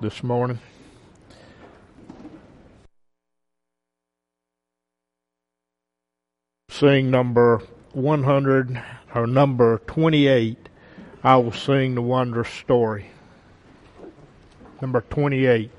this 0.00 0.22
morning. 0.22 0.58
Sing 6.70 7.10
number 7.10 7.60
100 7.92 8.82
or 9.14 9.26
number 9.26 9.78
28. 9.86 10.56
I 11.22 11.36
will 11.36 11.52
sing 11.52 11.94
the 11.94 12.02
wondrous 12.02 12.48
story. 12.48 13.10
Number 14.80 15.02
28. 15.02 15.70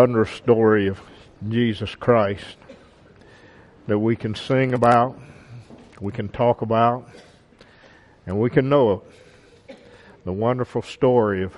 Wondrous 0.00 0.30
story 0.30 0.86
of 0.86 0.98
Jesus 1.46 1.94
Christ 1.94 2.56
that 3.86 3.98
we 3.98 4.16
can 4.16 4.34
sing 4.34 4.72
about, 4.72 5.18
we 6.00 6.10
can 6.10 6.30
talk 6.30 6.62
about, 6.62 7.06
and 8.24 8.40
we 8.40 8.48
can 8.48 8.70
know 8.70 9.04
it. 9.68 9.76
The 10.24 10.32
wonderful 10.32 10.80
story 10.80 11.42
of 11.42 11.52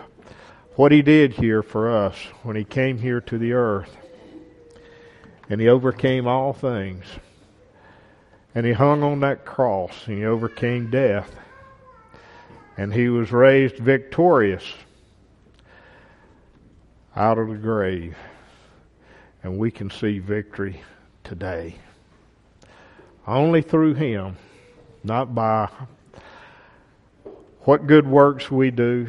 what 0.75 0.91
He 0.91 1.03
did 1.03 1.35
here 1.35 1.63
for 1.63 1.89
us 1.89 2.17
when 2.43 2.57
He 2.57 2.65
came 2.65 2.99
here 2.99 3.21
to 3.21 3.39
the 3.39 3.53
earth. 3.53 3.97
And 5.49 5.61
He 5.61 5.69
overcame 5.69 6.27
all 6.27 6.53
things. 6.53 7.05
And 8.57 8.67
He 8.67 8.73
hung 8.73 9.05
on 9.05 9.21
that 9.21 9.45
cross 9.45 10.09
and 10.09 10.19
He 10.19 10.25
overcame 10.25 10.91
death. 10.91 11.33
And 12.77 12.93
He 12.93 13.09
was 13.09 13.31
raised 13.31 13.77
victorious 13.77 14.65
out 17.15 17.39
of 17.39 17.49
the 17.49 17.55
grave. 17.55 18.17
And 19.43 19.59
we 19.59 19.71
can 19.71 19.91
see 19.91 20.19
victory 20.19 20.83
today. 21.25 21.77
Only 23.27 23.63
through 23.63 23.95
Him, 23.95 24.37
not 25.03 25.35
by 25.35 25.69
what 27.61 27.87
good 27.87 28.07
works 28.07 28.51
we 28.51 28.71
do, 28.71 29.09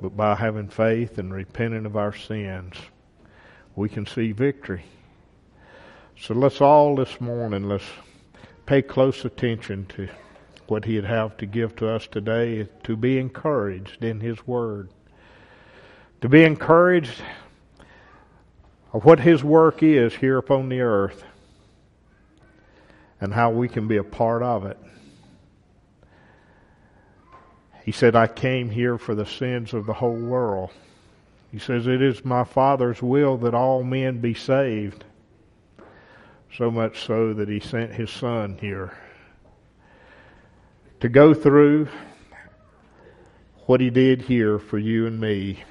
but 0.00 0.16
by 0.16 0.34
having 0.34 0.68
faith 0.68 1.18
and 1.18 1.32
repenting 1.32 1.86
of 1.86 1.96
our 1.96 2.14
sins, 2.14 2.74
we 3.76 3.88
can 3.88 4.06
see 4.06 4.32
victory. 4.32 4.84
So 6.18 6.34
let's 6.34 6.60
all 6.60 6.96
this 6.96 7.20
morning, 7.20 7.68
let's 7.68 7.84
pay 8.66 8.82
close 8.82 9.24
attention 9.24 9.86
to 9.86 10.08
what 10.66 10.84
He'd 10.84 11.04
have 11.04 11.36
to 11.38 11.46
give 11.46 11.76
to 11.76 11.88
us 11.88 12.06
today, 12.06 12.68
to 12.84 12.96
be 12.96 13.18
encouraged 13.18 14.02
in 14.02 14.20
His 14.20 14.46
Word 14.46 14.88
to 16.24 16.28
be 16.30 16.42
encouraged 16.42 17.22
of 18.94 19.04
what 19.04 19.18
His 19.18 19.42
work 19.42 19.82
is 19.82 20.14
here 20.14 20.38
upon 20.38 20.68
the 20.68 20.80
earth 20.80 21.24
and 23.20 23.34
how 23.34 23.50
we 23.50 23.68
can 23.68 23.88
be 23.88 23.96
a 23.96 24.04
part 24.04 24.42
of 24.42 24.64
it. 24.64 24.78
He 27.84 27.90
said, 27.90 28.14
I 28.14 28.28
came 28.28 28.70
here 28.70 28.96
for 28.96 29.14
the 29.16 29.26
sins 29.26 29.74
of 29.74 29.84
the 29.84 29.92
whole 29.92 30.16
world. 30.16 30.70
He 31.50 31.58
says, 31.58 31.88
It 31.88 32.00
is 32.00 32.24
my 32.24 32.44
Father's 32.44 33.02
will 33.02 33.36
that 33.38 33.52
all 33.52 33.82
men 33.82 34.20
be 34.20 34.32
saved. 34.32 35.04
So 36.56 36.70
much 36.70 37.04
so 37.04 37.34
that 37.34 37.48
He 37.48 37.58
sent 37.58 37.92
His 37.92 38.10
Son 38.10 38.56
here 38.60 38.96
to 41.00 41.08
go 41.08 41.34
through 41.34 41.88
what 43.66 43.80
He 43.80 43.90
did 43.90 44.22
here 44.22 44.60
for 44.60 44.78
you 44.78 45.06
and 45.08 45.20
me 45.20 45.64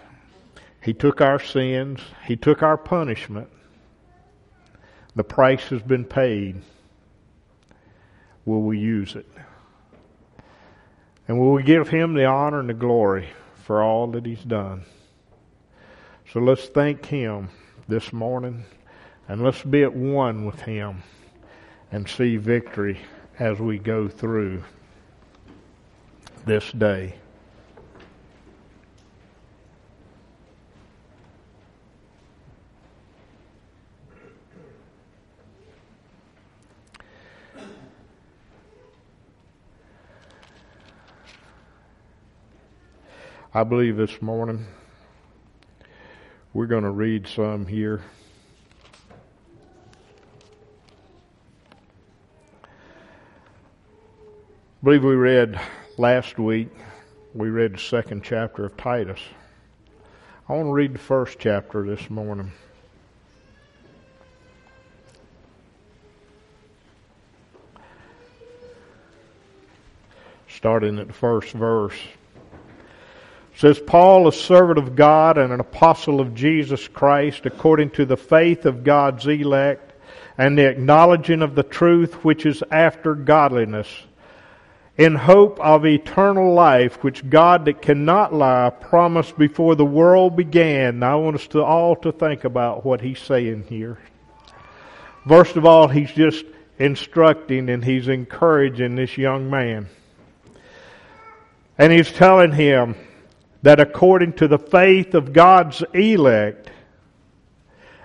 he 0.83 0.93
took 0.93 1.21
our 1.21 1.39
sins. 1.39 2.01
He 2.25 2.35
took 2.35 2.61
our 2.61 2.77
punishment. 2.77 3.49
The 5.15 5.23
price 5.23 5.63
has 5.69 5.81
been 5.81 6.03
paid. 6.03 6.61
Will 8.45 8.61
we 8.61 8.79
use 8.79 9.15
it? 9.15 9.27
And 11.27 11.39
will 11.39 11.53
we 11.53 11.63
give 11.63 11.87
him 11.87 12.13
the 12.13 12.25
honor 12.25 12.59
and 12.59 12.67
the 12.67 12.73
glory 12.73 13.29
for 13.63 13.81
all 13.81 14.07
that 14.07 14.25
he's 14.25 14.43
done? 14.43 14.83
So 16.33 16.41
let's 16.41 16.65
thank 16.65 17.05
him 17.05 17.49
this 17.87 18.11
morning 18.11 18.65
and 19.29 19.41
let's 19.41 19.61
be 19.61 19.83
at 19.83 19.95
one 19.95 20.45
with 20.45 20.59
him 20.59 21.01
and 21.93 22.09
see 22.09 22.35
victory 22.35 22.99
as 23.39 23.57
we 23.59 23.77
go 23.77 24.09
through 24.09 24.63
this 26.45 26.69
day. 26.73 27.15
I 43.55 43.63
believe 43.63 43.97
this 43.97 44.19
morning 44.19 44.65
we're 46.55 46.65
going 46.65 46.85
to 46.85 46.89
read 46.89 47.27
some 47.27 47.67
here. 47.67 48.01
I 52.63 52.67
believe 54.83 55.03
we 55.03 55.13
read 55.13 55.61
last 55.99 56.39
week, 56.39 56.69
we 57.35 57.49
read 57.49 57.75
the 57.75 57.77
second 57.77 58.23
chapter 58.23 58.65
of 58.65 58.75
Titus. 58.75 59.19
I 60.49 60.53
want 60.53 60.65
to 60.65 60.71
read 60.71 60.95
the 60.95 60.99
first 60.99 61.37
chapter 61.37 61.85
this 61.85 62.09
morning. 62.09 62.51
Starting 70.47 70.97
at 70.97 71.05
the 71.05 71.13
first 71.13 71.51
verse 71.51 71.99
says 73.55 73.79
Paul, 73.79 74.27
a 74.27 74.33
servant 74.33 74.79
of 74.79 74.95
God 74.95 75.37
and 75.37 75.53
an 75.53 75.59
apostle 75.59 76.19
of 76.19 76.33
Jesus 76.33 76.87
Christ, 76.87 77.45
according 77.45 77.91
to 77.91 78.05
the 78.05 78.17
faith 78.17 78.65
of 78.65 78.83
God's 78.83 79.27
elect 79.27 79.93
and 80.37 80.57
the 80.57 80.67
acknowledging 80.67 81.41
of 81.41 81.55
the 81.55 81.63
truth 81.63 82.23
which 82.25 82.45
is 82.45 82.63
after 82.71 83.13
godliness, 83.13 83.87
in 84.97 85.15
hope 85.15 85.59
of 85.59 85.85
eternal 85.85 86.53
life, 86.53 87.03
which 87.03 87.27
God 87.29 87.65
that 87.65 87.81
cannot 87.81 88.33
lie 88.33 88.69
promised 88.69 89.37
before 89.37 89.75
the 89.75 89.85
world 89.85 90.35
began. 90.35 90.99
Now 90.99 91.19
I 91.19 91.21
want 91.21 91.35
us 91.35 91.47
to 91.47 91.63
all 91.63 91.95
to 91.97 92.11
think 92.11 92.43
about 92.43 92.85
what 92.85 93.01
he's 93.01 93.19
saying 93.19 93.65
here. 93.69 93.97
First 95.27 95.55
of 95.55 95.65
all, 95.65 95.87
he's 95.87 96.11
just 96.11 96.45
instructing 96.77 97.69
and 97.69 97.83
he's 97.83 98.07
encouraging 98.07 98.95
this 98.95 99.17
young 99.17 99.49
man. 99.49 99.87
And 101.77 101.91
he's 101.91 102.11
telling 102.11 102.51
him, 102.51 102.95
that 103.63 103.79
according 103.79 104.33
to 104.33 104.47
the 104.47 104.59
faith 104.59 105.15
of 105.15 105.33
God's 105.33 105.83
elect 105.93 106.69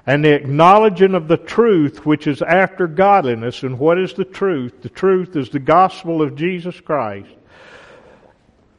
and 0.07 0.25
the 0.25 0.35
acknowledging 0.35 1.15
of 1.15 1.29
the 1.29 1.37
truth 1.37 2.07
which 2.07 2.27
is 2.27 2.41
after 2.41 2.87
godliness, 2.87 3.63
and 3.63 3.79
what 3.79 3.99
is 3.99 4.15
the 4.15 4.25
truth? 4.25 4.81
The 4.81 4.89
truth 4.89 5.37
is 5.37 5.51
the 5.51 5.59
gospel 5.59 6.23
of 6.23 6.35
Jesus 6.35 6.81
Christ. 6.81 7.29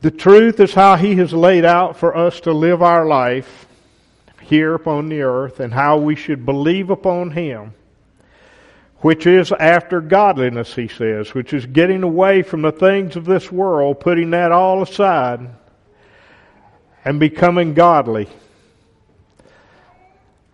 The 0.02 0.12
truth 0.12 0.60
is 0.60 0.74
how 0.74 0.96
He 0.96 1.16
has 1.18 1.34
laid 1.34 1.66
out 1.66 1.98
for 1.98 2.16
us 2.16 2.40
to 2.42 2.54
live 2.54 2.82
our 2.82 3.06
life 3.06 3.68
here 4.42 4.74
upon 4.74 5.10
the 5.10 5.22
earth 5.22 5.60
and 5.60 5.72
how 5.72 5.98
we 5.98 6.16
should 6.16 6.46
believe 6.46 6.90
upon 6.90 7.32
Him 7.32 7.74
which 9.02 9.26
is 9.26 9.52
after 9.54 10.02
godliness, 10.02 10.76
he 10.76 10.88
says, 10.88 11.34
which 11.34 11.54
is 11.54 11.66
getting 11.66 12.04
away 12.04 12.42
from 12.42 12.62
the 12.62 12.72
things 12.72 13.16
of 13.16 13.26
this 13.26 13.52
world, 13.52 14.00
putting 14.00 14.32
that 14.32 14.52
all 14.52 14.82
aside, 14.82 15.50
and 17.06 17.20
becoming 17.20 17.74
godly. 17.74 18.28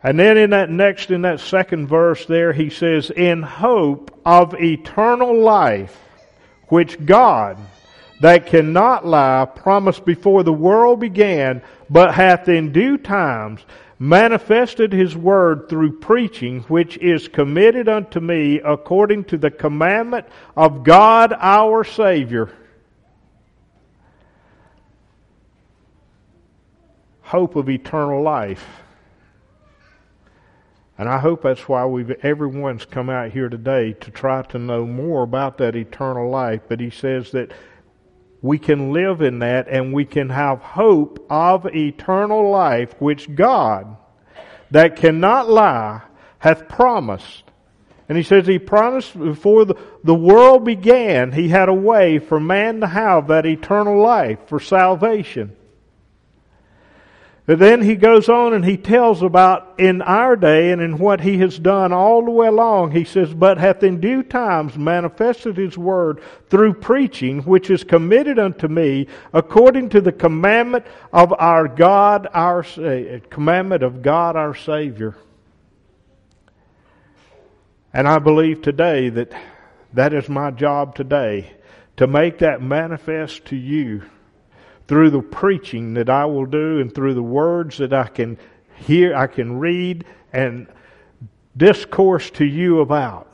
And 0.03 0.19
then 0.19 0.37
in 0.37 0.51
that 0.51 0.69
next, 0.69 1.09
in 1.09 1.23
that 1.23 1.39
second 1.39 1.87
verse 1.87 2.25
there, 2.27 2.53
he 2.53 2.69
says, 2.69 3.09
in 3.09 3.41
hope 3.41 4.19
of 4.23 4.53
eternal 4.53 5.39
life, 5.39 5.97
which 6.67 7.03
God, 7.03 7.57
that 8.21 8.45
cannot 8.45 9.05
lie, 9.05 9.45
promised 9.45 10.05
before 10.05 10.43
the 10.43 10.53
world 10.53 10.99
began, 10.99 11.61
but 11.89 12.13
hath 12.13 12.47
in 12.47 12.71
due 12.71 12.97
times 12.97 13.61
manifested 13.97 14.93
his 14.93 15.15
word 15.15 15.69
through 15.69 15.99
preaching, 15.99 16.59
which 16.63 16.97
is 16.97 17.27
committed 17.27 17.89
unto 17.89 18.19
me 18.19 18.59
according 18.59 19.23
to 19.23 19.37
the 19.37 19.49
commandment 19.49 20.27
of 20.55 20.83
God 20.83 21.33
our 21.39 21.83
Savior 21.83 22.51
hope 27.25 27.55
of 27.55 27.69
eternal 27.69 28.21
life. 28.21 28.63
And 30.97 31.09
I 31.09 31.17
hope 31.17 31.41
that's 31.41 31.67
why 31.67 31.85
we've 31.85 32.11
everyone's 32.23 32.85
come 32.85 33.09
out 33.09 33.31
here 33.31 33.49
today 33.49 33.93
to 33.93 34.11
try 34.11 34.43
to 34.43 34.59
know 34.59 34.85
more 34.85 35.23
about 35.23 35.57
that 35.57 35.75
eternal 35.75 36.29
life. 36.29 36.61
But 36.69 36.79
he 36.79 36.91
says 36.91 37.31
that 37.31 37.51
we 38.41 38.59
can 38.59 38.93
live 38.93 39.21
in 39.21 39.39
that 39.39 39.67
and 39.67 39.91
we 39.91 40.05
can 40.05 40.29
have 40.29 40.59
hope 40.59 41.25
of 41.29 41.65
eternal 41.65 42.49
life, 42.49 42.93
which 42.99 43.33
God, 43.33 43.97
that 44.69 44.95
cannot 44.95 45.49
lie, 45.49 46.03
hath 46.37 46.69
promised. 46.69 47.43
And 48.07 48.17
he 48.17 48.23
says 48.23 48.45
he 48.45 48.59
promised 48.59 49.17
before 49.17 49.65
the, 49.65 49.75
the 50.03 50.13
world 50.13 50.63
began, 50.63 51.31
he 51.31 51.49
had 51.49 51.69
a 51.69 51.73
way 51.73 52.19
for 52.19 52.39
man 52.39 52.81
to 52.81 52.87
have 52.87 53.27
that 53.29 53.47
eternal 53.47 53.99
life, 53.99 54.37
for 54.47 54.59
salvation. 54.59 55.57
But 57.47 57.59
then 57.59 57.83
he 57.83 57.95
goes 57.95 58.27
on 58.27 58.55
and 58.55 58.65
he 58.65 58.75
tells 58.75 59.21
about 59.21 59.75
in 59.79 60.01
our 60.01 60.35
day 60.35 60.71
and 60.71 60.81
in 60.81 60.97
what 60.97 61.21
he 61.21 61.37
has 61.39 61.59
done 61.59 61.93
all 61.93 62.25
the 62.25 62.31
way 62.31 62.47
along. 62.47 62.91
He 62.91 63.03
says, 63.03 63.35
But 63.35 63.59
hath 63.59 63.83
in 63.83 63.99
due 63.99 64.23
times 64.23 64.75
manifested 64.75 65.55
his 65.55 65.77
word 65.77 66.21
through 66.49 66.73
preaching, 66.75 67.41
which 67.41 67.69
is 67.69 67.83
committed 67.83 68.39
unto 68.39 68.67
me 68.67 69.07
according 69.31 69.89
to 69.89 70.01
the 70.01 70.11
commandment 70.11 70.87
of 71.13 71.33
our 71.37 71.67
God, 71.67 72.27
our 72.33 72.63
commandment 73.29 73.83
of 73.83 74.01
God 74.01 74.35
our 74.35 74.55
Savior. 74.55 75.15
And 77.93 78.07
I 78.07 78.17
believe 78.17 78.63
today 78.63 79.09
that 79.09 79.31
that 79.93 80.13
is 80.13 80.27
my 80.27 80.49
job 80.49 80.95
today, 80.95 81.53
to 81.97 82.07
make 82.07 82.39
that 82.39 82.61
manifest 82.61 83.45
to 83.45 83.55
you 83.55 84.01
through 84.87 85.09
the 85.09 85.21
preaching 85.21 85.93
that 85.95 86.09
I 86.09 86.25
will 86.25 86.45
do 86.45 86.79
and 86.79 86.93
through 86.93 87.13
the 87.15 87.23
words 87.23 87.77
that 87.77 87.93
I 87.93 88.07
can 88.07 88.37
hear, 88.75 89.15
I 89.15 89.27
can 89.27 89.59
read 89.59 90.05
and 90.33 90.67
discourse 91.57 92.29
to 92.31 92.45
you 92.45 92.81
about. 92.81 93.31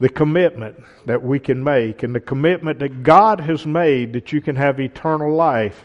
The 0.00 0.08
commitment 0.08 0.82
that 1.06 1.22
we 1.22 1.38
can 1.38 1.62
make 1.62 2.02
and 2.02 2.14
the 2.14 2.20
commitment 2.20 2.80
that 2.80 3.02
God 3.02 3.40
has 3.40 3.64
made 3.64 4.12
that 4.14 4.32
you 4.32 4.40
can 4.40 4.56
have 4.56 4.80
eternal 4.80 5.32
life. 5.32 5.84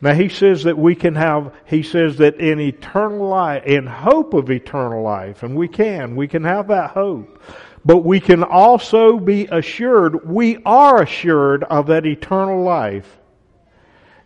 Now 0.00 0.14
he 0.14 0.28
says 0.28 0.62
that 0.64 0.78
we 0.78 0.94
can 0.94 1.14
have, 1.16 1.54
he 1.64 1.82
says 1.82 2.16
that 2.18 2.36
in 2.36 2.60
eternal 2.60 3.28
life, 3.28 3.64
in 3.64 3.86
hope 3.86 4.34
of 4.34 4.50
eternal 4.50 5.02
life, 5.02 5.42
and 5.42 5.56
we 5.56 5.68
can, 5.68 6.14
we 6.14 6.28
can 6.28 6.44
have 6.44 6.68
that 6.68 6.90
hope. 6.90 7.42
But 7.86 7.98
we 7.98 8.18
can 8.18 8.42
also 8.42 9.20
be 9.20 9.46
assured, 9.46 10.28
we 10.28 10.60
are 10.64 11.02
assured 11.02 11.62
of 11.62 11.86
that 11.86 12.04
eternal 12.04 12.64
life 12.64 13.18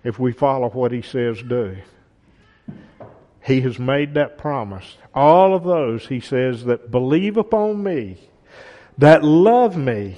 if 0.03 0.19
we 0.19 0.33
follow 0.33 0.71
what 0.71 0.93
He 0.93 1.03
says 1.03 1.43
do. 1.43 1.77
He 3.45 3.61
has 3.61 3.79
made 3.79 4.15
that 4.15 4.39
promise. 4.39 4.97
All 5.15 5.55
of 5.55 5.65
those, 5.65 6.07
He 6.07 6.21
says, 6.21 6.65
that 6.65 6.91
believe 6.91 7.37
upon 7.37 7.83
me, 7.83 8.17
that 8.97 9.23
love 9.23 9.77
me, 9.77 10.17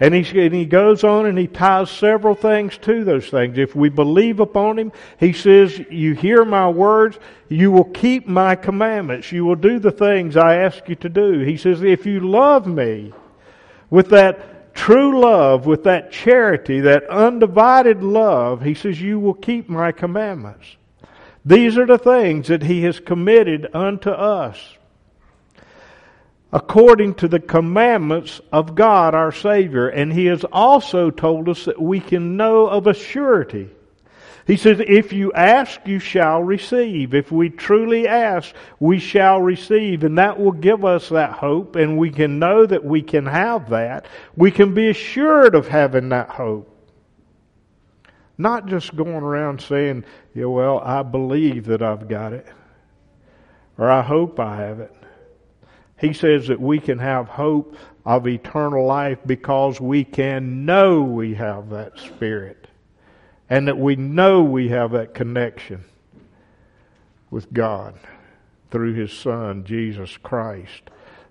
and 0.00 0.14
he, 0.14 0.40
and 0.40 0.54
he 0.54 0.64
goes 0.64 1.04
on 1.04 1.26
and 1.26 1.38
he 1.38 1.46
ties 1.46 1.90
several 1.90 2.34
things 2.34 2.78
to 2.78 3.04
those 3.04 3.28
things. 3.28 3.58
If 3.58 3.76
we 3.76 3.90
believe 3.90 4.40
upon 4.40 4.78
him, 4.78 4.92
he 5.18 5.34
says, 5.34 5.78
You 5.78 6.14
hear 6.14 6.46
my 6.46 6.70
words, 6.70 7.18
you 7.50 7.70
will 7.70 7.84
keep 7.84 8.26
my 8.26 8.56
commandments, 8.56 9.30
you 9.30 9.44
will 9.44 9.56
do 9.56 9.78
the 9.78 9.92
things 9.92 10.38
I 10.38 10.56
ask 10.56 10.88
you 10.88 10.94
to 10.96 11.10
do. 11.10 11.40
He 11.40 11.58
says, 11.58 11.82
If 11.82 12.06
you 12.06 12.20
love 12.20 12.66
me 12.66 13.12
with 13.90 14.08
that 14.08 14.74
true 14.74 15.20
love, 15.20 15.66
with 15.66 15.84
that 15.84 16.10
charity, 16.10 16.80
that 16.80 17.04
undivided 17.10 18.02
love, 18.02 18.62
he 18.62 18.72
says, 18.72 19.02
You 19.02 19.20
will 19.20 19.34
keep 19.34 19.68
my 19.68 19.92
commandments. 19.92 20.76
These 21.44 21.76
are 21.76 21.86
the 21.86 21.98
things 21.98 22.48
that 22.48 22.62
he 22.62 22.82
has 22.84 23.00
committed 23.00 23.68
unto 23.74 24.10
us 24.10 24.78
according 26.52 27.14
to 27.14 27.28
the 27.28 27.40
commandments 27.40 28.40
of 28.52 28.74
God 28.74 29.14
our 29.14 29.32
Savior. 29.32 29.88
And 29.88 30.12
He 30.12 30.26
has 30.26 30.44
also 30.44 31.10
told 31.10 31.48
us 31.48 31.64
that 31.66 31.80
we 31.80 32.00
can 32.00 32.36
know 32.36 32.66
of 32.66 32.86
a 32.86 32.94
surety. 32.94 33.70
He 34.46 34.56
says, 34.56 34.80
if 34.84 35.12
you 35.12 35.32
ask, 35.32 35.80
you 35.86 36.00
shall 36.00 36.42
receive. 36.42 37.14
If 37.14 37.30
we 37.30 37.50
truly 37.50 38.08
ask, 38.08 38.52
we 38.80 38.98
shall 38.98 39.40
receive. 39.40 40.02
And 40.02 40.18
that 40.18 40.40
will 40.40 40.52
give 40.52 40.84
us 40.84 41.10
that 41.10 41.32
hope, 41.32 41.76
and 41.76 41.96
we 41.96 42.10
can 42.10 42.40
know 42.40 42.66
that 42.66 42.84
we 42.84 43.02
can 43.02 43.26
have 43.26 43.70
that. 43.70 44.06
We 44.34 44.50
can 44.50 44.74
be 44.74 44.88
assured 44.88 45.54
of 45.54 45.68
having 45.68 46.08
that 46.08 46.30
hope. 46.30 46.66
Not 48.38 48.66
just 48.66 48.96
going 48.96 49.22
around 49.22 49.60
saying, 49.60 50.04
yeah, 50.34 50.46
well, 50.46 50.80
I 50.80 51.02
believe 51.02 51.66
that 51.66 51.82
I've 51.82 52.08
got 52.08 52.32
it, 52.32 52.46
or 53.78 53.88
I 53.88 54.02
hope 54.02 54.40
I 54.40 54.56
have 54.56 54.80
it. 54.80 54.94
He 56.00 56.14
says 56.14 56.48
that 56.48 56.60
we 56.60 56.80
can 56.80 56.98
have 56.98 57.28
hope 57.28 57.76
of 58.06 58.26
eternal 58.26 58.86
life 58.86 59.18
because 59.26 59.80
we 59.80 60.02
can 60.02 60.64
know 60.64 61.02
we 61.02 61.34
have 61.34 61.68
that 61.70 61.98
Spirit 61.98 62.66
and 63.50 63.68
that 63.68 63.76
we 63.76 63.96
know 63.96 64.42
we 64.42 64.68
have 64.68 64.92
that 64.92 65.12
connection 65.12 65.84
with 67.30 67.52
God 67.52 67.94
through 68.70 68.94
His 68.94 69.12
Son, 69.12 69.64
Jesus 69.64 70.16
Christ. 70.16 70.82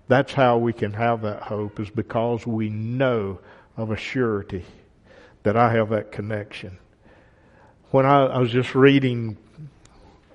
That's 0.06 0.32
how 0.32 0.58
we 0.58 0.72
can 0.72 0.92
have 0.92 1.22
that 1.22 1.42
hope 1.42 1.80
is 1.80 1.90
because 1.90 2.46
we 2.46 2.68
know 2.68 3.40
of 3.76 3.90
a 3.90 3.96
surety 3.96 4.64
that 5.42 5.56
I 5.56 5.72
have 5.72 5.88
that 5.88 6.12
connection. 6.12 6.78
When 7.90 8.06
I, 8.06 8.26
I 8.26 8.38
was 8.38 8.52
just 8.52 8.76
reading 8.76 9.36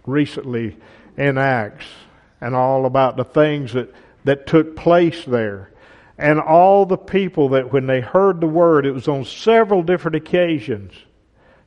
recently 0.06 0.76
in 1.16 1.38
Acts 1.38 1.86
and 2.42 2.54
all 2.54 2.86
about 2.86 3.16
the 3.16 3.24
things 3.24 3.72
that 3.74 3.94
that 4.26 4.46
took 4.46 4.76
place 4.76 5.24
there. 5.26 5.72
And 6.18 6.40
all 6.40 6.86
the 6.86 6.98
people 6.98 7.50
that 7.50 7.72
when 7.72 7.88
they 7.88 8.02
heard 8.02 8.42
the 8.42 8.48
word, 8.48 8.86
it 8.86 8.92
was 8.92 9.08
on 9.08 9.26
several 9.26 9.84
different 9.84 10.16
occasions. 10.16 10.94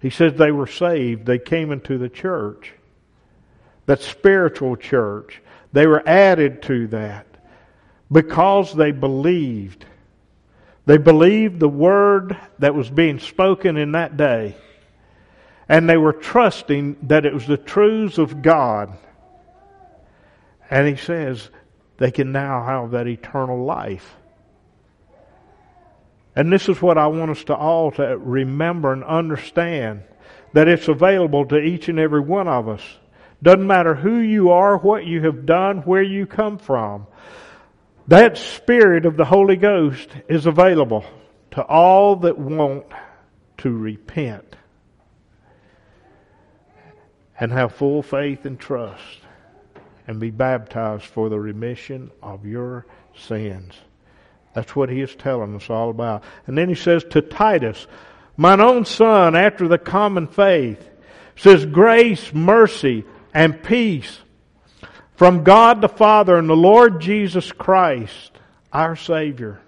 He 0.01 0.11
says 0.11 0.35
they 0.35 0.53
were 0.53 0.67
saved. 0.67 1.27
They 1.27 1.39
came 1.39 1.73
into 1.73 1.99
the 1.99 2.09
church. 2.09 2.73
That 3.87 4.01
spiritual 4.01 4.77
church. 4.77 5.43
They 5.73 5.87
were 5.87 6.07
added 6.07 6.63
to 6.63 6.87
that 6.89 7.27
because 8.11 8.75
they 8.75 8.91
believed. 8.91 9.85
They 10.87 10.99
believed 10.99 11.61
the 11.61 11.69
word 11.69 12.37
that 12.59 12.75
was 12.75 12.89
being 12.89 13.19
spoken 13.19 13.77
in 13.77 13.93
that 13.93 14.17
day. 14.17 14.57
And 15.69 15.89
they 15.89 15.99
were 15.99 16.15
trusting 16.15 16.97
that 17.09 17.27
it 17.27 17.35
was 17.35 17.47
the 17.47 17.59
truths 17.59 18.17
of 18.17 18.41
God. 18.41 18.97
And 20.71 20.89
he 20.89 20.97
says, 20.97 21.51
they 21.99 22.11
can 22.11 22.33
now 22.33 22.65
have 22.65 22.93
that 22.93 23.07
eternal 23.07 23.65
life. 23.65 24.17
And 26.35 26.53
this 26.53 26.69
is 26.69 26.81
what 26.81 26.97
I 26.97 27.09
want 27.09 27.33
us 27.33 27.45
to 27.45 27.57
all 27.57 27.91
to 27.93 28.17
remember 28.17 28.93
and 28.93 29.03
understand 29.03 30.05
that 30.53 30.69
it's 30.69 30.89
available 30.89 31.47
to 31.47 31.59
each 31.59 31.89
and 31.89 31.99
every 31.99 32.21
one 32.21 32.47
of 32.47 32.69
us. 32.69 32.83
Doesn't 33.43 33.67
matter 33.67 33.95
who 33.95 34.19
you 34.19 34.51
are, 34.51 34.79
what 34.79 35.05
you 35.05 35.23
have 35.23 35.47
done, 35.47 35.79
where 35.79 36.03
you 36.03 36.27
come 36.27 36.59
from. 36.59 37.07
That 38.07 38.39
Spirit 38.39 39.05
of 39.05 39.17
the 39.17 39.25
Holy 39.25 39.57
Ghost 39.57 40.09
is 40.29 40.47
available 40.47 41.05
to 41.53 41.63
all 41.63 42.17
that 42.17 42.39
want 42.39 42.87
to 43.59 43.71
repent 43.71 44.57
and 47.39 47.53
have 47.53 47.75
full 47.75 48.03
faith 48.03 48.47
and 48.47 48.59
trust 48.59 49.18
and 50.09 50.19
be 50.19 50.31
baptized 50.31 51.05
for 51.05 51.29
the 51.29 51.39
remission 51.39 52.11
of 52.23 52.47
your 52.47 52.87
sins. 53.17 53.75
That's 54.55 54.75
what 54.75 54.89
he 54.89 55.03
is 55.03 55.15
telling 55.15 55.55
us 55.55 55.71
all 55.71 55.91
about. 55.91 56.25
And 56.47 56.59
then 56.59 56.69
he 56.69 56.75
says 56.75 57.05
to 57.11 57.21
Titus, 57.21 57.87
mine 58.37 58.61
own 58.61 58.87
son, 58.87 59.37
after 59.37 59.69
the 59.69 59.79
common 59.79 60.27
faith, 60.27 60.89
says 61.37 61.65
grace, 61.67 62.33
mercy, 62.33 63.05
and 63.33 63.63
peace 63.63 64.19
from 65.15 65.45
God 65.45 65.83
the 65.83 65.89
Father 65.89 66.37
and 66.37 66.49
the 66.49 66.57
Lord 66.57 67.01
Jesus 67.01 67.53
Christ, 67.53 68.33
our 68.73 68.97
Savior. 68.97 69.61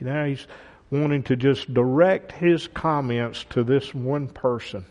You 0.00 0.06
know, 0.06 0.26
he's 0.26 0.46
wanting 0.90 1.24
to 1.24 1.36
just 1.36 1.72
direct 1.72 2.32
his 2.32 2.66
comments 2.66 3.44
to 3.50 3.62
this 3.62 3.94
one 3.94 4.28
person. 4.28 4.86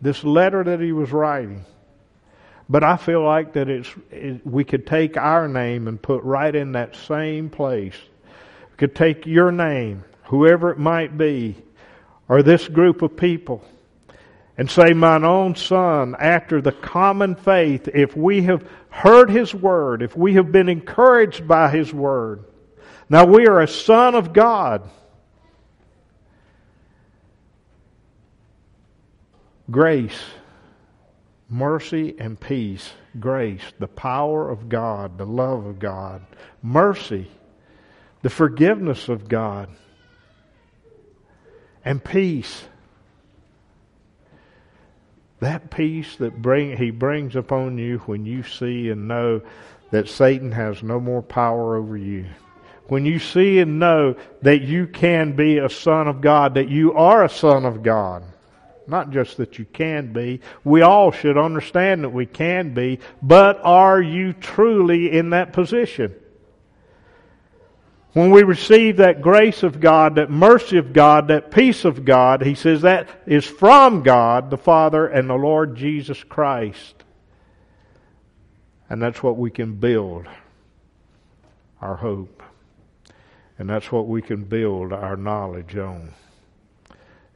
This 0.00 0.24
letter 0.24 0.64
that 0.64 0.80
he 0.80 0.92
was 0.92 1.12
writing. 1.12 1.64
But 2.68 2.84
I 2.84 2.96
feel 2.98 3.22
like 3.22 3.54
that 3.54 3.68
it's 3.68 3.88
it, 4.10 4.46
we 4.46 4.64
could 4.64 4.86
take 4.86 5.16
our 5.16 5.48
name 5.48 5.88
and 5.88 6.00
put 6.00 6.22
right 6.22 6.54
in 6.54 6.72
that 6.72 6.96
same 6.96 7.48
place. 7.48 7.96
We 8.70 8.76
could 8.76 8.94
take 8.94 9.26
your 9.26 9.50
name, 9.50 10.04
whoever 10.24 10.70
it 10.70 10.78
might 10.78 11.16
be, 11.16 11.56
or 12.28 12.42
this 12.42 12.68
group 12.68 13.00
of 13.00 13.16
people, 13.16 13.64
and 14.58 14.70
say, 14.70 14.92
"Mine 14.92 15.24
own 15.24 15.54
son, 15.54 16.14
after 16.18 16.60
the 16.60 16.72
common 16.72 17.36
faith, 17.36 17.88
if 17.88 18.14
we 18.14 18.42
have 18.42 18.68
heard 18.90 19.30
His 19.30 19.54
word, 19.54 20.02
if 20.02 20.14
we 20.14 20.34
have 20.34 20.52
been 20.52 20.68
encouraged 20.68 21.48
by 21.48 21.70
His 21.70 21.94
word, 21.94 22.44
now 23.08 23.24
we 23.24 23.46
are 23.46 23.60
a 23.60 23.68
son 23.68 24.14
of 24.14 24.34
God." 24.34 24.82
Grace 29.70 30.22
mercy 31.48 32.14
and 32.18 32.38
peace, 32.38 32.92
grace, 33.18 33.62
the 33.78 33.88
power 33.88 34.50
of 34.50 34.68
God, 34.68 35.16
the 35.16 35.26
love 35.26 35.64
of 35.66 35.78
God, 35.78 36.22
mercy, 36.62 37.30
the 38.22 38.30
forgiveness 38.30 39.08
of 39.08 39.28
God, 39.28 39.68
and 41.84 42.02
peace. 42.02 42.64
That 45.40 45.70
peace 45.70 46.16
that 46.16 46.42
bring, 46.42 46.76
He 46.76 46.90
brings 46.90 47.36
upon 47.36 47.78
you 47.78 47.98
when 47.98 48.26
you 48.26 48.42
see 48.42 48.90
and 48.90 49.08
know 49.08 49.40
that 49.90 50.08
Satan 50.08 50.52
has 50.52 50.82
no 50.82 51.00
more 51.00 51.22
power 51.22 51.76
over 51.76 51.96
you. 51.96 52.26
When 52.88 53.06
you 53.06 53.18
see 53.18 53.60
and 53.60 53.78
know 53.78 54.16
that 54.42 54.62
you 54.62 54.86
can 54.86 55.36
be 55.36 55.58
a 55.58 55.70
son 55.70 56.08
of 56.08 56.20
God, 56.20 56.54
that 56.54 56.68
you 56.68 56.94
are 56.94 57.24
a 57.24 57.28
son 57.28 57.64
of 57.64 57.82
God 57.82 58.24
Not 58.88 59.10
just 59.10 59.36
that 59.36 59.58
you 59.58 59.66
can 59.66 60.12
be. 60.12 60.40
We 60.64 60.80
all 60.80 61.12
should 61.12 61.36
understand 61.36 62.04
that 62.04 62.08
we 62.08 62.24
can 62.24 62.72
be, 62.72 63.00
but 63.22 63.60
are 63.62 64.00
you 64.00 64.32
truly 64.32 65.12
in 65.12 65.30
that 65.30 65.52
position? 65.52 66.14
When 68.14 68.30
we 68.30 68.42
receive 68.42 68.96
that 68.96 69.20
grace 69.20 69.62
of 69.62 69.78
God, 69.78 70.14
that 70.14 70.30
mercy 70.30 70.78
of 70.78 70.94
God, 70.94 71.28
that 71.28 71.50
peace 71.50 71.84
of 71.84 72.06
God, 72.06 72.42
he 72.42 72.54
says 72.54 72.80
that 72.82 73.08
is 73.26 73.44
from 73.44 74.02
God 74.02 74.50
the 74.50 74.56
Father 74.56 75.06
and 75.06 75.28
the 75.28 75.34
Lord 75.34 75.76
Jesus 75.76 76.24
Christ. 76.24 77.04
And 78.88 79.02
that's 79.02 79.22
what 79.22 79.36
we 79.36 79.50
can 79.50 79.74
build 79.74 80.26
our 81.82 81.96
hope. 81.96 82.42
And 83.58 83.68
that's 83.68 83.92
what 83.92 84.08
we 84.08 84.22
can 84.22 84.44
build 84.44 84.92
our 84.92 85.16
knowledge 85.16 85.76
on 85.76 86.14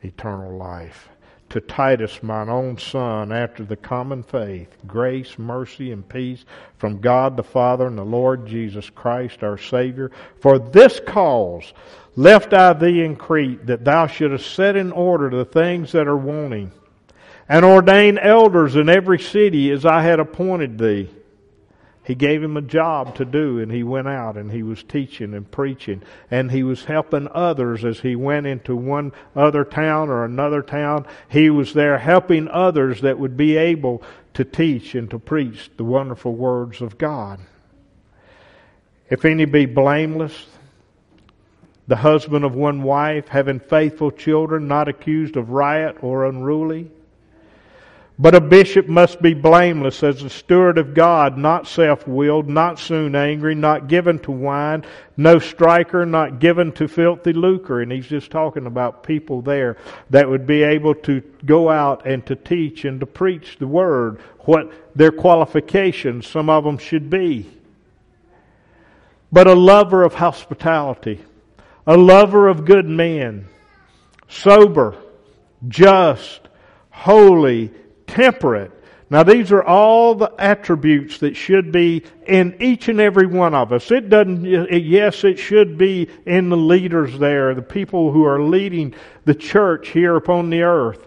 eternal 0.00 0.56
life. 0.56 1.10
To 1.52 1.60
Titus, 1.60 2.22
mine 2.22 2.48
own 2.48 2.78
son, 2.78 3.30
after 3.30 3.62
the 3.62 3.76
common 3.76 4.22
faith, 4.22 4.74
grace, 4.86 5.38
mercy, 5.38 5.92
and 5.92 6.08
peace 6.08 6.46
from 6.78 6.98
God 6.98 7.36
the 7.36 7.42
Father 7.42 7.86
and 7.88 7.98
the 7.98 8.04
Lord 8.04 8.46
Jesus 8.46 8.88
Christ 8.88 9.42
our 9.42 9.58
Savior. 9.58 10.10
For 10.40 10.58
this 10.58 10.98
cause 11.06 11.74
left 12.16 12.54
I 12.54 12.72
thee 12.72 13.04
in 13.04 13.16
Crete, 13.16 13.66
that 13.66 13.84
thou 13.84 14.06
shouldest 14.06 14.54
set 14.54 14.76
in 14.76 14.92
order 14.92 15.28
the 15.28 15.44
things 15.44 15.92
that 15.92 16.08
are 16.08 16.16
wanting, 16.16 16.72
and 17.50 17.66
ordain 17.66 18.16
elders 18.16 18.74
in 18.74 18.88
every 18.88 19.18
city 19.18 19.70
as 19.72 19.84
I 19.84 20.00
had 20.00 20.20
appointed 20.20 20.78
thee. 20.78 21.10
He 22.04 22.16
gave 22.16 22.42
him 22.42 22.56
a 22.56 22.62
job 22.62 23.14
to 23.16 23.24
do, 23.24 23.60
and 23.60 23.70
he 23.70 23.84
went 23.84 24.08
out 24.08 24.36
and 24.36 24.50
he 24.50 24.64
was 24.64 24.82
teaching 24.82 25.34
and 25.34 25.48
preaching, 25.48 26.02
and 26.30 26.50
he 26.50 26.64
was 26.64 26.84
helping 26.84 27.28
others 27.32 27.84
as 27.84 28.00
he 28.00 28.16
went 28.16 28.46
into 28.46 28.74
one 28.74 29.12
other 29.36 29.64
town 29.64 30.08
or 30.08 30.24
another 30.24 30.62
town. 30.62 31.06
He 31.28 31.48
was 31.48 31.74
there 31.74 31.98
helping 31.98 32.48
others 32.48 33.02
that 33.02 33.20
would 33.20 33.36
be 33.36 33.56
able 33.56 34.02
to 34.34 34.44
teach 34.44 34.96
and 34.96 35.08
to 35.10 35.18
preach 35.18 35.70
the 35.76 35.84
wonderful 35.84 36.34
words 36.34 36.80
of 36.80 36.98
God. 36.98 37.38
If 39.08 39.24
any 39.24 39.44
be 39.44 39.66
blameless, 39.66 40.46
the 41.86 41.96
husband 41.96 42.44
of 42.44 42.54
one 42.54 42.82
wife, 42.82 43.28
having 43.28 43.60
faithful 43.60 44.10
children, 44.10 44.66
not 44.66 44.88
accused 44.88 45.36
of 45.36 45.50
riot 45.50 45.98
or 46.00 46.26
unruly, 46.26 46.90
but 48.22 48.36
a 48.36 48.40
bishop 48.40 48.86
must 48.86 49.20
be 49.20 49.34
blameless 49.34 50.04
as 50.04 50.22
a 50.22 50.30
steward 50.30 50.78
of 50.78 50.94
God, 50.94 51.36
not 51.36 51.66
self-willed, 51.66 52.48
not 52.48 52.78
soon 52.78 53.16
angry, 53.16 53.56
not 53.56 53.88
given 53.88 54.20
to 54.20 54.30
wine, 54.30 54.84
no 55.16 55.40
striker, 55.40 56.06
not 56.06 56.38
given 56.38 56.70
to 56.70 56.86
filthy 56.86 57.32
lucre. 57.32 57.80
And 57.80 57.90
he's 57.90 58.06
just 58.06 58.30
talking 58.30 58.66
about 58.66 59.02
people 59.02 59.42
there 59.42 59.76
that 60.10 60.28
would 60.30 60.46
be 60.46 60.62
able 60.62 60.94
to 60.94 61.20
go 61.44 61.68
out 61.68 62.06
and 62.06 62.24
to 62.26 62.36
teach 62.36 62.84
and 62.84 63.00
to 63.00 63.06
preach 63.06 63.56
the 63.58 63.66
word, 63.66 64.20
what 64.42 64.72
their 64.94 65.10
qualifications, 65.10 66.24
some 66.24 66.48
of 66.48 66.62
them 66.62 66.78
should 66.78 67.10
be. 67.10 67.50
But 69.32 69.48
a 69.48 69.54
lover 69.54 70.04
of 70.04 70.14
hospitality, 70.14 71.20
a 71.88 71.96
lover 71.96 72.46
of 72.46 72.66
good 72.66 72.86
men, 72.86 73.48
sober, 74.28 74.94
just, 75.66 76.42
holy, 76.90 77.72
temperate. 78.06 78.72
Now 79.12 79.22
these 79.22 79.52
are 79.52 79.62
all 79.62 80.14
the 80.14 80.32
attributes 80.38 81.18
that 81.18 81.36
should 81.36 81.70
be 81.70 82.02
in 82.26 82.56
each 82.62 82.88
and 82.88 82.98
every 82.98 83.26
one 83.26 83.54
of 83.54 83.70
us. 83.70 83.90
It 83.90 84.08
doesn't, 84.08 84.46
yes, 84.46 85.22
it 85.22 85.38
should 85.38 85.76
be 85.76 86.08
in 86.24 86.48
the 86.48 86.56
leaders 86.56 87.18
there, 87.18 87.54
the 87.54 87.60
people 87.60 88.10
who 88.10 88.24
are 88.24 88.40
leading 88.40 88.94
the 89.26 89.34
church 89.34 89.90
here 89.90 90.16
upon 90.16 90.48
the 90.48 90.62
earth. 90.62 91.06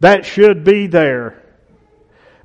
That 0.00 0.26
should 0.26 0.64
be 0.64 0.86
there. 0.86 1.42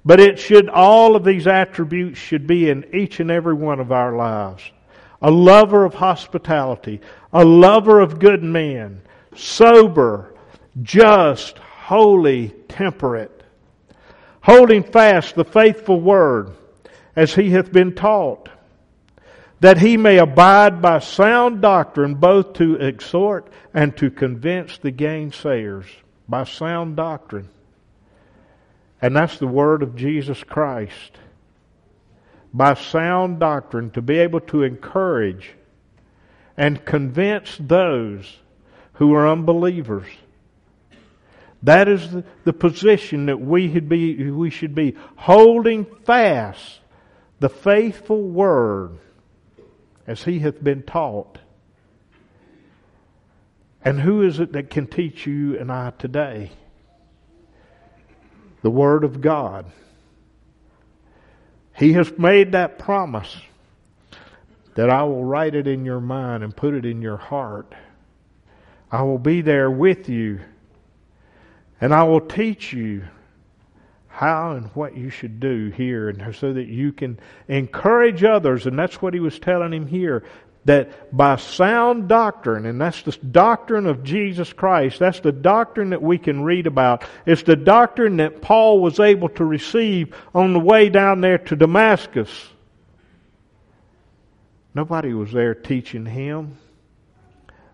But 0.06 0.22
it 0.22 0.40
should, 0.40 0.70
all 0.70 1.18
of 1.18 1.26
these 1.26 1.46
attributes 1.46 2.18
should 2.18 2.48
be 2.48 2.70
in 2.70 2.86
each 2.96 3.20
and 3.20 3.30
every 3.30 3.56
one 3.56 3.82
of 3.82 3.92
our 3.92 4.16
lives. 4.16 4.64
A 5.22 5.30
lover 5.30 5.84
of 5.84 5.94
hospitality, 5.94 7.02
a 7.34 7.44
lover 7.44 8.00
of 8.00 8.18
good 8.18 8.44
men, 8.44 9.02
sober, 9.36 10.34
just, 10.84 11.58
holy, 11.58 12.50
temperate 12.70 13.33
holding 14.44 14.84
fast 14.84 15.36
the 15.36 15.46
faithful 15.46 16.00
word 16.00 16.52
as 17.16 17.34
he 17.34 17.50
hath 17.52 17.72
been 17.72 17.96
taught, 17.96 18.50
that 19.62 19.78
he 19.78 19.96
may 19.96 20.18
abide 20.18 20.82
by 20.82 21.00
sound 21.00 21.62
doctrine 21.62 22.16
both 22.16 22.54
to 22.54 22.76
exhort 22.76 23.48
and 23.74 23.96
to 23.96 24.12
convince 24.12 24.78
the 24.78 24.92
gainsayers 24.92 25.86
by 26.28 26.44
sound 26.44 26.96
doctrine. 26.96 27.48
And 29.02 29.16
that's 29.16 29.38
the 29.38 29.48
word 29.48 29.82
of 29.82 29.96
Jesus 29.96 30.44
Christ. 30.44 31.18
By 32.54 32.74
sound 32.74 33.40
doctrine, 33.40 33.92
to 33.92 34.02
be 34.02 34.20
able 34.20 34.42
to 34.42 34.64
encourage 34.64 35.54
and 36.58 36.84
convince 36.86 37.58
those 37.60 38.38
who 38.94 39.14
are 39.14 39.28
unbelievers 39.28 40.08
that 41.64 41.88
is 41.88 42.12
the, 42.12 42.24
the 42.44 42.54
position 42.54 43.28
that 43.28 43.40
we 43.40 43.68
be, 43.68 44.30
we 44.32 44.50
should 44.50 44.76
be 44.76 44.96
holding 45.16 45.86
fast 46.06 46.80
the 47.40 47.50
faithful 47.50 48.22
word 48.22 49.00
as 50.06 50.24
he 50.24 50.40
hath 50.40 50.62
been 50.62 50.84
taught. 50.84 51.40
And 53.84 54.00
who 54.00 54.22
is 54.24 54.40
it 54.40 54.54
that 54.54 54.70
can 54.70 54.88
teach 54.88 55.26
you 55.26 55.58
and 55.58 55.72
I 55.72 55.92
today? 55.98 56.52
The 58.62 58.70
Word 58.70 59.04
of 59.04 59.20
God. 59.20 59.66
He 61.76 61.94
has 61.94 62.18
made 62.18 62.54
that 62.54 62.80
promise 62.80 63.36
that 64.76 64.90
I 64.90 65.04
will 65.04 65.26
write 65.26 65.56
it 65.56 65.68
in 65.68 65.84
your 65.86 66.00
mind 66.00 66.44
and 66.44 66.56
put 66.56 66.74
it 66.74 66.86
in 66.86 67.02
your 67.02 67.18
heart. 67.18 67.74
I 68.90 69.04
will 69.04 69.20
be 69.20 69.42
there 69.42 69.70
with 69.70 70.08
you 70.08 70.40
and 71.84 71.94
I 71.94 72.04
will 72.04 72.22
teach 72.22 72.72
you 72.72 73.04
how 74.08 74.54
and 74.54 74.68
what 74.68 74.96
you 74.96 75.10
should 75.10 75.42
do 75.42 75.68
here 75.68 76.08
and 76.08 76.34
so 76.34 76.54
that 76.54 76.68
you 76.68 76.94
can 76.94 77.20
encourage 77.50 78.24
others. 78.24 78.66
And 78.66 78.80
that's 78.80 79.02
what 79.02 79.14
he 79.14 79.20
was 79.20 79.38
telling 79.38 79.74
him 79.74 79.86
here 79.86 80.24
that 80.64 81.14
by 81.14 81.36
sound 81.36 82.08
doctrine 82.08 82.66
and 82.68 82.80
that's 82.80 83.02
the 83.02 83.12
doctrine 83.12 83.86
of 83.86 84.02
Jesus 84.02 84.54
Christ 84.54 84.98
that's 84.98 85.20
the 85.20 85.34
doctrine 85.34 85.90
that 85.90 86.02
we 86.02 86.18
can 86.18 86.42
read 86.42 86.68
about. 86.68 87.04
It's 87.26 87.44
the 87.44 87.58
doctrine 87.58 88.16
that 88.16 88.42
Paul 88.42 88.80
was 88.80 89.02
able 89.02 89.28
to 89.28 89.44
receive 89.44 90.16
on 90.34 90.54
the 90.54 90.62
way 90.62 90.88
down 90.88 91.20
there 91.20 91.40
to 91.40 91.58
Damascus. 91.58 92.30
Nobody 94.74 95.14
was 95.14 95.34
there 95.34 95.54
teaching 95.54 96.06
him. 96.06 96.58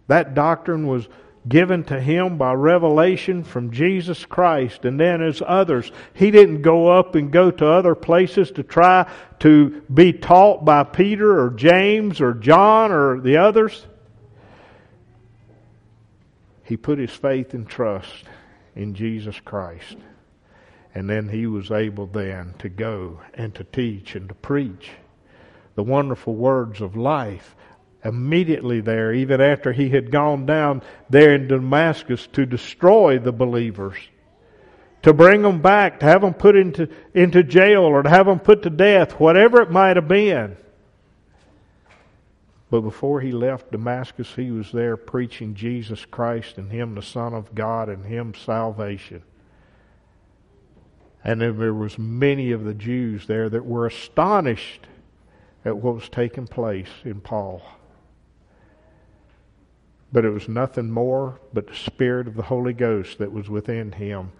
That 0.07 0.33
doctrine 0.33 0.87
was 0.87 1.07
given 1.49 1.83
to 1.85 1.99
him 1.99 2.37
by 2.37 2.53
revelation 2.53 3.43
from 3.43 3.71
Jesus 3.71 4.23
Christ. 4.25 4.85
And 4.85 4.99
then 4.99 5.21
as 5.21 5.41
others, 5.45 5.91
he 6.13 6.31
didn't 6.31 6.61
go 6.61 6.87
up 6.87 7.15
and 7.15 7.31
go 7.31 7.51
to 7.51 7.65
other 7.65 7.95
places 7.95 8.51
to 8.51 8.63
try 8.63 9.11
to 9.39 9.81
be 9.93 10.13
taught 10.13 10.63
by 10.63 10.83
Peter 10.83 11.41
or 11.41 11.49
James 11.49 12.21
or 12.21 12.33
John 12.33 12.91
or 12.91 13.19
the 13.19 13.37
others. 13.37 13.85
He 16.63 16.77
put 16.77 16.99
his 16.99 17.11
faith 17.11 17.55
and 17.55 17.67
trust 17.67 18.25
in 18.75 18.93
Jesus 18.93 19.39
Christ. 19.39 19.97
And 20.93 21.09
then 21.09 21.29
he 21.29 21.47
was 21.47 21.71
able 21.71 22.05
then 22.05 22.53
to 22.59 22.69
go 22.69 23.21
and 23.33 23.53
to 23.55 23.63
teach 23.63 24.15
and 24.15 24.29
to 24.29 24.35
preach 24.35 24.91
the 25.75 25.83
wonderful 25.83 26.35
words 26.35 26.81
of 26.81 26.95
life 26.95 27.55
immediately 28.03 28.81
there, 28.81 29.13
even 29.13 29.41
after 29.41 29.71
he 29.73 29.89
had 29.89 30.11
gone 30.11 30.45
down 30.45 30.81
there 31.09 31.35
in 31.35 31.47
Damascus 31.47 32.27
to 32.27 32.45
destroy 32.45 33.19
the 33.19 33.31
believers, 33.31 33.97
to 35.01 35.13
bring 35.13 35.41
them 35.41 35.61
back, 35.61 35.99
to 35.99 36.05
have 36.05 36.21
them 36.21 36.33
put 36.33 36.55
into, 36.55 36.89
into 37.13 37.43
jail 37.43 37.81
or 37.81 38.03
to 38.03 38.09
have 38.09 38.25
them 38.25 38.39
put 38.39 38.63
to 38.63 38.69
death, 38.69 39.19
whatever 39.19 39.61
it 39.61 39.71
might 39.71 39.97
have 39.97 40.07
been. 40.07 40.55
But 42.69 42.81
before 42.81 43.19
he 43.19 43.31
left 43.31 43.71
Damascus, 43.71 44.33
he 44.35 44.51
was 44.51 44.71
there 44.71 44.95
preaching 44.95 45.55
Jesus 45.55 46.05
Christ 46.05 46.57
and 46.57 46.71
Him, 46.71 46.95
the 46.95 47.01
Son 47.01 47.33
of 47.33 47.55
God, 47.55 47.89
and 47.89 48.05
Him 48.05 48.35
salvation. 48.35 49.23
And 51.23 51.41
there 51.41 51.73
was 51.73 51.97
many 51.97 52.51
of 52.51 52.63
the 52.63 52.75
Jews 52.75 53.25
there 53.25 53.49
that 53.49 53.65
were 53.65 53.87
astonished 53.87 54.87
at 55.65 55.77
what 55.77 55.95
was 55.95 56.09
taking 56.09 56.47
place 56.47 56.89
in 57.03 57.19
Paul. 57.21 57.61
But 60.11 60.25
it 60.25 60.31
was 60.31 60.47
nothing 60.47 60.89
more 60.89 61.39
but 61.53 61.67
the 61.67 61.75
Spirit 61.75 62.27
of 62.27 62.35
the 62.35 62.43
Holy 62.43 62.73
Ghost 62.73 63.19
that 63.19 63.31
was 63.31 63.49
within 63.49 63.91
him 63.91 64.31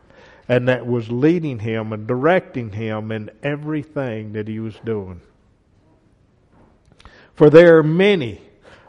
and 0.50 0.68
that 0.68 0.88
was 0.88 1.12
leading 1.12 1.60
him 1.60 1.94
and 1.94 2.08
directing 2.08 2.72
him 2.72 3.12
in 3.12 3.30
everything 3.44 4.34
that 4.34 4.48
he 4.48 4.60
was 4.60 4.76
doing. 4.84 5.22
For 7.36 7.52
there 7.52 7.78
are 7.78 7.84
many 7.84 8.42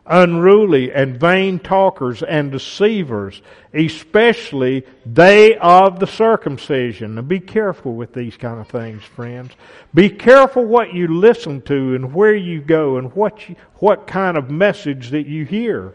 unruly 0.07 0.90
and 0.90 1.21
vain 1.21 1.59
talkers 1.59 2.23
and 2.23 2.51
deceivers, 2.51 3.43
especially 3.75 4.85
they 5.07 5.57
of 5.59 6.01
the 6.01 6.07
circumcision. 6.07 7.14
Now 7.14 7.23
be 7.23 7.38
careful 7.38 7.95
with 7.95 8.14
these 8.14 8.37
kind 8.37 8.59
of 8.59 8.66
things, 8.66 9.05
friends. 9.05 9.53
Be 9.95 10.09
careful 10.09 10.64
what 10.64 10.95
you 10.95 11.09
listen 11.09 11.61
to 11.62 11.95
and 11.95 12.14
where 12.14 12.35
you 12.35 12.61
go 12.61 12.97
and 12.97 13.14
what 13.14 13.49
you, 13.49 13.57
what 13.77 14.07
kind 14.07 14.37
of 14.37 14.51
message 14.51 15.11
that 15.11 15.27
you 15.27 15.45
hear. 15.45 15.93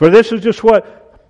For 0.00 0.08
this 0.08 0.32
is 0.32 0.40
just 0.40 0.64
what 0.64 1.20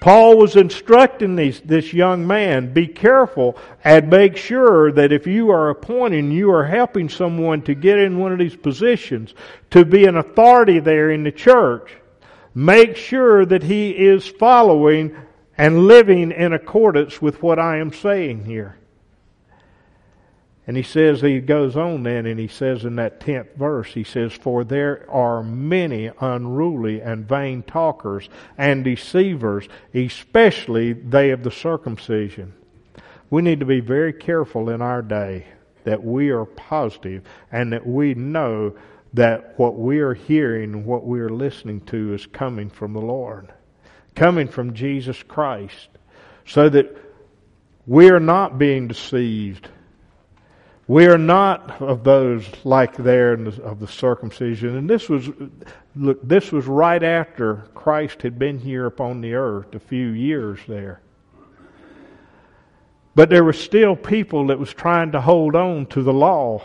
Paul 0.00 0.36
was 0.36 0.56
instructing 0.56 1.34
these, 1.34 1.62
this 1.62 1.94
young 1.94 2.26
man, 2.26 2.74
be 2.74 2.86
careful 2.86 3.56
and 3.84 4.10
make 4.10 4.36
sure 4.36 4.92
that 4.92 5.12
if 5.12 5.26
you 5.26 5.50
are 5.50 5.70
appointing, 5.70 6.30
you 6.30 6.50
are 6.50 6.66
helping 6.66 7.08
someone 7.08 7.62
to 7.62 7.74
get 7.74 7.98
in 7.98 8.18
one 8.18 8.30
of 8.30 8.38
these 8.38 8.54
positions, 8.54 9.32
to 9.70 9.82
be 9.86 10.04
an 10.04 10.18
authority 10.18 10.78
there 10.78 11.10
in 11.10 11.24
the 11.24 11.32
church, 11.32 11.90
make 12.54 12.96
sure 12.96 13.46
that 13.46 13.62
he 13.62 13.92
is 13.92 14.26
following 14.26 15.16
and 15.56 15.86
living 15.86 16.30
in 16.30 16.52
accordance 16.52 17.22
with 17.22 17.42
what 17.42 17.58
I 17.58 17.78
am 17.78 17.94
saying 17.94 18.44
here. 18.44 18.77
And 20.68 20.76
he 20.76 20.82
says, 20.82 21.22
he 21.22 21.40
goes 21.40 21.78
on 21.78 22.02
then, 22.02 22.26
and 22.26 22.38
he 22.38 22.46
says 22.46 22.84
in 22.84 22.96
that 22.96 23.20
10th 23.20 23.56
verse, 23.56 23.94
he 23.94 24.04
says, 24.04 24.34
For 24.34 24.64
there 24.64 25.10
are 25.10 25.42
many 25.42 26.10
unruly 26.20 27.00
and 27.00 27.26
vain 27.26 27.62
talkers 27.62 28.28
and 28.58 28.84
deceivers, 28.84 29.66
especially 29.94 30.92
they 30.92 31.30
of 31.30 31.42
the 31.42 31.50
circumcision. 31.50 32.52
We 33.30 33.40
need 33.40 33.60
to 33.60 33.66
be 33.66 33.80
very 33.80 34.12
careful 34.12 34.68
in 34.68 34.82
our 34.82 35.00
day 35.00 35.46
that 35.84 36.04
we 36.04 36.28
are 36.28 36.44
positive 36.44 37.22
and 37.50 37.72
that 37.72 37.86
we 37.86 38.12
know 38.12 38.76
that 39.14 39.54
what 39.58 39.78
we 39.78 40.00
are 40.00 40.12
hearing 40.12 40.84
what 40.84 41.06
we 41.06 41.20
are 41.20 41.30
listening 41.30 41.80
to 41.86 42.12
is 42.12 42.26
coming 42.26 42.68
from 42.68 42.92
the 42.92 43.00
Lord, 43.00 43.50
coming 44.14 44.48
from 44.48 44.74
Jesus 44.74 45.22
Christ, 45.22 45.88
so 46.44 46.68
that 46.68 46.94
we 47.86 48.10
are 48.10 48.20
not 48.20 48.58
being 48.58 48.86
deceived 48.86 49.70
we 50.88 51.06
are 51.06 51.18
not 51.18 51.82
of 51.82 52.02
those 52.02 52.48
like 52.64 52.96
there 52.96 53.34
of 53.34 53.78
the 53.78 53.86
circumcision. 53.86 54.74
And 54.74 54.88
this 54.88 55.10
was, 55.10 55.28
look, 55.94 56.26
this 56.26 56.50
was 56.50 56.66
right 56.66 57.02
after 57.02 57.56
Christ 57.74 58.22
had 58.22 58.38
been 58.38 58.58
here 58.58 58.86
upon 58.86 59.20
the 59.20 59.34
earth, 59.34 59.74
a 59.74 59.80
few 59.80 60.08
years 60.08 60.58
there. 60.66 61.02
But 63.14 63.28
there 63.28 63.44
were 63.44 63.52
still 63.52 63.96
people 63.96 64.46
that 64.46 64.58
was 64.58 64.72
trying 64.72 65.12
to 65.12 65.20
hold 65.20 65.54
on 65.54 65.86
to 65.86 66.02
the 66.02 66.12
law. 66.12 66.62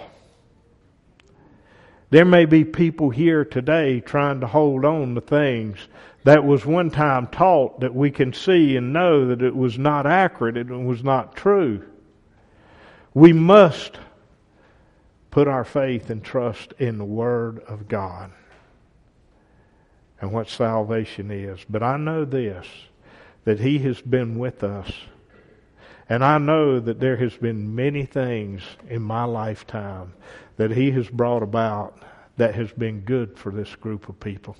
There 2.09 2.25
may 2.25 2.45
be 2.45 2.63
people 2.63 3.09
here 3.09 3.43
today 3.43 3.99
trying 3.99 4.39
to 4.39 4.47
hold 4.47 4.85
on 4.85 5.15
to 5.15 5.21
things 5.21 5.77
that 6.23 6.45
was 6.45 6.65
one 6.65 6.89
time 6.89 7.27
taught 7.27 7.81
that 7.81 7.93
we 7.93 8.09
can 8.09 8.31
see 8.31 8.77
and 8.77 8.93
know 8.93 9.27
that 9.27 9.41
it 9.41 9.53
was 9.53 9.77
not 9.77 10.05
accurate, 10.05 10.55
it 10.55 10.67
was 10.67 11.03
not 11.03 11.35
true. 11.35 11.83
We 13.13 13.33
must 13.33 13.99
put 15.33 15.47
our 15.47 15.63
faith 15.63 16.11
and 16.11 16.23
trust 16.23 16.73
in 16.77 16.99
the 16.99 17.03
Word 17.03 17.57
of 17.67 17.87
God 17.87 18.29
and 20.21 20.31
what 20.31 20.47
salvation 20.47 21.31
is. 21.31 21.59
But 21.67 21.81
I 21.81 21.97
know 21.97 22.23
this, 22.23 22.67
that 23.43 23.59
He 23.59 23.79
has 23.79 23.99
been 23.99 24.37
with 24.37 24.63
us. 24.63 24.91
And 26.07 26.23
I 26.23 26.37
know 26.37 26.79
that 26.79 26.99
there 26.99 27.17
has 27.17 27.33
been 27.33 27.73
many 27.73 28.05
things 28.05 28.61
in 28.87 29.01
my 29.01 29.23
lifetime 29.23 30.13
that 30.57 30.69
He 30.69 30.91
has 30.91 31.09
brought 31.09 31.41
about 31.41 31.97
that 32.37 32.53
has 32.53 32.71
been 32.71 32.99
good 32.99 33.35
for 33.35 33.51
this 33.51 33.73
group 33.77 34.09
of 34.09 34.19
people. 34.19 34.55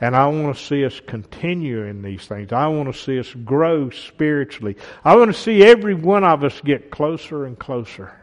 And 0.00 0.16
I 0.16 0.26
want 0.28 0.56
to 0.56 0.64
see 0.64 0.86
us 0.86 1.02
continue 1.06 1.82
in 1.82 2.00
these 2.00 2.24
things. 2.24 2.50
I 2.50 2.66
want 2.68 2.90
to 2.90 2.98
see 2.98 3.18
us 3.18 3.30
grow 3.44 3.90
spiritually. 3.90 4.78
I 5.04 5.16
want 5.16 5.34
to 5.34 5.38
see 5.38 5.62
every 5.64 5.94
one 5.94 6.24
of 6.24 6.44
us 6.44 6.58
get 6.62 6.90
closer 6.90 7.44
and 7.44 7.58
closer 7.58 8.14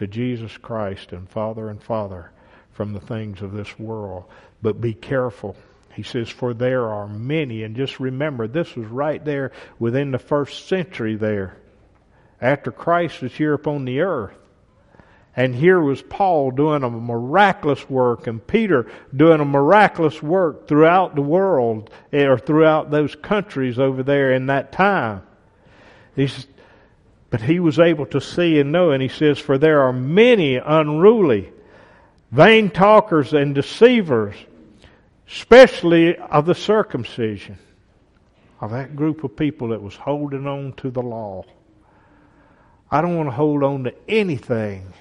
to 0.00 0.06
Jesus 0.06 0.56
Christ 0.56 1.12
and 1.12 1.28
Father 1.28 1.68
and 1.68 1.82
Father 1.82 2.30
from 2.72 2.94
the 2.94 3.00
things 3.00 3.42
of 3.42 3.52
this 3.52 3.78
world. 3.78 4.24
But 4.62 4.80
be 4.80 4.94
careful. 4.94 5.56
He 5.92 6.02
says, 6.02 6.30
For 6.30 6.54
there 6.54 6.88
are 6.88 7.06
many. 7.06 7.64
And 7.64 7.76
just 7.76 8.00
remember, 8.00 8.48
this 8.48 8.74
was 8.74 8.86
right 8.86 9.22
there 9.22 9.52
within 9.78 10.10
the 10.10 10.18
first 10.18 10.68
century 10.68 11.16
there. 11.16 11.58
After 12.40 12.72
Christ 12.72 13.20
was 13.20 13.34
here 13.34 13.52
upon 13.52 13.84
the 13.84 14.00
earth. 14.00 14.38
And 15.36 15.54
here 15.54 15.80
was 15.80 16.00
Paul 16.00 16.50
doing 16.50 16.82
a 16.82 16.88
miraculous 16.88 17.88
work 17.90 18.26
and 18.26 18.44
Peter 18.44 18.90
doing 19.14 19.40
a 19.40 19.44
miraculous 19.44 20.22
work 20.22 20.66
throughout 20.66 21.14
the 21.14 21.20
world 21.20 21.90
eh, 22.10 22.24
or 22.24 22.38
throughout 22.38 22.90
those 22.90 23.14
countries 23.16 23.78
over 23.78 24.02
there 24.02 24.32
in 24.32 24.46
that 24.46 24.72
time. 24.72 25.24
But 27.30 27.42
he 27.42 27.60
was 27.60 27.78
able 27.78 28.06
to 28.06 28.20
see 28.20 28.58
and 28.58 28.72
know, 28.72 28.90
and 28.90 29.00
he 29.00 29.08
says, 29.08 29.38
For 29.38 29.56
there 29.56 29.82
are 29.82 29.92
many 29.92 30.56
unruly, 30.56 31.52
vain 32.32 32.70
talkers, 32.70 33.32
and 33.32 33.54
deceivers, 33.54 34.34
especially 35.28 36.16
of 36.16 36.44
the 36.46 36.54
circumcision, 36.54 37.56
of 38.60 38.72
that 38.72 38.96
group 38.96 39.22
of 39.22 39.36
people 39.36 39.68
that 39.68 39.80
was 39.80 39.94
holding 39.94 40.46
on 40.46 40.72
to 40.74 40.90
the 40.90 41.02
law. 41.02 41.44
I 42.90 43.00
don't 43.00 43.16
want 43.16 43.28
to 43.28 43.34
hold 43.34 43.62
on 43.62 43.84
to 43.84 43.94
anything 44.08 44.92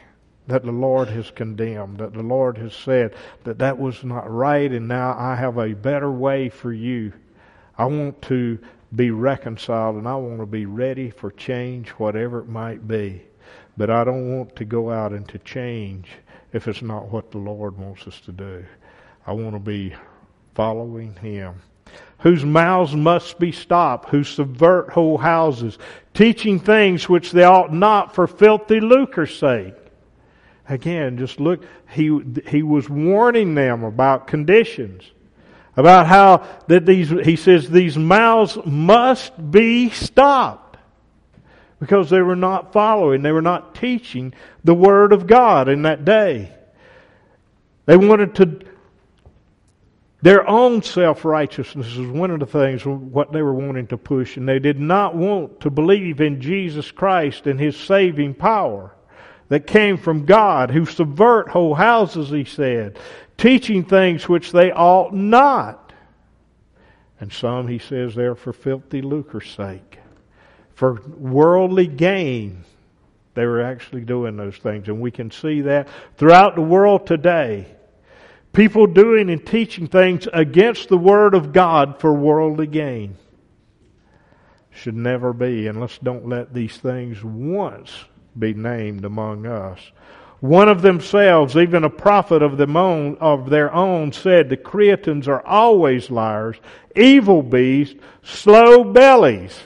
that 0.46 0.64
the 0.64 0.72
Lord 0.72 1.10
has 1.10 1.32
condemned, 1.32 1.98
that 1.98 2.14
the 2.14 2.24
Lord 2.24 2.58
has 2.58 2.74
said 2.74 3.16
that 3.44 3.60
that 3.60 3.78
was 3.78 4.04
not 4.04 4.30
right, 4.30 4.72
and 4.72 4.88
now 4.88 5.16
I 5.18 5.36
have 5.36 5.58
a 5.58 5.74
better 5.74 6.12
way 6.12 6.50
for 6.50 6.72
you. 6.72 7.14
I 7.78 7.86
want 7.86 8.22
to 8.24 8.60
be 8.96 9.12
reconciled 9.12 9.96
and 9.96 10.08
I 10.08 10.16
want 10.16 10.40
to 10.40 10.46
be 10.46 10.66
ready 10.66 11.10
for 11.10 11.32
change, 11.32 11.90
whatever 11.92 12.40
it 12.40 12.48
might 12.48 12.88
be. 12.88 13.24
But 13.78 13.90
I 13.90 14.04
don't 14.04 14.36
want 14.38 14.56
to 14.58 14.66
go 14.66 14.92
out 14.92 15.14
into 15.14 15.38
change 15.40 16.10
if 16.54 16.68
it's 16.68 16.82
not 16.82 17.12
what 17.12 17.32
the 17.32 17.38
Lord 17.38 17.78
wants 17.78 18.08
us 18.08 18.20
to 18.22 18.32
do. 18.32 18.66
I 19.26 19.34
want 19.34 19.54
to 19.54 19.60
be 19.60 19.94
following 20.56 21.16
Him. 21.16 21.56
Whose 22.20 22.44
mouths 22.44 22.96
must 22.96 23.40
be 23.40 23.52
stopped, 23.52 24.10
who 24.10 24.24
subvert 24.24 24.90
whole 24.90 25.18
houses, 25.18 25.78
teaching 26.14 26.60
things 26.60 27.08
which 27.08 27.32
they 27.32 27.44
ought 27.44 27.74
not 27.74 28.14
for 28.14 28.28
filthy 28.28 28.82
lucre's 28.82 29.38
sake. 29.38 29.76
Again, 30.68 31.18
just 31.18 31.40
look, 31.40 31.64
he, 31.90 32.20
he 32.48 32.62
was 32.62 32.90
warning 32.90 33.56
them 33.56 33.84
about 33.84 34.28
conditions 34.28 35.04
about 35.80 36.08
how 36.08 36.46
that 36.68 36.86
these, 36.86 37.10
he 37.10 37.38
says 37.38 37.70
these 37.70 37.98
mouths 37.98 38.58
must 38.66 39.52
be 39.52 39.90
stopped 39.90 40.76
because 41.80 42.10
they 42.10 42.22
were 42.22 42.36
not 42.36 42.74
following, 42.74 43.22
they 43.22 43.32
were 43.32 43.42
not 43.42 43.76
teaching 43.76 44.34
the 44.66 44.76
Word 44.76 45.14
of 45.14 45.26
God 45.26 45.70
in 45.70 45.84
that 45.84 46.04
day. 46.04 46.52
They 47.86 47.96
wanted 47.96 48.36
to, 48.36 48.60
their 50.22 50.46
own 50.46 50.84
self 50.84 51.24
righteousness 51.24 51.88
is 51.88 52.06
one 52.06 52.32
of 52.32 52.42
the 52.42 52.46
things 52.46 52.86
what 52.86 53.32
they 53.32 53.42
were 53.42 53.54
wanting 53.54 53.88
to 53.88 53.98
push, 53.98 54.36
and 54.36 54.46
they 54.46 54.60
did 54.60 54.82
not 54.82 55.16
want 55.16 55.62
to 55.62 55.70
believe 55.70 56.20
in 56.20 56.42
Jesus 56.42 56.92
Christ 56.92 57.48
and 57.48 57.58
His 57.58 57.78
saving 57.78 58.34
power 58.34 58.94
that 59.48 59.66
came 59.66 59.96
from 59.96 60.26
God, 60.26 60.72
who 60.72 60.86
subvert 60.86 61.48
whole 61.48 61.74
houses, 61.74 62.30
he 62.30 62.44
said 62.44 63.00
teaching 63.40 63.86
things 63.86 64.30
which 64.30 64.52
they 64.52 64.72
ought 64.72 65.14
not. 65.14 65.94
And 67.20 67.34
some, 67.34 67.68
he 67.68 67.80
says, 67.80 68.14
there 68.14 68.36
for 68.36 68.54
filthy 68.54 69.02
lucre's 69.02 69.50
sake. 69.50 69.98
For 70.76 71.02
worldly 71.18 71.88
gain, 71.88 72.64
they 73.34 73.46
were 73.46 73.62
actually 73.62 74.02
doing 74.02 74.38
those 74.38 74.58
things. 74.58 74.88
And 74.88 75.02
we 75.02 75.12
can 75.12 75.32
see 75.32 75.62
that 75.62 75.88
throughout 76.18 76.56
the 76.56 76.62
world 76.62 77.08
today. 77.08 77.68
People 78.54 78.88
doing 78.88 79.30
and 79.30 79.46
teaching 79.46 79.88
things 79.88 80.28
against 80.32 80.90
the 80.90 80.98
Word 80.98 81.34
of 81.34 81.54
God 81.54 82.00
for 82.00 82.14
worldly 82.14 82.68
gain. 82.68 83.18
Should 84.72 84.96
never 84.96 85.34
be, 85.34 85.68
and 85.68 85.80
let's 85.80 85.98
don't 85.98 86.28
let 86.28 86.54
these 86.54 86.78
things 86.78 87.24
once 87.24 87.92
be 88.38 88.54
named 88.54 89.06
among 89.06 89.46
us. 89.46 89.80
One 90.40 90.70
of 90.70 90.82
themselves, 90.82 91.58
even 91.58 91.84
a 91.84 91.90
prophet 91.90 92.42
of, 92.42 92.58
them 92.58 92.78
own, 92.78 93.18
of 93.18 93.50
their 93.50 93.74
own, 93.74 94.14
said 94.14 94.48
the 94.48 94.56
Cretans 94.56 95.28
are 95.28 95.46
always 95.46 96.10
liars, 96.10 96.58
evil 96.96 97.44
beasts, 97.44 97.96
slow 98.24 98.86
bellies. 98.86 99.60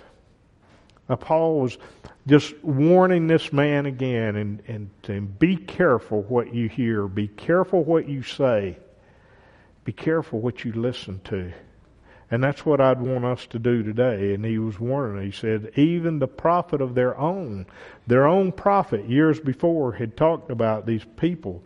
Now, 1.07 1.15
Paul 1.17 1.59
was 1.59 1.77
just 2.25 2.55
warning 2.63 3.27
this 3.27 3.53
man 3.53 3.85
again 3.85 4.37
and, 4.37 4.63
and, 4.67 4.89
and 5.07 5.37
be 5.37 5.57
careful 5.57 6.23
what 6.23 6.53
you 6.53 6.69
hear. 6.69 7.07
Be 7.07 7.27
careful 7.27 7.83
what 7.83 8.07
you 8.07 8.23
say. 8.23 8.77
Be 9.83 9.91
careful 9.91 10.39
what 10.39 10.63
you 10.63 10.71
listen 10.71 11.19
to. 11.25 11.51
And 12.33 12.43
that's 12.43 12.65
what 12.65 12.81
I'd 12.81 12.99
want 12.99 13.25
us 13.25 13.45
to 13.51 13.59
do 13.59 13.83
today. 13.83 14.33
And 14.33 14.43
he 14.43 14.57
was 14.57 14.79
warning. 14.79 15.23
He 15.23 15.31
said, 15.31 15.71
even 15.75 16.17
the 16.17 16.27
prophet 16.27 16.81
of 16.81 16.95
their 16.95 17.15
own, 17.15 17.67
their 18.07 18.25
own 18.25 18.51
prophet 18.51 19.07
years 19.07 19.39
before 19.39 19.91
had 19.91 20.17
talked 20.17 20.49
about 20.49 20.87
these 20.87 21.05
people. 21.15 21.61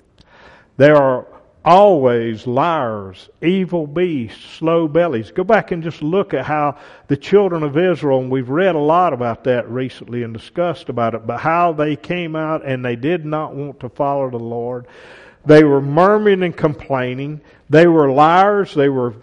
They 0.76 0.90
are 0.90 1.26
always 1.64 2.46
liars, 2.48 3.30
evil 3.42 3.88
beasts, 3.88 4.44
slow 4.44 4.90
bellies. 4.90 5.32
Go 5.32 5.46
back 5.46 5.72
and 5.72 5.82
just 5.82 6.02
look 6.02 6.34
at 6.34 6.44
how 6.44 6.78
the 7.08 7.16
children 7.16 7.64
of 7.64 7.78
Israel, 7.78 8.20
and 8.20 8.30
we've 8.30 8.50
read 8.50 8.76
a 8.76 8.78
lot 8.78 9.14
about 9.14 9.46
that 9.46 9.70
recently 9.70 10.24
and 10.24 10.34
discussed 10.34 10.90
about 10.90 11.16
it, 11.16 11.26
but 11.26 11.40
how 11.40 11.72
they 11.72 11.96
came 11.96 12.36
out 12.36 12.66
and 12.66 12.84
they 12.84 12.98
did 12.98 13.24
not 13.24 13.56
want 13.56 13.80
to 13.80 13.88
follow 13.88 14.30
the 14.30 14.38
Lord. 14.38 14.86
They 15.46 15.64
were 15.64 15.80
murmuring 15.80 16.44
and 16.44 16.58
complaining. 16.58 17.40
They 17.70 17.88
were 17.88 18.12
liars. 18.12 18.74
They 18.74 18.90
were 18.90 19.14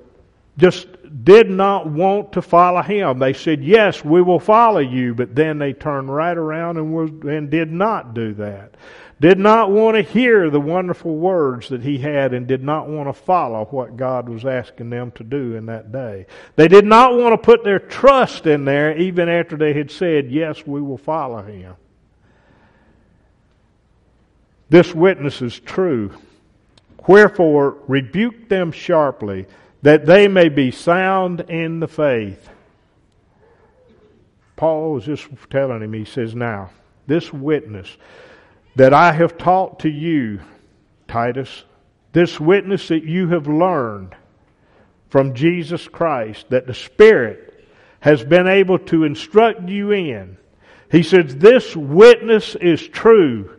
just 0.57 0.87
did 1.23 1.49
not 1.49 1.87
want 1.87 2.33
to 2.33 2.43
follow 2.43 2.83
him. 2.83 3.19
They 3.19 3.33
said, 3.33 3.63
Yes, 3.63 4.05
we 4.05 4.23
will 4.23 4.41
follow 4.41 4.81
you, 4.81 5.15
but 5.15 5.35
then 5.35 5.59
they 5.59 5.73
turned 5.73 6.15
right 6.15 6.37
around 6.37 6.77
and, 6.77 6.93
was, 6.95 7.11
and 7.11 7.51
did 7.51 7.71
not 7.71 8.15
do 8.15 8.35
that 8.35 8.75
did 9.21 9.39
not 9.39 9.71
want 9.71 9.97
to 9.97 10.03
hear 10.03 10.51
the 10.51 10.61
wonderful 10.61 11.17
words 11.17 11.69
that 11.69 11.83
he 11.83 11.99
had 11.99 12.35
and 12.35 12.47
did 12.47 12.63
not 12.63 12.89
want 12.89 13.09
to 13.09 13.13
follow 13.13 13.65
what 13.71 13.97
God 13.97 14.29
was 14.29 14.45
asking 14.45 14.91
them 14.91 15.13
to 15.13 15.25
do 15.25 15.55
in 15.55 15.67
that 15.67 15.93
day. 15.93 16.27
They 16.57 16.69
did 16.69 16.85
not 16.85 17.17
want 17.17 17.33
to 17.33 17.39
put 17.39 17.65
their 17.65 17.79
trust 17.79 18.47
in 18.47 18.65
there 18.65 18.97
even 18.99 19.29
after 19.29 19.57
they 19.57 19.73
had 19.73 19.91
said, 19.91 20.31
Yes, 20.31 20.67
we 20.67 20.83
will 20.83 20.99
follow 20.99 21.43
him. 21.43 21.75
This 24.69 24.95
witness 24.95 25.41
is 25.41 25.59
true. 25.61 26.11
Wherefore, 27.07 27.79
rebuke 27.87 28.49
them 28.49 28.73
sharply, 28.73 29.47
that 29.85 30.07
they 30.07 30.29
may 30.29 30.49
be 30.49 30.71
sound 30.71 31.43
in 31.43 31.79
the 31.79 31.87
faith. 31.87 32.49
Paul 34.57 34.95
was 34.95 35.05
just 35.05 35.29
telling 35.51 35.83
him, 35.83 35.93
he 35.93 36.07
says, 36.07 36.35
Now, 36.35 36.71
this 37.07 37.31
witness, 37.31 37.95
that 38.77 38.95
I 38.95 39.13
have 39.13 39.37
taught 39.37 39.81
to 39.81 39.91
you, 39.91 40.41
Titus, 41.07 41.65
this 42.13 42.41
witness 42.41 42.89
that 42.89 43.05
you 43.05 43.29
have 43.29 43.47
learned 43.47 44.17
from 45.11 45.35
Jesus 45.35 45.87
Christ, 45.87 46.47
that 46.49 46.67
the 46.67 46.73
Spirit 46.73 47.69
has 48.01 48.25
been 48.25 48.47
able 48.47 48.79
to 48.79 49.05
instruct 49.05 49.69
you 49.69 49.93
in. 49.93 50.39
He 50.91 51.03
says, 51.03 51.37
This 51.37 51.77
witness 51.77 52.55
is 52.55 52.89
true. 52.89 53.55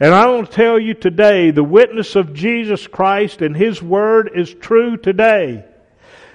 And 0.00 0.12
I 0.12 0.26
want 0.26 0.50
to 0.50 0.56
tell 0.56 0.78
you 0.78 0.94
today, 0.94 1.52
the 1.52 1.62
witness 1.62 2.16
of 2.16 2.34
Jesus 2.34 2.88
Christ 2.88 3.42
and 3.42 3.56
His 3.56 3.80
Word 3.80 4.32
is 4.34 4.52
true 4.54 4.96
today. 4.96 5.64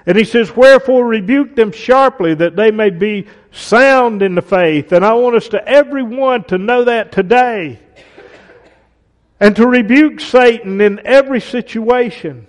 And 0.06 0.18
he 0.18 0.24
says, 0.24 0.54
Wherefore 0.54 1.06
rebuke 1.06 1.56
them 1.56 1.72
sharply 1.72 2.34
that 2.34 2.56
they 2.56 2.70
may 2.70 2.90
be 2.90 3.26
sound 3.50 4.22
in 4.22 4.34
the 4.34 4.42
faith. 4.42 4.92
And 4.92 5.04
I 5.04 5.14
want 5.14 5.36
us 5.36 5.48
to 5.48 5.66
everyone 5.66 6.44
to 6.44 6.58
know 6.58 6.84
that 6.84 7.12
today 7.12 7.78
and 9.40 9.56
to 9.56 9.66
rebuke 9.66 10.20
Satan 10.20 10.80
in 10.80 11.00
every 11.04 11.40
situation. 11.40 12.46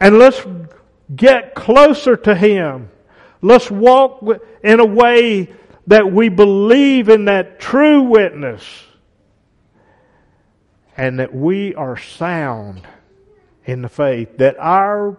And 0.00 0.18
let's 0.18 0.44
get 1.14 1.54
closer 1.54 2.16
to 2.16 2.34
him. 2.34 2.90
Let's 3.40 3.70
walk 3.70 4.24
in 4.62 4.80
a 4.80 4.84
way 4.84 5.52
that 5.86 6.10
we 6.10 6.28
believe 6.28 7.08
in 7.08 7.26
that 7.26 7.60
true 7.60 8.02
witness 8.02 8.64
and 10.96 11.18
that 11.20 11.34
we 11.34 11.74
are 11.74 11.96
sound 11.96 12.86
in 13.64 13.82
the 13.82 13.88
faith, 13.88 14.38
that 14.38 14.56
our 14.58 15.18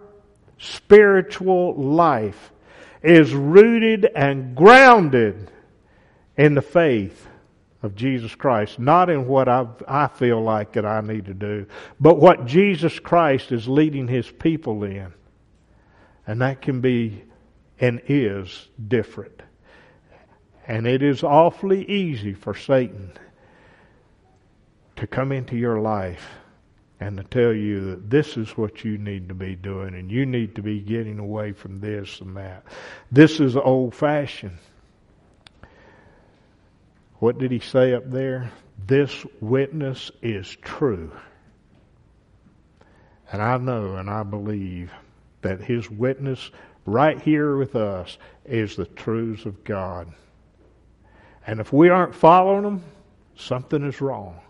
spiritual 0.58 1.74
life 1.74 2.52
is 3.02 3.34
rooted 3.34 4.04
and 4.14 4.56
grounded 4.56 5.50
in 6.36 6.54
the 6.54 6.62
faith 6.62 7.26
of 7.82 7.94
Jesus 7.94 8.34
Christ, 8.34 8.78
not 8.78 9.10
in 9.10 9.26
what 9.26 9.48
i 9.48 9.66
I 9.86 10.08
feel 10.08 10.42
like 10.42 10.72
that 10.72 10.84
I 10.84 11.00
need 11.00 11.26
to 11.26 11.34
do, 11.34 11.66
but 12.00 12.18
what 12.18 12.46
Jesus 12.46 12.98
Christ 12.98 13.52
is 13.52 13.68
leading 13.68 14.08
His 14.08 14.28
people 14.30 14.82
in. 14.84 15.12
And 16.26 16.40
that 16.42 16.60
can 16.60 16.80
be 16.80 17.22
and 17.78 18.00
is 18.08 18.68
different. 18.88 19.42
And 20.66 20.86
it 20.86 21.02
is 21.02 21.22
awfully 21.22 21.88
easy 21.88 22.34
for 22.34 22.54
Satan 22.54 23.12
to 24.96 25.06
come 25.06 25.30
into 25.30 25.56
your 25.56 25.80
life 25.80 26.28
and 26.98 27.16
to 27.18 27.24
tell 27.24 27.52
you 27.52 27.90
that 27.90 28.10
this 28.10 28.36
is 28.36 28.56
what 28.56 28.84
you 28.84 28.96
need 28.96 29.28
to 29.28 29.34
be 29.34 29.54
doing 29.54 29.94
and 29.94 30.10
you 30.10 30.24
need 30.24 30.54
to 30.54 30.62
be 30.62 30.80
getting 30.80 31.18
away 31.18 31.52
from 31.52 31.80
this 31.80 32.20
and 32.20 32.36
that. 32.36 32.64
This 33.12 33.38
is 33.38 33.56
old 33.56 33.94
fashioned. 33.94 34.58
What 37.18 37.38
did 37.38 37.50
he 37.50 37.58
say 37.58 37.94
up 37.94 38.10
there? 38.10 38.50
This 38.86 39.24
witness 39.40 40.10
is 40.22 40.48
true. 40.62 41.12
And 43.32 43.42
I 43.42 43.56
know 43.58 43.96
and 43.96 44.08
I 44.08 44.22
believe 44.22 44.92
that 45.42 45.60
his 45.60 45.90
witness 45.90 46.50
right 46.86 47.20
here 47.20 47.56
with 47.56 47.76
us 47.76 48.16
is 48.44 48.76
the 48.76 48.86
truths 48.86 49.44
of 49.44 49.64
God. 49.64 50.12
And 51.46 51.60
if 51.60 51.72
we 51.72 51.88
aren't 51.88 52.14
following 52.14 52.62
them, 52.62 52.84
something 53.36 53.86
is 53.86 54.00
wrong. 54.00 54.40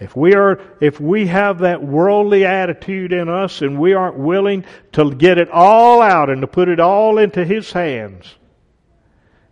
If 0.00 0.16
we 0.16 0.34
are 0.34 0.60
if 0.80 1.00
we 1.00 1.26
have 1.28 1.58
that 1.60 1.82
worldly 1.82 2.44
attitude 2.44 3.12
in 3.12 3.28
us 3.28 3.62
and 3.62 3.78
we 3.78 3.94
aren't 3.94 4.18
willing 4.18 4.64
to 4.92 5.14
get 5.14 5.38
it 5.38 5.48
all 5.50 6.02
out 6.02 6.28
and 6.28 6.40
to 6.40 6.46
put 6.46 6.68
it 6.68 6.80
all 6.80 7.18
into 7.18 7.44
his 7.44 7.70
hands 7.72 8.34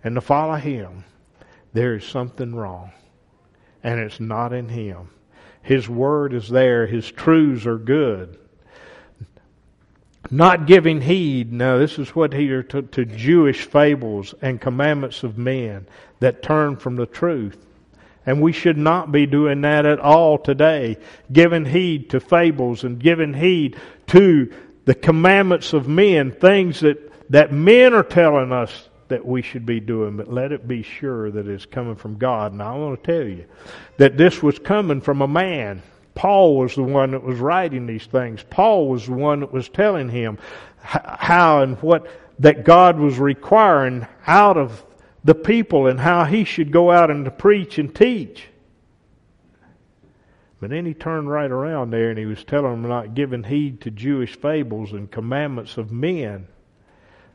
and 0.02 0.14
to 0.14 0.20
follow 0.20 0.56
him, 0.56 1.04
there 1.72 1.94
is 1.94 2.04
something 2.04 2.54
wrong. 2.54 2.92
And 3.82 4.00
it's 4.00 4.20
not 4.20 4.52
in 4.52 4.68
him. 4.68 5.10
His 5.62 5.88
word 5.88 6.34
is 6.34 6.48
there. 6.48 6.86
His 6.86 7.10
truths 7.10 7.66
are 7.66 7.78
good. 7.78 8.38
Not 10.30 10.66
giving 10.66 11.00
heed. 11.00 11.52
Now, 11.52 11.78
this 11.78 11.98
is 11.98 12.14
what 12.14 12.32
he 12.32 12.48
to, 12.48 12.82
to 12.82 13.04
Jewish 13.04 13.64
fables 13.64 14.34
and 14.42 14.60
commandments 14.60 15.22
of 15.22 15.38
men 15.38 15.86
that 16.20 16.42
turn 16.42 16.76
from 16.76 16.96
the 16.96 17.06
truth. 17.06 17.66
And 18.30 18.40
we 18.40 18.52
should 18.52 18.78
not 18.78 19.10
be 19.10 19.26
doing 19.26 19.62
that 19.62 19.86
at 19.86 19.98
all 19.98 20.38
today. 20.38 20.98
Giving 21.32 21.64
heed 21.64 22.10
to 22.10 22.20
fables 22.20 22.84
and 22.84 23.00
giving 23.00 23.34
heed 23.34 23.76
to 24.06 24.54
the 24.84 24.94
commandments 24.94 25.72
of 25.72 25.88
men, 25.88 26.30
things 26.30 26.78
that, 26.78 27.12
that 27.32 27.52
men 27.52 27.92
are 27.92 28.04
telling 28.04 28.52
us 28.52 28.88
that 29.08 29.26
we 29.26 29.42
should 29.42 29.66
be 29.66 29.80
doing, 29.80 30.16
but 30.16 30.32
let 30.32 30.52
it 30.52 30.68
be 30.68 30.84
sure 30.84 31.32
that 31.32 31.48
it's 31.48 31.66
coming 31.66 31.96
from 31.96 32.18
God. 32.18 32.52
And 32.52 32.62
I 32.62 32.72
want 32.76 33.02
to 33.02 33.12
tell 33.12 33.28
you 33.28 33.46
that 33.96 34.16
this 34.16 34.40
was 34.40 34.60
coming 34.60 35.00
from 35.00 35.22
a 35.22 35.28
man. 35.28 35.82
Paul 36.14 36.56
was 36.56 36.76
the 36.76 36.84
one 36.84 37.10
that 37.10 37.24
was 37.24 37.40
writing 37.40 37.88
these 37.88 38.06
things. 38.06 38.44
Paul 38.48 38.86
was 38.88 39.06
the 39.06 39.12
one 39.12 39.40
that 39.40 39.52
was 39.52 39.68
telling 39.68 40.08
him 40.08 40.38
how 40.78 41.62
and 41.62 41.76
what 41.82 42.06
that 42.38 42.64
God 42.64 42.96
was 42.96 43.18
requiring 43.18 44.06
out 44.24 44.56
of 44.56 44.84
the 45.24 45.34
people 45.34 45.86
and 45.86 46.00
how 46.00 46.24
he 46.24 46.44
should 46.44 46.72
go 46.72 46.90
out 46.90 47.10
and 47.10 47.36
preach 47.38 47.78
and 47.78 47.94
teach. 47.94 48.46
But 50.60 50.70
then 50.70 50.84
he 50.84 50.94
turned 50.94 51.30
right 51.30 51.50
around 51.50 51.90
there 51.90 52.10
and 52.10 52.18
he 52.18 52.26
was 52.26 52.44
telling 52.44 52.82
them 52.82 52.88
not 52.88 53.14
giving 53.14 53.44
heed 53.44 53.80
to 53.82 53.90
Jewish 53.90 54.36
fables 54.36 54.92
and 54.92 55.10
commandments 55.10 55.78
of 55.78 55.90
men 55.90 56.46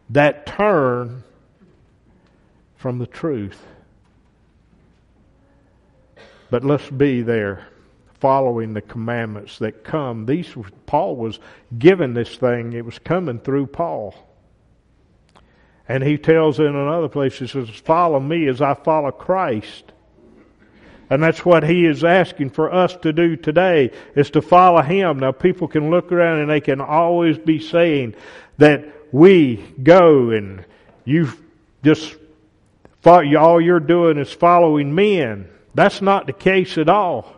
that 0.10 0.46
turn 0.46 1.24
from 2.76 3.00
the 3.00 3.08
truth. 3.08 3.66
But 6.52 6.64
let's 6.64 6.90
be 6.90 7.24
there 7.24 7.68
following 8.20 8.74
the 8.74 8.82
commandments 8.82 9.58
that 9.60 9.84
come. 9.84 10.26
These 10.26 10.54
Paul 10.86 11.16
was 11.16 11.40
given 11.78 12.14
this 12.14 12.36
thing, 12.38 12.74
it 12.74 12.86
was 12.86 13.00
coming 13.00 13.40
through 13.40 13.68
Paul. 13.68 14.14
And 15.88 16.04
he 16.04 16.18
tells 16.18 16.60
in 16.60 16.66
another 16.66 17.10
place, 17.10 17.38
he 17.38 17.48
says, 17.48 17.70
Follow 17.70 18.20
me 18.20 18.48
as 18.48 18.62
I 18.62 18.74
follow 18.74 19.12
Christ. 19.12 19.92
And 21.10 21.22
that's 21.22 21.46
what 21.46 21.64
he 21.64 21.86
is 21.86 22.04
asking 22.04 22.50
for 22.50 22.74
us 22.74 22.96
to 22.98 23.14
do 23.14 23.36
today, 23.36 23.92
is 24.16 24.32
to 24.32 24.42
follow 24.42 24.82
him. 24.82 25.20
Now 25.20 25.32
people 25.32 25.68
can 25.68 25.92
look 25.92 26.12
around 26.12 26.40
and 26.40 26.50
they 26.50 26.62
can 26.62 26.82
always 26.82 27.38
be 27.38 27.60
saying 27.60 28.16
that 28.58 28.86
we 29.14 29.58
go 29.84 30.32
and 30.32 30.66
you 31.04 31.32
just 31.84 32.16
all 33.06 33.62
you're 33.62 33.80
doing 33.80 34.18
is 34.18 34.32
following 34.32 34.96
men. 34.96 35.48
That's 35.76 36.02
not 36.02 36.26
the 36.26 36.34
case 36.34 36.80
at 36.80 36.90
all. 36.90 37.32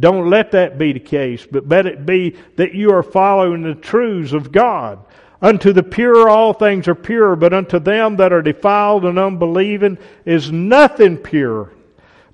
Don't 0.00 0.30
let 0.30 0.52
that 0.52 0.78
be 0.78 0.92
the 0.92 1.00
case, 1.00 1.46
but 1.48 1.68
let 1.68 1.86
it 1.86 2.06
be 2.06 2.36
that 2.56 2.74
you 2.74 2.92
are 2.92 3.02
following 3.02 3.62
the 3.62 3.74
truths 3.74 4.32
of 4.32 4.50
God. 4.50 5.04
Unto 5.40 5.72
the 5.72 5.82
pure 5.82 6.28
all 6.28 6.52
things 6.52 6.88
are 6.88 6.94
pure, 6.94 7.36
but 7.36 7.52
unto 7.52 7.78
them 7.78 8.16
that 8.16 8.32
are 8.32 8.42
defiled 8.42 9.04
and 9.04 9.18
unbelieving 9.18 9.98
is 10.24 10.50
nothing 10.50 11.16
pure, 11.16 11.72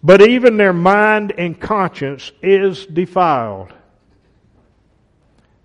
but 0.03 0.23
even 0.23 0.57
their 0.57 0.73
mind 0.73 1.33
and 1.37 1.61
conscience 1.61 2.33
is 2.43 2.87
defiled. 2.87 3.73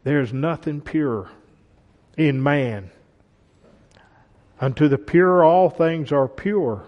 There's 0.04 0.34
nothing 0.34 0.82
pure 0.82 1.30
in 2.18 2.44
man. 2.44 2.92
Unto 4.60 4.90
the 4.90 4.98
pure 4.98 5.44
all 5.44 5.70
things 5.70 6.12
are 6.12 6.28
pure. 6.28 6.84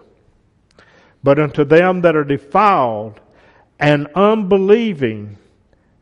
But 1.23 1.39
unto 1.39 1.63
them 1.63 2.01
that 2.01 2.15
are 2.15 2.25
defiled 2.25 3.19
and 3.79 4.07
unbelieving 4.15 5.37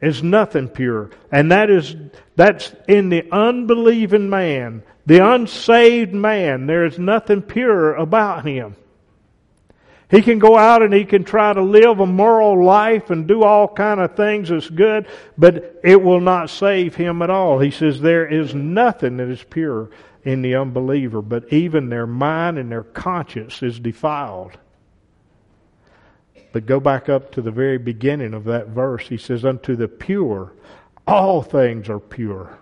is 0.01 0.23
nothing 0.23 0.69
pure. 0.69 1.09
And 1.31 1.51
that 1.51 1.69
is, 1.69 1.95
that's 2.35 2.73
in 2.87 3.09
the 3.09 3.29
unbelieving 3.31 4.29
man, 4.29 4.83
the 5.05 5.25
unsaved 5.25 6.13
man. 6.13 6.67
There 6.67 6.85
is 6.85 6.97
nothing 6.97 7.41
pure 7.41 7.95
about 7.95 8.45
him. 8.45 8.75
He 10.09 10.23
can 10.23 10.39
go 10.39 10.57
out 10.57 10.81
and 10.81 10.91
he 10.91 11.05
can 11.05 11.23
try 11.23 11.53
to 11.53 11.61
live 11.61 11.99
a 11.99 12.05
moral 12.05 12.63
life 12.63 13.11
and 13.11 13.27
do 13.27 13.43
all 13.43 13.67
kind 13.67 13.99
of 13.99 14.15
things 14.15 14.49
that's 14.49 14.69
good, 14.69 15.07
but 15.37 15.79
it 15.83 16.01
will 16.01 16.19
not 16.19 16.49
save 16.49 16.95
him 16.95 17.21
at 17.21 17.29
all. 17.29 17.59
He 17.59 17.69
says 17.69 18.01
there 18.01 18.25
is 18.25 18.55
nothing 18.55 19.17
that 19.17 19.29
is 19.29 19.43
pure 19.43 19.91
in 20.23 20.41
the 20.41 20.55
unbeliever, 20.55 21.21
but 21.21 21.53
even 21.53 21.89
their 21.89 22.07
mind 22.07 22.57
and 22.57 22.71
their 22.71 22.83
conscience 22.83 23.61
is 23.61 23.79
defiled. 23.79 24.57
But 26.51 26.65
go 26.65 26.79
back 26.79 27.09
up 27.09 27.31
to 27.33 27.41
the 27.41 27.51
very 27.51 27.77
beginning 27.77 28.33
of 28.33 28.43
that 28.45 28.69
verse. 28.69 29.07
He 29.07 29.17
says, 29.17 29.45
Unto 29.45 29.75
the 29.75 29.87
pure, 29.87 30.53
all 31.07 31.41
things 31.41 31.89
are 31.89 31.99
pure. 31.99 32.57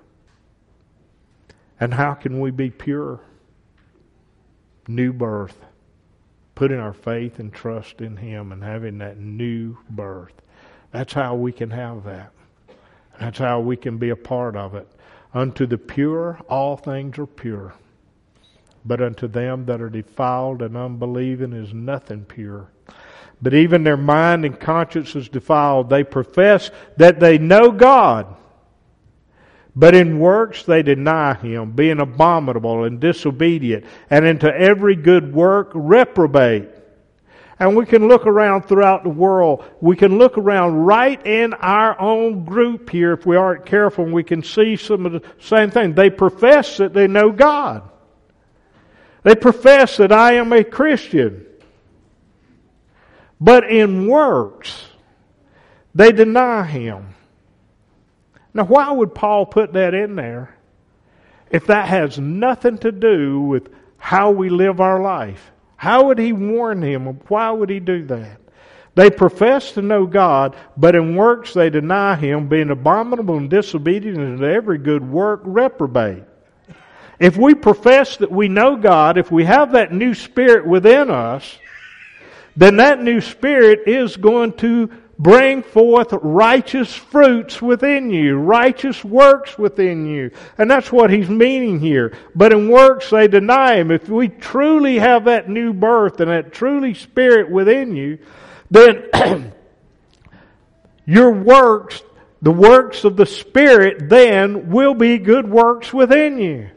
And 1.80 1.93
how 1.93 2.13
can 2.13 2.39
we 2.39 2.52
be 2.52 2.69
pure? 2.69 3.21
New 4.88 5.13
birth 5.13 5.58
putting 6.58 6.80
our 6.80 6.93
faith 6.93 7.38
and 7.38 7.54
trust 7.54 8.02
in 8.02 8.17
Him 8.17 8.52
and 8.52 8.63
having 8.63 8.97
that 8.97 9.19
new 9.19 9.78
birth. 9.91 10.34
That's 10.91 11.13
how 11.13 11.36
we 11.36 11.52
can 11.52 11.69
have 11.69 12.04
that. 12.06 12.32
That's 13.19 13.38
how 13.38 13.60
we 13.60 13.78
can 13.78 14.00
be 14.00 14.10
a 14.10 14.15
part 14.15 14.56
of 14.56 14.73
it. 14.73 14.88
Unto 15.36 15.67
the 15.67 15.78
pure, 15.78 16.39
all 16.50 16.76
things 16.76 17.19
are 17.19 17.28
pure. 17.28 17.76
But 18.84 19.04
unto 19.04 19.28
them 19.28 19.67
that 19.67 19.82
are 19.82 19.89
defiled 19.91 20.63
and 20.63 20.76
unbelieving 20.76 21.54
is 21.54 21.76
nothing 21.76 22.26
pure. 22.26 22.71
But 23.41 23.54
even 23.54 23.84
their 23.84 23.97
mind 23.97 24.45
and 24.45 24.60
conscience 24.60 25.15
is 25.15 25.30
defiled. 25.30 25.89
They 25.89 26.04
profess 26.04 26.71
that 26.97 27.19
they 27.19 27.38
know 27.38 27.71
God 27.71 28.36
but 29.78 29.93
in 29.93 30.17
works 30.17 30.63
they 30.63 30.82
deny 30.82 31.36
him, 31.36 31.73
being 31.73 32.00
abominable 32.00 32.86
and 32.86 33.00
disobedient, 33.00 33.86
and 34.10 34.26
into 34.26 34.52
every 34.52 34.95
good 34.95 35.32
work 35.32 35.69
reprobate. 35.76 36.67
And 37.60 37.76
we 37.76 37.86
can 37.86 38.08
look 38.08 38.26
around 38.26 38.63
throughout 38.63 39.04
the 39.04 39.10
world. 39.10 39.63
We 39.80 39.95
can 39.95 40.17
look 40.17 40.39
around 40.39 40.78
right 40.78 41.23
in 41.23 41.54
our 41.54 42.00
own 42.02 42.43
group 42.43 42.89
here 42.89 43.13
if 43.13 43.28
we 43.28 43.36
aren't 43.36 43.67
careful 43.67 44.04
and 44.04 44.13
we 44.13 44.23
can 44.23 44.41
see 44.41 44.78
some 44.78 45.06
of 45.06 45.12
the 45.12 45.21
same 45.39 45.69
thing. 45.69 45.93
They 45.93 46.10
profess 46.10 46.78
that 46.78 46.93
they 46.93 47.08
know 47.08 47.32
God. 47.32 47.88
They 49.21 49.36
profess 49.36 49.97
that 49.97 50.12
I 50.12 50.34
am 50.34 50.54
a 50.54 50.63
Christian. 50.63 51.47
But 53.39 53.69
in 53.69 54.08
works, 54.08 54.88
they 55.93 56.12
deny 56.12 56.63
Him. 56.63 57.15
Now, 58.54 58.65
why 58.65 58.91
would 58.91 59.13
Paul 59.13 59.45
put 59.45 59.73
that 59.73 59.93
in 59.93 60.15
there 60.15 60.56
if 61.52 61.67
that 61.67 61.88
has 61.88 62.17
nothing 62.17 62.80
to 62.80 62.91
do 62.91 63.41
with 63.41 63.69
how 63.97 64.32
we 64.32 64.50
live 64.50 64.82
our 64.82 65.02
life? 65.02 65.52
How 65.76 66.06
would 66.06 66.17
he 66.17 66.34
warn 66.34 66.82
him? 66.82 67.06
Why 67.28 67.52
would 67.52 67.69
he 67.69 67.80
do 67.80 68.04
that? 68.08 68.41
They 68.95 69.12
profess 69.12 69.73
to 69.73 69.84
know 69.84 70.08
God, 70.08 70.56
but 70.76 70.95
in 70.95 71.15
works 71.15 71.54
they 71.54 71.69
deny 71.69 72.15
him, 72.15 72.47
being 72.47 72.71
abominable 72.71 73.38
and 73.38 73.47
disobedient 73.47 74.17
and 74.17 74.43
every 74.43 74.80
good 74.80 75.08
work 75.08 75.41
reprobate. 75.43 76.23
If 77.19 77.38
we 77.38 77.54
profess 77.54 78.17
that 78.17 78.32
we 78.32 78.47
know 78.47 78.76
God, 78.76 79.19
if 79.19 79.32
we 79.32 79.45
have 79.45 79.73
that 79.73 79.93
new 79.93 80.15
spirit 80.15 80.65
within 80.65 81.12
us, 81.12 81.60
then 82.58 82.78
that 82.78 83.02
new 83.02 83.22
spirit 83.22 83.88
is 83.88 84.17
going 84.17 84.54
to 84.54 84.89
bring 85.20 85.62
forth 85.62 86.12
righteous 86.12 86.93
fruits 86.93 87.62
within 87.62 88.10
you, 88.10 88.36
righteous 88.36 89.04
works 89.06 89.58
within 89.60 90.08
you. 90.08 90.32
And 90.58 90.70
that's 90.70 90.91
what 90.91 91.12
he's 91.12 91.30
meaning 91.30 91.80
here. 91.80 92.17
But 92.36 92.54
in 92.54 92.70
works 92.70 93.12
they 93.12 93.28
deny 93.28 93.76
him. 93.76 93.91
If 93.91 94.10
we 94.10 94.28
truly 94.28 94.98
have 94.98 95.26
that 95.26 95.48
new 95.48 95.72
birth 95.72 96.20
and 96.20 96.32
that 96.32 96.52
truly 96.52 96.96
spirit 96.96 97.50
within 97.50 97.96
you, 97.96 98.17
then 98.72 99.06
your 101.06 101.32
works, 101.32 102.02
the 102.41 102.52
works 102.52 103.04
of 103.04 103.15
the 103.17 103.26
Spirit, 103.26 104.10
then 104.10 104.70
will 104.70 104.93
be 104.93 105.17
good 105.20 105.50
works 105.50 105.93
within 105.93 106.39
you. 106.39 106.70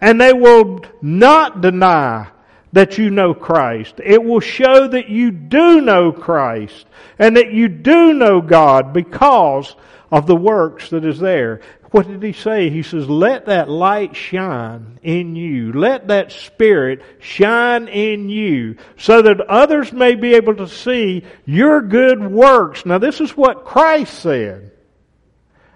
And 0.00 0.20
they 0.20 0.32
will 0.32 0.84
not 1.00 1.60
deny 1.60 2.28
that 2.72 2.98
you 2.98 3.10
know 3.10 3.34
Christ. 3.34 4.00
It 4.02 4.22
will 4.22 4.40
show 4.40 4.88
that 4.88 5.08
you 5.08 5.30
do 5.30 5.80
know 5.80 6.12
Christ 6.12 6.86
and 7.18 7.36
that 7.36 7.52
you 7.52 7.68
do 7.68 8.14
know 8.14 8.40
God 8.40 8.92
because 8.92 9.74
of 10.10 10.26
the 10.26 10.36
works 10.36 10.90
that 10.90 11.04
is 11.04 11.18
there. 11.18 11.60
What 11.90 12.08
did 12.08 12.22
he 12.22 12.32
say? 12.32 12.70
He 12.70 12.82
says, 12.82 13.06
let 13.08 13.46
that 13.46 13.68
light 13.68 14.16
shine 14.16 14.98
in 15.02 15.36
you. 15.36 15.72
Let 15.74 16.08
that 16.08 16.32
spirit 16.32 17.02
shine 17.20 17.86
in 17.88 18.30
you 18.30 18.76
so 18.96 19.20
that 19.20 19.42
others 19.42 19.92
may 19.92 20.14
be 20.14 20.34
able 20.34 20.56
to 20.56 20.68
see 20.68 21.24
your 21.44 21.82
good 21.82 22.24
works. 22.30 22.86
Now 22.86 22.96
this 22.96 23.20
is 23.20 23.36
what 23.36 23.66
Christ 23.66 24.20
said. 24.20 24.70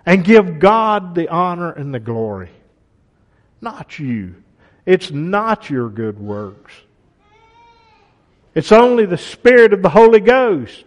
And 0.06 0.24
give 0.24 0.58
God 0.58 1.14
the 1.14 1.28
honor 1.28 1.72
and 1.72 1.92
the 1.92 2.00
glory. 2.00 2.50
Not 3.60 3.98
you. 3.98 4.36
It's 4.86 5.10
not 5.10 5.68
your 5.68 5.90
good 5.90 6.18
works. 6.18 6.72
It's 8.56 8.72
only 8.72 9.04
the 9.04 9.18
Spirit 9.18 9.74
of 9.74 9.82
the 9.82 9.90
Holy 9.90 10.18
Ghost. 10.18 10.86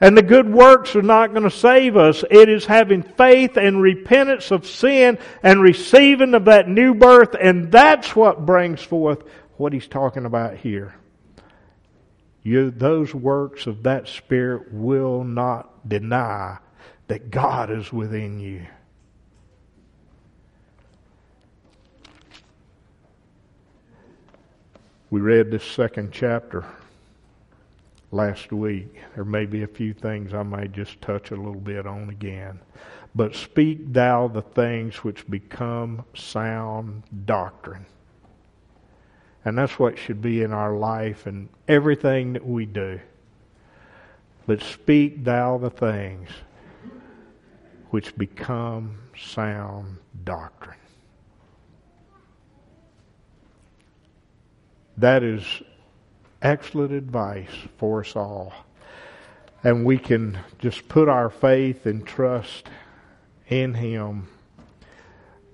And 0.00 0.16
the 0.16 0.22
good 0.22 0.48
works 0.48 0.94
are 0.94 1.02
not 1.02 1.32
going 1.32 1.42
to 1.42 1.50
save 1.50 1.96
us. 1.96 2.22
It 2.30 2.48
is 2.48 2.64
having 2.64 3.02
faith 3.02 3.56
and 3.56 3.82
repentance 3.82 4.52
of 4.52 4.66
sin 4.66 5.18
and 5.42 5.60
receiving 5.60 6.32
of 6.32 6.44
that 6.44 6.68
new 6.68 6.94
birth, 6.94 7.34
and 7.38 7.72
that's 7.72 8.14
what 8.14 8.46
brings 8.46 8.80
forth 8.80 9.24
what 9.56 9.72
he's 9.72 9.88
talking 9.88 10.24
about 10.24 10.58
here. 10.58 10.94
You, 12.44 12.70
those 12.70 13.12
works 13.12 13.66
of 13.66 13.82
that 13.82 14.06
Spirit 14.06 14.72
will 14.72 15.24
not 15.24 15.88
deny 15.88 16.58
that 17.08 17.32
God 17.32 17.72
is 17.72 17.92
within 17.92 18.38
you. 18.38 18.64
We 25.10 25.20
read 25.20 25.50
this 25.50 25.64
second 25.64 26.12
chapter 26.12 26.64
last 28.12 28.52
week. 28.52 28.94
There 29.16 29.24
may 29.24 29.44
be 29.44 29.64
a 29.64 29.66
few 29.66 29.92
things 29.92 30.32
I 30.32 30.44
may 30.44 30.68
just 30.68 31.00
touch 31.00 31.32
a 31.32 31.36
little 31.36 31.60
bit 31.60 31.84
on 31.84 32.10
again. 32.10 32.60
But 33.16 33.34
speak 33.34 33.92
thou 33.92 34.28
the 34.28 34.42
things 34.42 34.98
which 34.98 35.28
become 35.28 36.04
sound 36.14 37.02
doctrine. 37.24 37.86
And 39.44 39.58
that's 39.58 39.80
what 39.80 39.98
should 39.98 40.22
be 40.22 40.42
in 40.42 40.52
our 40.52 40.76
life 40.76 41.26
and 41.26 41.48
everything 41.66 42.34
that 42.34 42.46
we 42.46 42.64
do. 42.64 43.00
But 44.46 44.62
speak 44.62 45.24
thou 45.24 45.58
the 45.58 45.70
things 45.70 46.28
which 47.90 48.16
become 48.16 48.96
sound 49.18 49.96
doctrine. 50.22 50.79
That 55.00 55.22
is 55.22 55.62
excellent 56.42 56.92
advice 56.92 57.48
for 57.78 58.00
us 58.00 58.14
all. 58.14 58.52
And 59.64 59.86
we 59.86 59.96
can 59.96 60.38
just 60.58 60.88
put 60.90 61.08
our 61.08 61.30
faith 61.30 61.86
and 61.86 62.06
trust 62.06 62.68
in 63.48 63.72
Him 63.72 64.28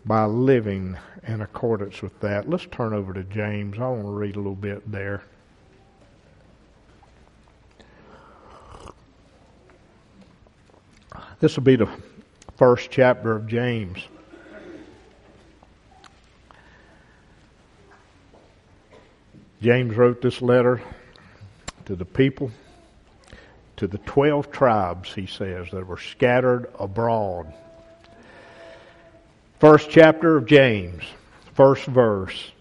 by 0.05 0.25
living 0.25 0.97
in 1.29 1.43
accordance 1.43 2.03
with 2.03 2.19
that. 2.21 2.51
Let's 2.51 2.67
turn 2.73 2.93
over 2.93 3.13
to 3.13 3.23
James. 3.23 3.79
I 3.79 3.89
want 3.89 4.03
to 4.03 4.09
read 4.09 4.35
a 4.35 4.41
little 4.41 4.57
bit 4.57 4.91
there. 4.91 5.23
This 11.39 11.55
will 11.55 11.63
be 11.63 11.77
the 11.77 11.89
first 12.57 12.91
chapter 12.91 13.37
of 13.37 13.47
James. 13.47 14.09
James 19.67 19.97
wrote 19.97 20.23
this 20.23 20.41
letter 20.41 20.81
to 21.87 21.97
the 21.97 22.05
people, 22.05 22.53
to 23.77 23.89
the 23.89 23.99
12 23.99 24.53
tribes, 24.53 25.13
he 25.13 25.27
says, 25.27 25.67
that 25.73 25.85
were 25.85 25.99
scattered 25.99 26.71
abroad. 26.79 27.53
First 29.59 29.91
chapter 29.91 30.37
of 30.37 30.47
James, 30.47 31.03
first 31.55 31.85
verse. 31.85 32.53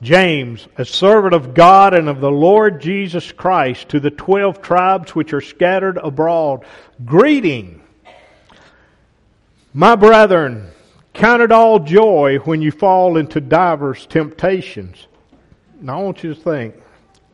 James, 0.00 0.66
a 0.78 0.86
servant 0.86 1.34
of 1.34 1.52
God 1.52 1.92
and 1.92 2.08
of 2.08 2.22
the 2.22 2.30
Lord 2.30 2.80
Jesus 2.80 3.30
Christ, 3.30 3.90
to 3.90 4.00
the 4.00 4.10
12 4.10 4.62
tribes 4.62 5.14
which 5.14 5.34
are 5.34 5.42
scattered 5.42 5.98
abroad, 5.98 6.64
greeting. 7.04 7.82
My 9.74 9.96
brethren, 9.96 10.70
count 11.12 11.42
it 11.42 11.52
all 11.52 11.78
joy 11.78 12.38
when 12.38 12.62
you 12.62 12.70
fall 12.70 13.18
into 13.18 13.38
divers 13.38 14.06
temptations 14.06 15.07
now 15.80 16.00
I 16.00 16.02
want 16.02 16.22
you 16.22 16.34
to 16.34 16.40
think 16.40 16.74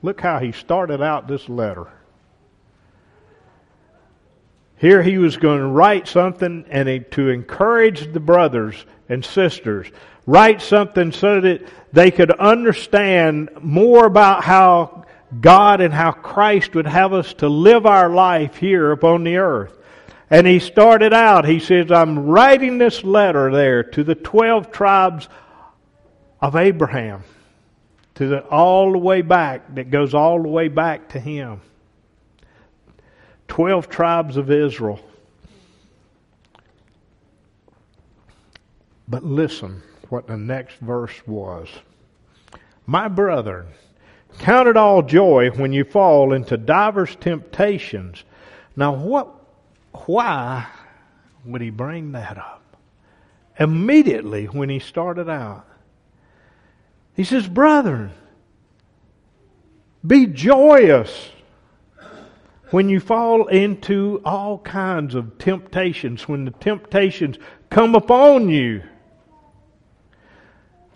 look 0.02 0.20
how 0.20 0.38
he 0.38 0.52
started 0.52 1.00
out 1.02 1.26
this 1.26 1.48
letter. 1.48 1.86
Here 4.76 5.02
he 5.02 5.18
was 5.18 5.36
going 5.36 5.60
to 5.60 5.66
write 5.66 6.08
something 6.08 6.66
and 6.68 6.88
he, 6.88 7.00
to 7.00 7.30
encourage 7.30 8.12
the 8.12 8.20
brothers 8.20 8.84
and 9.08 9.24
sisters. 9.24 9.86
Write 10.26 10.60
something 10.60 11.12
so 11.12 11.40
that 11.40 11.66
they 11.92 12.10
could 12.10 12.30
understand 12.30 13.50
more 13.62 14.04
about 14.04 14.44
how 14.44 15.04
God 15.40 15.80
and 15.80 15.92
how 15.92 16.12
Christ 16.12 16.74
would 16.74 16.86
have 16.86 17.12
us 17.12 17.32
to 17.34 17.48
live 17.48 17.86
our 17.86 18.10
life 18.10 18.56
here 18.56 18.92
upon 18.92 19.24
the 19.24 19.36
earth. 19.36 19.76
And 20.30 20.46
he 20.46 20.58
started 20.58 21.12
out, 21.12 21.46
he 21.46 21.60
says, 21.60 21.92
I'm 21.92 22.26
writing 22.26 22.78
this 22.78 23.04
letter 23.04 23.52
there 23.52 23.82
to 23.82 24.04
the 24.04 24.14
12 24.14 24.72
tribes 24.72 25.28
of 26.40 26.56
Abraham, 26.56 27.22
to 28.16 28.28
the, 28.28 28.44
all 28.46 28.92
the 28.92 28.98
way 28.98 29.22
back, 29.22 29.74
that 29.74 29.90
goes 29.90 30.14
all 30.14 30.40
the 30.42 30.48
way 30.48 30.68
back 30.68 31.08
to 31.10 31.20
him. 31.20 31.60
12 33.48 33.88
tribes 33.88 34.36
of 34.36 34.50
Israel. 34.50 35.00
But 39.08 39.24
listen 39.24 39.82
what 40.08 40.26
the 40.26 40.36
next 40.36 40.76
verse 40.76 41.14
was. 41.26 41.68
My 42.86 43.08
brethren, 43.08 43.66
count 44.38 44.68
it 44.68 44.76
all 44.76 45.02
joy 45.02 45.50
when 45.50 45.72
you 45.72 45.84
fall 45.84 46.32
into 46.32 46.56
divers 46.56 47.16
temptations. 47.16 48.24
Now 48.76 48.94
what, 48.94 49.28
why 50.06 50.66
would 51.44 51.60
he 51.60 51.70
bring 51.70 52.12
that 52.12 52.38
up? 52.38 52.62
Immediately 53.58 54.46
when 54.46 54.68
he 54.68 54.78
started 54.78 55.28
out. 55.28 55.66
He 57.14 57.24
says, 57.24 57.46
brethren, 57.46 58.10
be 60.06 60.26
joyous 60.26 61.30
when 62.70 62.88
you 62.88 62.98
fall 62.98 63.46
into 63.46 64.20
all 64.24 64.58
kinds 64.58 65.14
of 65.14 65.38
temptations, 65.38 66.28
when 66.28 66.44
the 66.44 66.50
temptations 66.50 67.38
come 67.70 67.94
upon 67.94 68.48
you. 68.48 68.82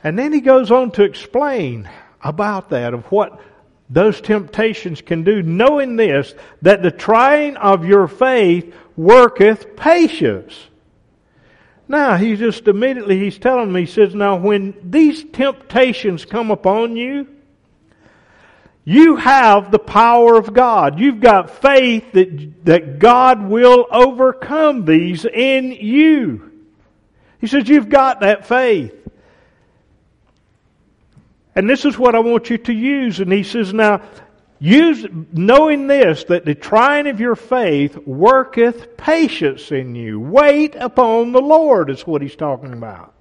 And 0.02 0.18
then 0.18 0.32
he 0.32 0.40
goes 0.40 0.70
on 0.70 0.90
to 0.92 1.04
explain 1.04 1.88
about 2.22 2.70
that, 2.70 2.94
of 2.94 3.04
what 3.06 3.40
those 3.88 4.20
temptations 4.20 5.00
can 5.00 5.22
do, 5.22 5.42
knowing 5.42 5.96
this, 5.96 6.34
that 6.62 6.82
the 6.82 6.90
trying 6.90 7.56
of 7.56 7.84
your 7.84 8.08
faith 8.08 8.74
worketh 8.96 9.76
patience. 9.76 10.54
Now, 11.88 12.16
he 12.16 12.36
just 12.36 12.68
immediately, 12.68 13.18
he's 13.18 13.38
telling 13.38 13.72
me, 13.72 13.80
he 13.80 13.86
says, 13.86 14.14
now 14.14 14.36
when 14.36 14.74
these 14.84 15.24
temptations 15.24 16.26
come 16.26 16.50
upon 16.50 16.96
you, 16.96 17.26
you 18.84 19.16
have 19.16 19.70
the 19.70 19.78
power 19.78 20.36
of 20.36 20.54
God. 20.54 20.98
You've 20.98 21.20
got 21.20 21.50
faith 21.50 22.12
that, 22.12 22.64
that 22.64 22.98
God 22.98 23.42
will 23.42 23.86
overcome 23.90 24.84
these 24.84 25.26
in 25.26 25.72
you. 25.72 26.50
He 27.38 27.46
says, 27.46 27.68
You've 27.68 27.90
got 27.90 28.20
that 28.20 28.46
faith. 28.46 28.94
And 31.54 31.68
this 31.68 31.84
is 31.84 31.98
what 31.98 32.14
I 32.14 32.20
want 32.20 32.48
you 32.48 32.56
to 32.56 32.72
use. 32.72 33.20
And 33.20 33.30
he 33.30 33.42
says, 33.42 33.74
Now, 33.74 34.00
use, 34.58 35.06
knowing 35.32 35.86
this, 35.86 36.24
that 36.24 36.44
the 36.44 36.54
trying 36.54 37.06
of 37.06 37.20
your 37.20 37.36
faith 37.36 37.96
worketh 38.06 38.96
patience 38.96 39.70
in 39.70 39.94
you. 39.94 40.20
Wait 40.20 40.74
upon 40.74 41.32
the 41.32 41.40
Lord, 41.40 41.90
is 41.90 42.06
what 42.06 42.22
he's 42.22 42.36
talking 42.36 42.72
about. 42.72 43.14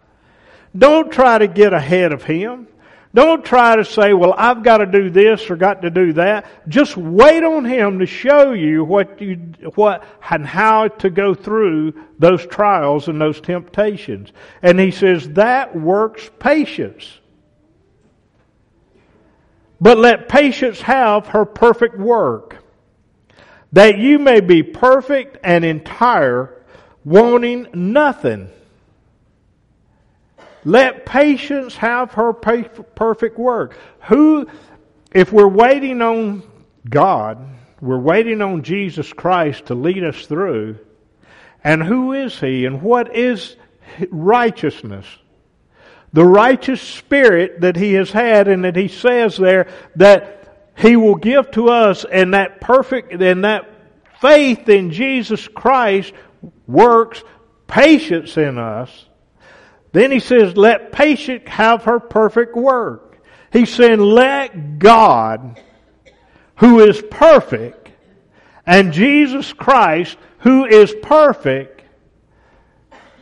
Don't 0.78 1.12
try 1.12 1.38
to 1.38 1.48
get 1.48 1.74
ahead 1.74 2.12
of 2.12 2.24
him. 2.24 2.68
Don't 3.14 3.44
try 3.44 3.76
to 3.76 3.86
say, 3.86 4.14
well, 4.14 4.34
I've 4.38 4.62
got 4.62 4.78
to 4.78 4.86
do 4.86 5.10
this 5.10 5.50
or 5.50 5.56
got 5.56 5.82
to 5.82 5.90
do 5.90 6.14
that. 6.14 6.46
Just 6.68 6.98
wait 6.98 7.44
on 7.44 7.66
Him 7.66 7.98
to 7.98 8.06
show 8.06 8.52
you 8.52 8.84
what 8.84 9.20
you, 9.20 9.54
what, 9.74 10.04
and 10.30 10.46
how 10.46 10.90
to 10.90 11.10
go 11.10 11.34
through 11.34 11.94
those 12.20 12.46
trials 12.46 13.08
and 13.08 13.20
those 13.20 13.42
temptations. 13.42 14.34
And 14.62 14.80
He 14.80 14.92
says 14.92 15.30
that 15.30 15.76
works 15.76 16.30
patience. 16.38 17.17
But 19.80 19.98
let 19.98 20.28
patience 20.28 20.82
have 20.82 21.28
her 21.28 21.46
perfect 21.46 21.98
work, 21.98 22.58
that 23.74 23.98
you 23.98 24.18
may 24.18 24.40
be 24.40 24.64
perfect 24.64 25.38
and 25.44 25.64
entire, 25.64 26.64
wanting 27.06 27.68
nothing. 27.74 28.50
Let 30.66 31.06
patience 31.06 31.76
have 31.76 32.12
her 32.14 32.34
perfect 32.34 33.38
work. 33.38 33.78
Who, 34.08 34.48
if 35.12 35.32
we're 35.32 35.48
waiting 35.48 36.02
on 36.02 36.44
God, 36.90 37.38
we're 37.80 38.00
waiting 38.00 38.42
on 38.42 38.64
Jesus 38.64 39.14
Christ 39.14 39.68
to 39.68 39.76
lead 39.76 40.04
us 40.04 40.26
through, 40.26 40.80
and 41.64 41.84
who 41.84 42.14
is 42.14 42.40
He 42.40 42.66
and 42.66 42.82
what 42.82 43.16
is 43.16 43.56
righteousness? 44.10 45.06
The 46.14 46.26
righteous 46.26 46.82
spirit 46.82 47.62
that 47.62 47.76
He 47.76 47.94
has 47.94 48.12
had 48.12 48.48
and 48.48 48.64
that 48.64 48.76
He 48.76 48.88
says 48.88 49.38
there 49.38 49.68
that 49.96 50.72
He 50.78 50.96
will 50.96 51.16
give 51.16 51.52
to 51.52 51.70
us 51.70 52.06
and 52.06 52.34
that 52.34 52.62
perfect, 52.62 53.14
and 53.14 53.44
that 53.44 53.70
faith 54.22 54.70
in 54.70 54.92
Jesus 54.92 55.48
Christ 55.48 56.14
works 56.66 57.24
patience 57.68 58.38
in 58.38 58.58
us 58.58 59.08
then 59.98 60.12
he 60.12 60.20
says, 60.20 60.56
let 60.56 60.92
patience 60.92 61.48
have 61.48 61.86
her 61.86 62.00
perfect 62.00 62.56
work. 62.56 63.20
He's 63.52 63.74
saying, 63.74 64.00
let 64.00 64.78
God, 64.78 65.60
who 66.58 66.82
is 66.82 67.02
perfect, 67.10 67.90
and 68.66 68.92
Jesus 68.92 69.54
Christ, 69.54 70.18
who 70.40 70.66
is 70.66 70.94
perfect, 71.02 71.82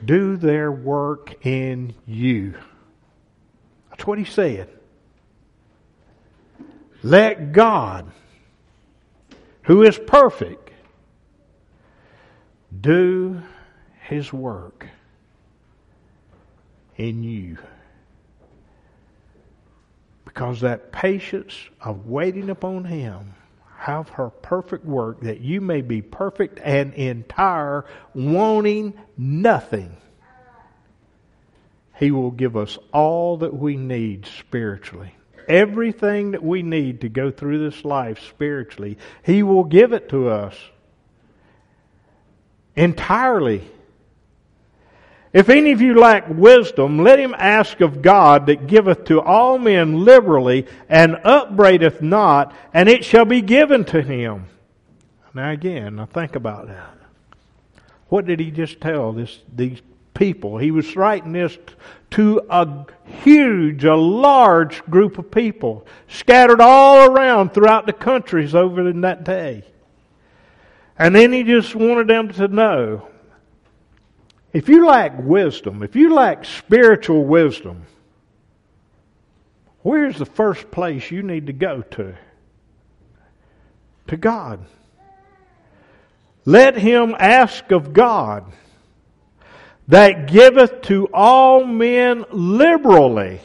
do 0.04 0.36
their 0.36 0.70
work 0.70 1.46
in 1.46 1.94
you. 2.06 2.56
That's 3.96 4.06
what 4.06 4.20
he 4.20 4.26
said. 4.26 4.68
Let 7.02 7.54
God, 7.54 8.12
who 9.64 9.84
is 9.84 9.98
perfect, 9.98 10.72
do 12.82 13.42
his 14.02 14.34
work 14.34 14.86
in 16.98 17.24
you. 17.24 17.58
Because 20.26 20.60
that 20.60 20.92
patience 20.92 21.56
of 21.80 22.08
waiting 22.08 22.50
upon 22.50 22.84
Him 22.84 23.34
have 23.78 24.10
her 24.10 24.30
perfect 24.30 24.84
work 24.84 25.22
that 25.22 25.40
you 25.40 25.62
may 25.62 25.82
be 25.82 26.02
perfect 26.02 26.60
and 26.62 26.94
entire, 26.96 27.86
wanting 28.14 28.94
nothing. 29.18 29.96
He 31.98 32.12
will 32.12 32.32
give 32.32 32.58
us 32.58 32.78
all 32.92 33.38
that 33.38 33.54
we 33.54 33.78
need 33.78 34.26
spiritually. 34.26 35.16
Everything 35.48 36.32
that 36.32 36.44
we 36.44 36.64
need 36.64 37.02
to 37.02 37.10
go 37.10 37.32
through 37.32 37.70
this 37.70 37.86
life 37.86 38.20
spiritually, 38.28 38.98
He 39.24 39.44
will 39.44 39.64
give 39.64 39.94
it 39.94 40.10
to 40.10 40.30
us 40.30 40.56
entirely. 42.76 43.70
If 45.32 45.50
any 45.50 45.72
of 45.72 45.82
you 45.82 46.00
lack 46.00 46.30
wisdom, 46.30 47.00
let 47.00 47.20
him 47.20 47.36
ask 47.38 47.82
of 47.82 48.02
God 48.02 48.46
that 48.46 48.68
giveth 48.68 49.04
to 49.06 49.20
all 49.20 49.58
men 49.58 50.06
liberally 50.06 50.66
and 50.88 51.20
upbraideth 51.26 52.02
not, 52.02 52.56
and 52.74 52.88
it 52.88 53.04
shall 53.04 53.26
be 53.26 53.42
given 53.42 53.84
to 53.86 54.02
him. 54.02 54.46
Now 55.34 55.52
again, 55.52 55.98
now 55.98 56.06
think 56.06 56.36
about 56.36 56.68
that. 56.68 56.98
What 58.08 58.26
did 58.26 58.40
he 58.40 58.50
just 58.50 58.80
tell 58.80 59.12
this, 59.12 59.40
these 59.54 59.82
people? 60.16 60.58
He 60.58 60.72
was 60.72 60.96
writing 60.96 61.34
this 61.34 61.56
to 62.12 62.42
a 62.50 62.86
huge, 63.24 63.84
a 63.84 63.96
large 63.96 64.84
group 64.86 65.20
of 65.20 65.30
people 65.30 65.86
scattered 66.08 66.62
all 66.62 67.12
around 67.12 67.54
throughout 67.54 67.86
the 67.86 67.94
countries 67.94 68.56
over 68.56 68.90
in 68.90 69.02
that 69.02 69.24
day. 69.24 69.64
And 70.98 71.14
then 71.14 71.34
he 71.34 71.44
just 71.44 71.76
wanted 71.76 72.08
them 72.08 72.30
to 72.34 72.48
know 72.48 73.08
if 74.54 74.70
you 74.70 74.88
lack 74.88 75.12
wisdom, 75.20 75.84
if 75.84 75.98
you 75.98 76.14
lack 76.14 76.46
spiritual 76.46 77.26
wisdom, 77.26 77.86
where's 79.82 80.18
the 80.18 80.26
first 80.26 80.72
place 80.72 81.12
you 81.12 81.22
need 81.22 81.48
to 81.48 81.54
go 81.54 81.82
to? 81.82 82.16
To 84.08 84.18
God. 84.18 84.66
Let 86.46 86.78
him 86.78 87.16
ask 87.20 87.70
of 87.72 87.92
God 87.92 88.50
that 89.88 90.28
giveth 90.28 90.82
to 90.84 91.08
all 91.14 91.64
men 91.64 92.26
liberally. 92.32 93.40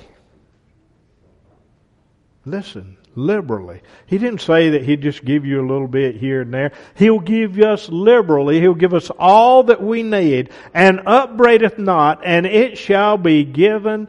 Listen, 2.44 2.96
liberally. 3.14 3.82
He 4.06 4.18
didn't 4.18 4.40
say 4.40 4.70
that 4.70 4.82
he'd 4.82 5.02
just 5.02 5.24
give 5.24 5.44
you 5.44 5.60
a 5.60 5.66
little 5.66 5.88
bit 5.88 6.16
here 6.16 6.42
and 6.42 6.52
there. 6.52 6.72
He'll 6.94 7.20
give 7.20 7.58
us 7.58 7.88
liberally. 7.88 8.60
He'll 8.60 8.74
give 8.74 8.94
us 8.94 9.10
all 9.18 9.64
that 9.64 9.82
we 9.82 10.02
need 10.02 10.50
and 10.72 11.00
upbraideth 11.06 11.78
not 11.78 12.22
and 12.24 12.46
it 12.46 12.78
shall 12.78 13.18
be 13.18 13.44
given 13.44 14.08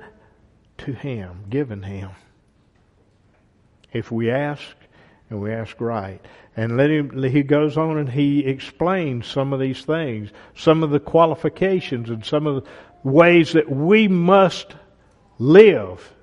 to 0.80 0.94
him, 0.94 1.46
given 1.50 1.84
him. 1.84 2.12
If 3.92 4.12
we 4.12 4.32
ask 4.32 4.64
and 5.30 5.42
we 5.42 5.52
ask 5.52 5.80
right. 5.80 6.24
And 6.58 6.76
let 6.76 6.90
him, 6.90 7.24
he 7.24 7.44
goes 7.44 7.78
on 7.78 7.98
and 7.98 8.10
he 8.10 8.46
explains 8.46 9.26
some 9.26 9.54
of 9.54 9.60
these 9.60 9.86
things, 9.86 10.32
some 10.56 10.84
of 10.84 10.90
the 10.90 11.00
qualifications 11.00 12.10
and 12.10 12.26
some 12.26 12.46
of 12.46 12.64
the 12.64 12.70
ways 13.04 13.54
that 13.54 13.70
we 13.70 14.08
must 14.08 14.76
live. 15.40 16.14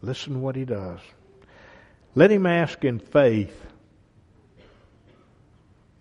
Listen 0.00 0.34
to 0.34 0.38
what 0.38 0.56
he 0.56 0.64
does. 0.64 1.00
Let 2.14 2.30
him 2.30 2.46
ask 2.46 2.84
in 2.84 2.98
faith, 2.98 3.58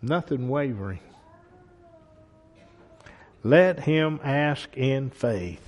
nothing 0.02 0.48
wavering. 0.50 1.00
Let 3.44 3.80
him 3.80 4.20
ask 4.24 4.76
in 4.78 5.10
faith. 5.10 5.68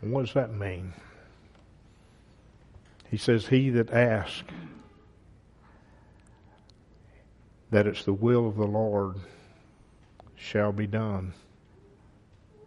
What 0.00 0.26
does 0.26 0.34
that 0.34 0.52
mean? 0.54 0.92
He 3.10 3.16
says, 3.16 3.46
He 3.48 3.70
that 3.70 3.90
asks 3.90 4.44
that 7.70 7.86
it's 7.86 8.04
the 8.04 8.12
will 8.12 8.48
of 8.48 8.56
the 8.56 8.66
Lord 8.66 9.16
shall 10.36 10.72
be 10.72 10.86
done, 10.86 11.32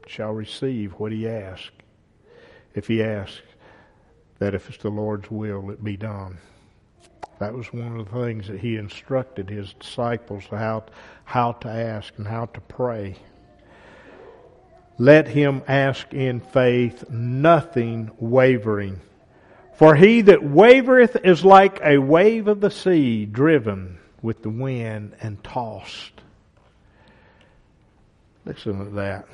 shall 0.07 0.31
receive 0.31 0.93
what 0.93 1.11
he 1.11 1.27
asks. 1.27 1.71
If 2.75 2.87
he 2.87 3.03
asks 3.03 3.41
that 4.39 4.53
if 4.53 4.67
it's 4.67 4.81
the 4.81 4.89
Lord's 4.89 5.29
will, 5.31 5.69
it 5.71 5.83
be 5.83 5.95
done. 5.95 6.37
That 7.39 7.53
was 7.53 7.71
one 7.71 7.99
of 7.99 8.09
the 8.09 8.25
things 8.25 8.47
that 8.47 8.59
he 8.59 8.77
instructed 8.77 9.49
his 9.49 9.73
disciples 9.73 10.45
how, 10.49 10.85
how 11.25 11.53
to 11.53 11.69
ask 11.69 12.13
and 12.17 12.27
how 12.27 12.45
to 12.47 12.61
pray. 12.61 13.15
Let 14.97 15.27
him 15.27 15.63
ask 15.67 16.13
in 16.13 16.39
faith, 16.39 17.09
nothing 17.09 18.11
wavering. 18.19 19.01
For 19.75 19.95
he 19.95 20.21
that 20.21 20.39
wavereth 20.39 21.25
is 21.25 21.43
like 21.43 21.79
a 21.83 21.97
wave 21.97 22.47
of 22.47 22.61
the 22.61 22.69
sea, 22.69 23.25
driven 23.25 23.97
with 24.21 24.43
the 24.43 24.49
wind 24.49 25.15
and 25.19 25.43
tossed. 25.43 26.21
Listen 28.45 28.85
to 28.85 28.91
that. 28.95 29.27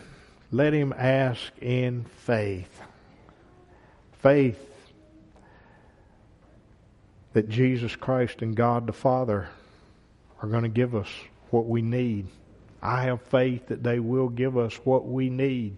Let 0.51 0.73
him 0.73 0.93
ask 0.97 1.51
in 1.61 2.05
faith. 2.25 2.81
Faith 4.21 4.65
that 7.33 7.49
Jesus 7.49 7.95
Christ 7.95 8.41
and 8.41 8.55
God 8.55 8.87
the 8.87 8.93
Father 8.93 9.49
are 10.41 10.49
going 10.49 10.63
to 10.63 10.69
give 10.69 10.95
us 10.95 11.09
what 11.51 11.67
we 11.67 11.81
need. 11.81 12.27
I 12.81 13.03
have 13.03 13.21
faith 13.23 13.67
that 13.67 13.83
they 13.83 13.99
will 13.99 14.29
give 14.29 14.57
us 14.57 14.73
what 14.85 15.05
we 15.05 15.29
need. 15.29 15.75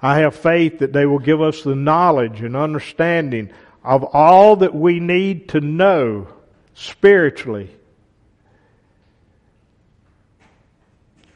I 0.00 0.18
have 0.20 0.34
faith 0.34 0.80
that 0.80 0.92
they 0.92 1.06
will 1.06 1.20
give 1.20 1.40
us 1.40 1.62
the 1.62 1.76
knowledge 1.76 2.40
and 2.40 2.56
understanding 2.56 3.50
of 3.84 4.04
all 4.04 4.56
that 4.56 4.74
we 4.74 5.00
need 5.00 5.48
to 5.50 5.60
know 5.60 6.28
spiritually. 6.74 7.70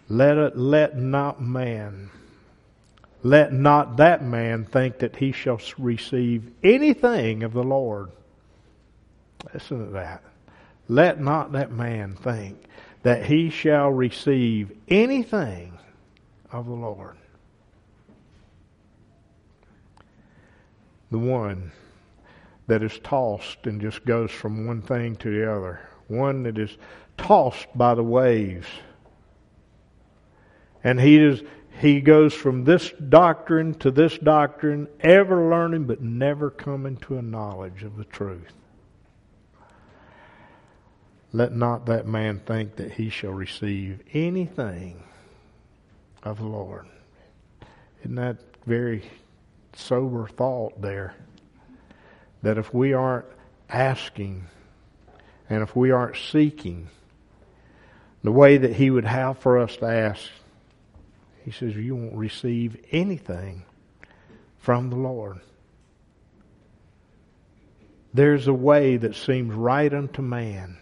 Let 0.09 0.37
it, 0.37 0.57
let 0.57 0.97
not 0.97 1.43
man, 1.43 2.11
let 3.23 3.53
not 3.53 3.97
that 3.97 4.23
man 4.23 4.65
think 4.65 5.01
that 5.01 5.17
he 5.17 5.33
shall 5.33 5.61
receive 5.79 6.51
anything 6.63 7.43
of 7.43 7.53
the 7.53 7.65
Lord. 7.65 8.11
Listen 9.53 9.85
to 9.87 9.93
that. 9.93 10.23
Let 10.89 11.21
not 11.21 11.53
that 11.53 11.73
man 11.73 12.15
think 12.15 12.63
that 13.03 13.27
he 13.27 13.51
shall 13.51 13.91
receive 13.91 14.71
anything 14.89 15.73
of 16.53 16.67
the 16.67 16.73
Lord. 16.73 17.17
The 21.11 21.19
one 21.19 21.73
that 22.67 22.83
is 22.83 22.99
tossed 23.03 23.67
and 23.67 23.81
just 23.81 24.05
goes 24.05 24.31
from 24.31 24.67
one 24.67 24.83
thing 24.83 25.17
to 25.17 25.31
the 25.31 25.51
other. 25.51 25.81
One 26.09 26.43
that 26.45 26.59
is 26.59 26.77
tossed 27.17 27.67
by 27.75 27.95
the 27.95 28.03
waves. 28.03 28.67
And 30.85 31.01
he 31.01 31.19
is 31.19 31.43
he 31.81 32.01
goes 32.01 32.33
from 32.33 32.65
this 32.65 32.91
doctrine 33.09 33.75
to 33.81 33.91
this 33.91 34.17
doctrine, 34.17 34.89
ever 35.01 35.51
learning 35.51 35.85
but 35.85 36.01
never 36.01 36.51
coming 36.51 36.97
to 36.99 37.19
a 37.19 37.23
knowledge 37.23 37.83
of 37.83 37.97
the 37.97 38.05
truth. 38.05 38.55
Let 41.33 41.53
not 41.53 41.85
that 41.87 42.07
man 42.07 42.41
think 42.47 42.77
that 42.77 42.93
he 42.93 43.11
shall 43.11 43.33
receive 43.33 44.01
anything 44.15 45.03
of 46.23 46.39
the 46.39 46.47
Lord. 46.47 46.87
Isn't 48.01 48.15
that 48.15 48.39
very 48.65 49.03
sober 49.75 50.29
thought 50.29 50.81
there? 50.81 51.15
That 52.43 52.59
if 52.59 52.73
we 52.73 52.93
aren't 52.93 53.27
asking 53.69 54.47
and 55.49 55.63
if 55.63 55.75
we 55.75 55.91
aren't 55.91 56.17
seeking 56.17 56.89
the 58.23 58.33
way 58.33 58.57
that 58.59 58.73
he 58.75 58.91
would 58.91 59.05
have 59.05 59.39
for 59.39 59.59
us 59.59 59.77
to 59.77 59.87
ask, 59.87 60.29
he 61.45 61.51
says, 61.53 61.77
you 61.77 61.95
won't 61.95 62.17
receive 62.17 62.77
anything 62.91 63.65
from 64.59 64.91
the 64.91 64.97
Lord. 64.97 65.39
There's 68.13 68.49
a 68.49 68.55
way 68.55 68.97
that 68.97 69.15
seems 69.15 69.55
right 69.55 69.93
unto 69.93 70.23
man 70.23 70.79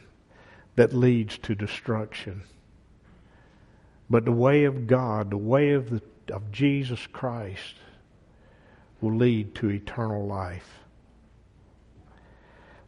that 0.77 0.95
leads 0.95 1.37
to 1.39 1.55
destruction. 1.55 2.45
But 4.09 4.25
the 4.25 4.33
way 4.33 4.65
of 4.65 4.87
God, 4.87 5.31
the 5.31 5.37
way 5.37 5.73
of, 5.73 5.91
the, 5.91 6.03
of 6.33 6.51
Jesus 6.51 7.07
Christ, 7.09 7.75
will 9.01 9.17
lead 9.17 9.55
to 9.57 9.69
eternal 9.69 10.27
life. 10.27 10.84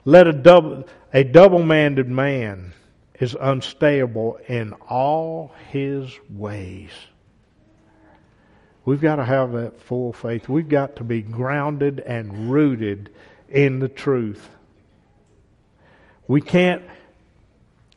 Let 0.07 0.29
a 0.29 0.33
double, 0.33 0.87
a 1.13 1.25
double-minded 1.25 2.09
man 2.09 2.73
is 3.19 3.37
unstable 3.39 4.39
in 4.47 4.73
all 4.89 5.53
his 5.71 6.17
ways. 6.31 6.91
We've 8.85 9.01
got 9.01 9.17
to 9.17 9.25
have 9.25 9.51
that 9.55 9.81
full 9.81 10.13
faith. 10.13 10.49
We've 10.49 10.69
got 10.69 10.95
to 10.97 11.05
be 11.05 11.23
grounded 11.23 11.99
and 11.99 12.53
rooted 12.53 13.11
in 13.49 13.81
the 13.81 13.89
truth. 13.89 14.49
We 16.29 16.41
can't 16.41 16.85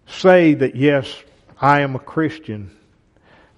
say 0.07 0.55
that, 0.55 0.75
yes, 0.75 1.15
I 1.61 1.81
am 1.81 1.95
a 1.95 1.99
Christian, 1.99 2.75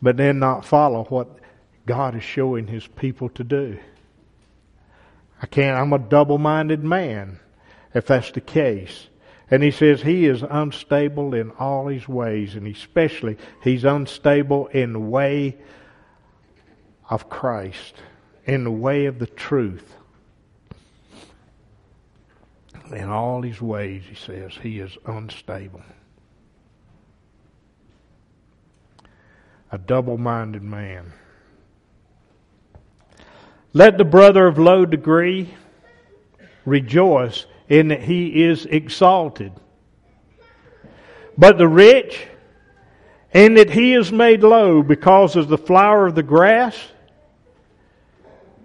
but 0.01 0.17
then 0.17 0.39
not 0.39 0.65
follow 0.65 1.05
what 1.05 1.37
God 1.85 2.17
is 2.17 2.23
showing 2.23 2.67
His 2.67 2.85
people 2.85 3.29
to 3.29 3.45
do. 3.45 3.79
I 5.41 5.45
can't, 5.45 5.79
I'm 5.79 5.93
a 5.93 5.99
double 5.99 6.37
minded 6.37 6.83
man 6.83 7.39
if 7.93 8.07
that's 8.07 8.31
the 8.31 8.41
case. 8.41 9.07
And 9.49 9.61
he 9.61 9.71
says 9.71 10.01
he 10.01 10.25
is 10.25 10.43
unstable 10.43 11.33
in 11.33 11.51
all 11.51 11.87
his 11.87 12.07
ways, 12.07 12.55
and 12.55 12.67
especially 12.67 13.37
he's 13.63 13.83
unstable 13.83 14.67
in 14.67 14.93
the 14.93 14.99
way 14.99 15.57
of 17.09 17.29
Christ, 17.29 17.95
in 18.45 18.63
the 18.63 18.71
way 18.71 19.05
of 19.05 19.19
the 19.19 19.27
truth. 19.27 19.95
In 22.91 23.09
all 23.09 23.41
his 23.41 23.61
ways, 23.61 24.03
he 24.07 24.15
says, 24.15 24.53
he 24.61 24.79
is 24.79 24.97
unstable. 25.05 25.81
a 29.71 29.77
double 29.77 30.17
minded 30.17 30.63
man. 30.63 31.13
Let 33.73 33.97
the 33.97 34.03
brother 34.03 34.47
of 34.47 34.59
low 34.59 34.85
degree 34.85 35.53
rejoice 36.65 37.45
in 37.71 37.87
that 37.87 38.03
he 38.03 38.43
is 38.43 38.65
exalted. 38.65 39.53
But 41.37 41.57
the 41.57 41.69
rich, 41.69 42.27
in 43.33 43.53
that 43.53 43.69
he 43.69 43.93
is 43.93 44.11
made 44.11 44.43
low 44.43 44.83
because 44.83 45.37
of 45.37 45.47
the 45.47 45.57
flower 45.57 46.05
of 46.05 46.13
the 46.13 46.21
grass, 46.21 46.77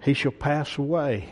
he 0.03 0.13
shall 0.13 0.33
pass 0.33 0.77
away. 0.77 1.29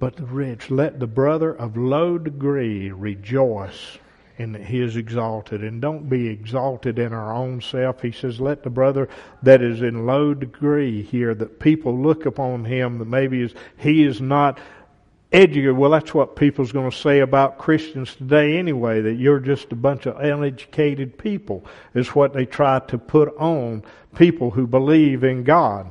But 0.00 0.16
the 0.16 0.26
rich, 0.26 0.68
let 0.68 0.98
the 0.98 1.06
brother 1.06 1.54
of 1.54 1.76
low 1.76 2.18
degree 2.18 2.90
rejoice 2.90 3.98
and 4.42 4.56
he 4.56 4.80
is 4.80 4.96
exalted. 4.96 5.62
And 5.62 5.80
don't 5.80 6.08
be 6.08 6.28
exalted 6.28 6.98
in 6.98 7.12
our 7.12 7.32
own 7.32 7.60
self. 7.60 8.02
He 8.02 8.12
says, 8.12 8.40
let 8.40 8.62
the 8.62 8.70
brother 8.70 9.08
that 9.42 9.62
is 9.62 9.82
in 9.82 10.06
low 10.06 10.34
degree 10.34 11.02
here, 11.02 11.34
that 11.34 11.60
people 11.60 11.96
look 11.96 12.26
upon 12.26 12.64
him, 12.64 12.98
that 12.98 13.06
maybe 13.06 13.42
is, 13.42 13.54
he 13.78 14.04
is 14.04 14.20
not 14.20 14.58
educated. 15.32 15.76
Well, 15.76 15.90
that's 15.90 16.12
what 16.12 16.36
people's 16.36 16.72
going 16.72 16.90
to 16.90 16.96
say 16.96 17.20
about 17.20 17.58
Christians 17.58 18.14
today 18.14 18.58
anyway, 18.58 19.00
that 19.00 19.14
you're 19.14 19.40
just 19.40 19.72
a 19.72 19.76
bunch 19.76 20.06
of 20.06 20.18
uneducated 20.18 21.16
people, 21.16 21.64
is 21.94 22.08
what 22.08 22.34
they 22.34 22.44
try 22.44 22.80
to 22.80 22.98
put 22.98 23.34
on 23.38 23.82
people 24.16 24.50
who 24.50 24.66
believe 24.66 25.24
in 25.24 25.44
God. 25.44 25.90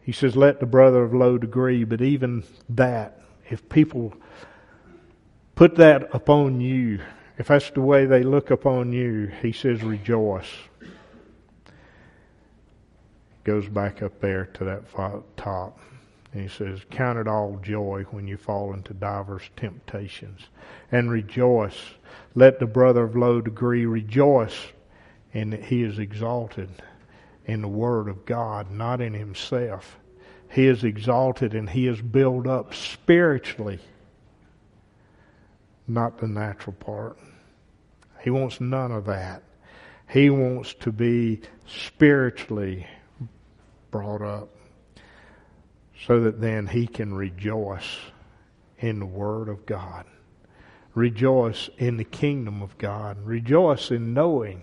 He 0.00 0.12
says, 0.12 0.34
let 0.34 0.60
the 0.60 0.66
brother 0.66 1.04
of 1.04 1.14
low 1.14 1.38
degree, 1.38 1.84
but 1.84 2.00
even 2.00 2.42
that, 2.70 3.20
if 3.50 3.68
people 3.68 4.14
Put 5.54 5.76
that 5.76 6.14
upon 6.14 6.60
you. 6.60 7.00
If 7.38 7.48
that's 7.48 7.70
the 7.70 7.80
way 7.80 8.06
they 8.06 8.22
look 8.22 8.50
upon 8.50 8.92
you, 8.92 9.32
he 9.42 9.52
says, 9.52 9.82
rejoice. 9.82 10.50
goes 13.44 13.68
back 13.68 14.02
up 14.02 14.20
there 14.20 14.46
to 14.46 14.64
that 14.64 14.84
top. 15.36 15.78
And 16.32 16.42
he 16.42 16.48
says, 16.48 16.80
Count 16.90 17.18
it 17.18 17.28
all 17.28 17.58
joy 17.62 18.04
when 18.10 18.26
you 18.26 18.36
fall 18.36 18.72
into 18.72 18.94
divers 18.94 19.42
temptations, 19.56 20.40
and 20.90 21.10
rejoice. 21.10 21.78
Let 22.34 22.58
the 22.58 22.66
brother 22.66 23.04
of 23.04 23.16
low 23.16 23.40
degree 23.40 23.84
rejoice 23.84 24.72
in 25.32 25.50
that 25.50 25.64
he 25.64 25.82
is 25.82 25.98
exalted 25.98 26.70
in 27.44 27.60
the 27.60 27.68
Word 27.68 28.08
of 28.08 28.24
God, 28.24 28.70
not 28.70 29.00
in 29.00 29.14
himself. 29.14 29.98
He 30.50 30.66
is 30.66 30.84
exalted 30.84 31.54
and 31.54 31.68
he 31.68 31.86
is 31.86 32.00
built 32.00 32.46
up 32.46 32.74
spiritually, 32.74 33.80
not 35.86 36.18
the 36.18 36.28
natural 36.28 36.74
part. 36.74 37.18
He 38.22 38.30
wants 38.30 38.60
none 38.60 38.92
of 38.92 39.06
that. 39.06 39.42
He 40.08 40.30
wants 40.30 40.74
to 40.74 40.92
be 40.92 41.40
spiritually 41.66 42.86
brought 43.90 44.22
up 44.22 44.48
so 46.06 46.20
that 46.20 46.40
then 46.40 46.66
he 46.66 46.86
can 46.86 47.14
rejoice 47.14 47.98
in 48.78 48.98
the 48.98 49.06
Word 49.06 49.48
of 49.48 49.64
God. 49.66 50.04
Rejoice 50.94 51.70
in 51.78 51.96
the 51.96 52.04
kingdom 52.04 52.62
of 52.62 52.76
God. 52.78 53.16
Rejoice 53.24 53.90
in 53.90 54.12
knowing 54.12 54.62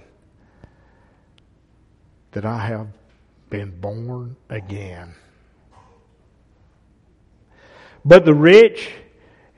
that 2.32 2.46
I 2.46 2.60
have 2.68 2.88
been 3.50 3.80
born 3.80 4.36
again. 4.50 5.16
But 8.06 8.26
the 8.26 8.34
rich, 8.34 8.92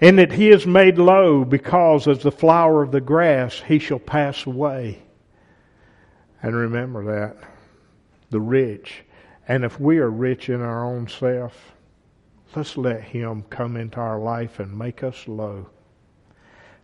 in 0.02 0.16
that 0.16 0.32
he 0.32 0.50
is 0.50 0.66
made 0.66 0.98
low, 0.98 1.46
because 1.46 2.08
as 2.08 2.24
the 2.24 2.32
flower 2.32 2.82
of 2.82 2.92
the 2.92 3.00
grass, 3.00 3.60
he 3.60 3.78
shall 3.78 4.00
pass 4.00 4.48
away. 4.48 5.04
And 6.42 6.56
remember 6.56 7.06
that. 7.16 7.38
The 8.32 8.40
rich. 8.40 9.04
And 9.48 9.64
if 9.64 9.80
we 9.80 10.00
are 10.00 10.10
rich 10.10 10.50
in 10.50 10.60
our 10.60 10.86
own 10.86 11.08
self, 11.08 11.74
let's 12.56 12.78
let 12.78 13.04
him 13.04 13.44
come 13.44 13.78
into 13.78 14.00
our 14.00 14.20
life 14.20 14.60
and 14.60 14.76
make 14.76 15.04
us 15.04 15.28
low. 15.28 15.70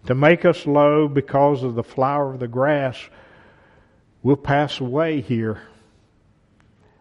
To 0.05 0.13
make 0.13 0.45
us 0.45 0.67
low 0.67 1.07
because 1.07 1.63
of 1.63 1.73
the 1.73 1.83
flower 1.83 2.33
of 2.33 2.39
the 2.39 2.47
grass, 2.47 2.97
we'll 4.21 4.35
pass 4.35 4.79
away 4.79 5.21
here. 5.21 5.61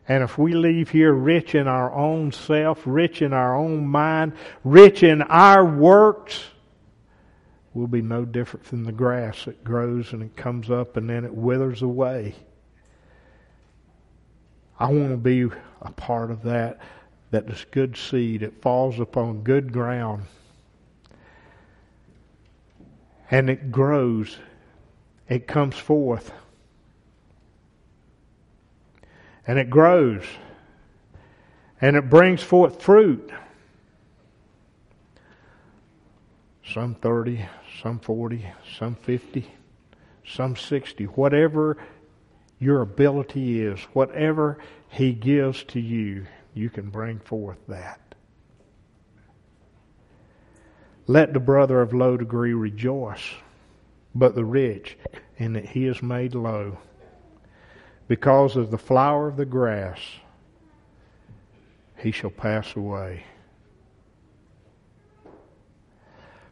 And 0.08 0.22
if 0.22 0.38
we 0.38 0.54
leave 0.54 0.90
here 0.90 1.12
rich 1.12 1.54
in 1.54 1.66
our 1.66 1.92
own 1.92 2.30
self, 2.30 2.82
rich 2.84 3.22
in 3.22 3.32
our 3.32 3.56
own 3.56 3.86
mind, 3.86 4.34
rich 4.62 5.02
in 5.02 5.22
our 5.22 5.64
works, 5.64 6.44
we'll 7.74 7.88
be 7.88 8.02
no 8.02 8.24
different 8.24 8.66
than 8.66 8.84
the 8.84 8.92
grass 8.92 9.44
that 9.44 9.64
grows 9.64 10.12
and 10.12 10.22
it 10.22 10.36
comes 10.36 10.70
up 10.70 10.96
and 10.96 11.10
then 11.10 11.24
it 11.24 11.34
withers 11.34 11.82
away. 11.82 12.34
I 14.78 14.90
want 14.90 15.10
to 15.10 15.16
be 15.16 15.48
a 15.82 15.90
part 15.92 16.30
of 16.30 16.42
that, 16.44 16.80
that 17.30 17.48
this 17.48 17.64
good 17.70 17.96
seed, 17.96 18.42
it 18.42 18.62
falls 18.62 19.00
upon 19.00 19.42
good 19.42 19.72
ground 19.72 20.26
and 23.30 23.50
it 23.50 23.72
grows, 23.72 24.38
it 25.28 25.48
comes 25.48 25.74
forth 25.76 26.32
and 29.46 29.58
it 29.58 29.70
grows 29.70 30.24
and 31.80 31.96
it 31.96 32.08
brings 32.08 32.42
forth 32.42 32.82
fruit. 32.82 33.30
Some 36.64 36.94
30, 36.94 37.46
some 37.82 37.98
40, 38.00 38.46
some 38.78 38.96
50, 38.96 39.50
some 40.26 40.56
60, 40.56 41.04
whatever 41.04 41.76
your 42.58 42.80
ability 42.80 43.62
is, 43.62 43.78
whatever 43.92 44.58
He 44.88 45.12
gives 45.12 45.62
to 45.64 45.80
you, 45.80 46.26
you 46.54 46.70
can 46.70 46.90
bring 46.90 47.20
forth 47.20 47.58
that. 47.68 48.00
Let 51.06 51.32
the 51.32 51.40
brother 51.40 51.82
of 51.82 51.94
low 51.94 52.16
degree 52.16 52.54
rejoice, 52.54 53.34
but 54.14 54.34
the 54.34 54.44
rich 54.44 54.98
in 55.36 55.52
that 55.52 55.66
he 55.66 55.86
is 55.86 56.02
made 56.02 56.34
low 56.34 56.78
because 58.08 58.56
of 58.56 58.70
the 58.70 58.78
flower 58.78 59.28
of 59.28 59.36
the 59.36 59.44
grass, 59.44 59.98
he 61.98 62.12
shall 62.12 62.30
pass 62.30 62.76
away. 62.76 63.24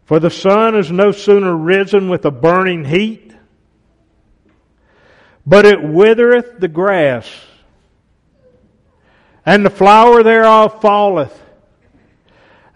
For 0.04 0.20
the 0.20 0.30
sun 0.30 0.74
is 0.76 0.90
no 0.90 1.12
sooner 1.12 1.56
risen 1.56 2.08
with 2.08 2.24
a 2.24 2.30
burning 2.30 2.84
heat, 2.84 3.32
but 5.46 5.64
it 5.64 5.82
withereth 5.82 6.58
the 6.58 6.68
grass, 6.68 7.28
and 9.46 9.64
the 9.64 9.70
flower 9.70 10.22
thereof 10.22 10.80
falleth, 10.82 11.40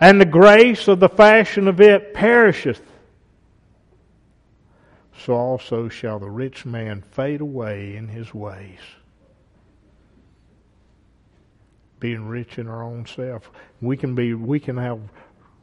and 0.01 0.21
the 0.21 0.27
grace 0.27 0.89
of 0.89 1.01
the 1.01 1.09
fashion 1.09 1.69
of 1.69 1.81
it 1.81 2.15
perisheth 2.15 2.88
so 5.25 5.35
also 5.35 5.89
shall 5.89 6.19
the 6.19 6.31
rich 6.31 6.65
man 6.65 7.03
fade 7.11 7.41
away 7.41 7.97
in 7.97 8.09
his 8.09 8.33
ways. 8.33 8.79
Being 12.01 12.29
rich 12.29 12.59
in 12.59 12.69
our 12.69 12.83
own 12.83 13.07
self. 13.07 13.51
We 13.81 13.97
can 13.97 14.15
be 14.15 14.35
we 14.35 14.61
can 14.61 14.77
have 14.77 15.01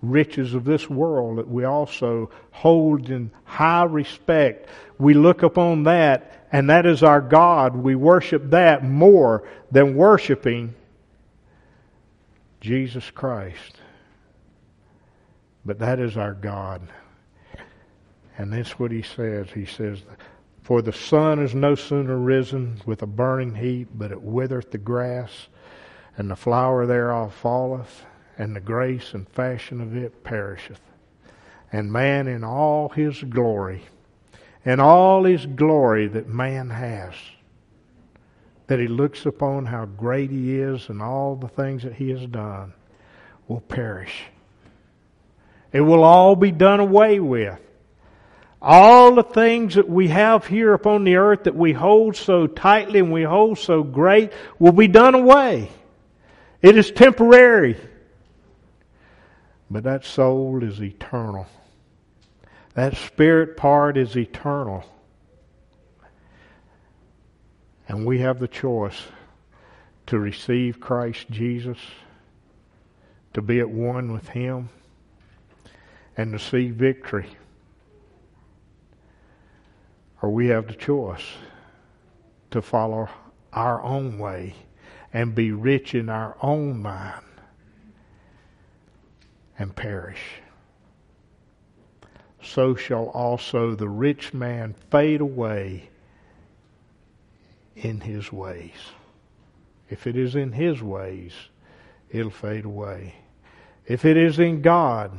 riches 0.01 0.53
of 0.53 0.65
this 0.65 0.89
world 0.89 1.37
that 1.37 1.47
we 1.47 1.63
also 1.63 2.29
hold 2.51 3.09
in 3.09 3.31
high 3.45 3.83
respect. 3.83 4.69
We 4.97 5.13
look 5.13 5.43
upon 5.43 5.83
that 5.83 6.47
and 6.51 6.69
that 6.69 6.85
is 6.85 7.03
our 7.03 7.21
God. 7.21 7.75
We 7.75 7.95
worship 7.95 8.49
that 8.51 8.83
more 8.83 9.47
than 9.71 9.95
worshiping 9.95 10.75
Jesus 12.59 13.09
Christ. 13.11 13.77
But 15.65 15.79
that 15.79 15.99
is 15.99 16.17
our 16.17 16.33
God. 16.33 16.81
And 18.37 18.51
that's 18.51 18.77
what 18.77 18.91
he 18.91 19.01
says. 19.01 19.47
He 19.53 19.65
says, 19.65 20.03
For 20.63 20.81
the 20.81 20.93
sun 20.93 21.39
is 21.39 21.55
no 21.55 21.75
sooner 21.75 22.17
risen 22.17 22.81
with 22.85 23.01
a 23.01 23.07
burning 23.07 23.55
heat, 23.55 23.87
but 23.93 24.11
it 24.11 24.21
withereth 24.21 24.71
the 24.71 24.77
grass, 24.77 25.47
and 26.17 26.29
the 26.29 26.35
flower 26.35 26.85
thereof 26.85 27.33
falleth, 27.33 28.05
and 28.37 28.55
the 28.55 28.61
grace 28.61 29.13
and 29.13 29.27
fashion 29.29 29.79
of 29.81 29.95
it 29.95 30.23
perisheth. 30.23 30.81
And 31.71 31.91
man 31.91 32.27
in 32.27 32.43
all 32.43 32.89
his 32.89 33.23
glory, 33.23 33.83
and 34.65 34.81
all 34.81 35.23
his 35.23 35.45
glory 35.45 36.07
that 36.07 36.27
man 36.27 36.69
has, 36.69 37.13
that 38.67 38.79
he 38.79 38.87
looks 38.87 39.25
upon 39.25 39.65
how 39.65 39.85
great 39.85 40.31
he 40.31 40.59
is 40.59 40.89
and 40.89 41.01
all 41.01 41.35
the 41.35 41.47
things 41.47 41.83
that 41.83 41.93
he 41.93 42.09
has 42.09 42.25
done, 42.25 42.73
will 43.47 43.61
perish. 43.61 44.25
It 45.71 45.81
will 45.81 46.03
all 46.03 46.35
be 46.35 46.51
done 46.51 46.79
away 46.79 47.19
with. 47.19 47.59
All 48.67 49.13
the 49.13 49.21
things 49.21 49.75
that 49.75 49.87
we 49.87 50.07
have 50.07 50.47
here 50.47 50.73
upon 50.73 51.03
the 51.03 51.17
earth 51.17 51.43
that 51.43 51.55
we 51.55 51.71
hold 51.71 52.15
so 52.15 52.47
tightly 52.47 52.97
and 52.97 53.11
we 53.11 53.21
hold 53.21 53.59
so 53.59 53.83
great 53.83 54.33
will 54.57 54.71
be 54.71 54.87
done 54.87 55.13
away. 55.13 55.69
It 56.63 56.75
is 56.75 56.89
temporary. 56.89 57.77
But 59.69 59.83
that 59.83 60.03
soul 60.03 60.63
is 60.63 60.81
eternal. 60.81 61.45
That 62.73 62.97
spirit 62.97 63.55
part 63.55 63.97
is 63.97 64.17
eternal. 64.17 64.83
And 67.87 68.03
we 68.03 68.17
have 68.21 68.39
the 68.39 68.47
choice 68.47 68.99
to 70.07 70.17
receive 70.17 70.79
Christ 70.79 71.29
Jesus, 71.29 71.77
to 73.35 73.43
be 73.43 73.59
at 73.59 73.69
one 73.69 74.11
with 74.11 74.27
Him, 74.29 74.69
and 76.17 76.31
to 76.31 76.39
see 76.39 76.71
victory 76.71 77.27
or 80.21 80.29
we 80.29 80.47
have 80.47 80.67
the 80.67 80.73
choice 80.73 81.25
to 82.51 82.61
follow 82.61 83.09
our 83.53 83.81
own 83.83 84.17
way 84.17 84.55
and 85.13 85.35
be 85.35 85.51
rich 85.51 85.95
in 85.95 86.09
our 86.09 86.35
own 86.41 86.81
mind 86.81 87.23
and 89.57 89.75
perish. 89.75 90.41
So 92.41 92.75
shall 92.75 93.05
also 93.07 93.75
the 93.75 93.89
rich 93.89 94.33
man 94.33 94.75
fade 94.91 95.21
away 95.21 95.89
in 97.75 98.01
his 98.01 98.31
ways. 98.31 98.91
If 99.89 100.07
it 100.07 100.15
is 100.15 100.35
in 100.35 100.51
his 100.51 100.81
ways, 100.81 101.33
it'll 102.09 102.31
fade 102.31 102.65
away. 102.65 103.15
If 103.85 104.05
it 104.05 104.17
is 104.17 104.39
in 104.39 104.61
God, 104.61 105.11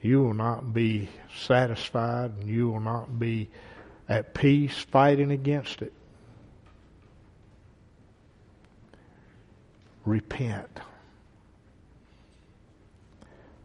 you 0.00 0.22
will 0.22 0.34
not 0.34 0.72
be 0.72 1.08
satisfied 1.36 2.32
and 2.40 2.48
you 2.48 2.70
will 2.70 2.80
not 2.80 3.18
be 3.18 3.50
at 4.10 4.34
peace 4.34 4.76
fighting 4.76 5.30
against 5.30 5.80
it. 5.80 5.92
Repent. 10.04 10.80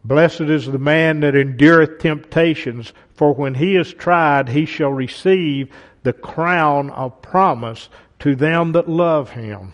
Blessed 0.04 0.42
is 0.42 0.66
the 0.66 0.78
man 0.78 1.18
that 1.20 1.34
endureth 1.34 1.98
temptations, 1.98 2.92
for 3.14 3.34
when 3.34 3.54
he 3.54 3.74
is 3.74 3.92
tried, 3.92 4.48
he 4.48 4.64
shall 4.64 4.92
receive 4.92 5.68
the 6.04 6.12
crown 6.12 6.90
of 6.90 7.20
promise 7.20 7.88
to 8.20 8.36
them 8.36 8.70
that 8.70 8.88
love 8.88 9.30
him. 9.30 9.72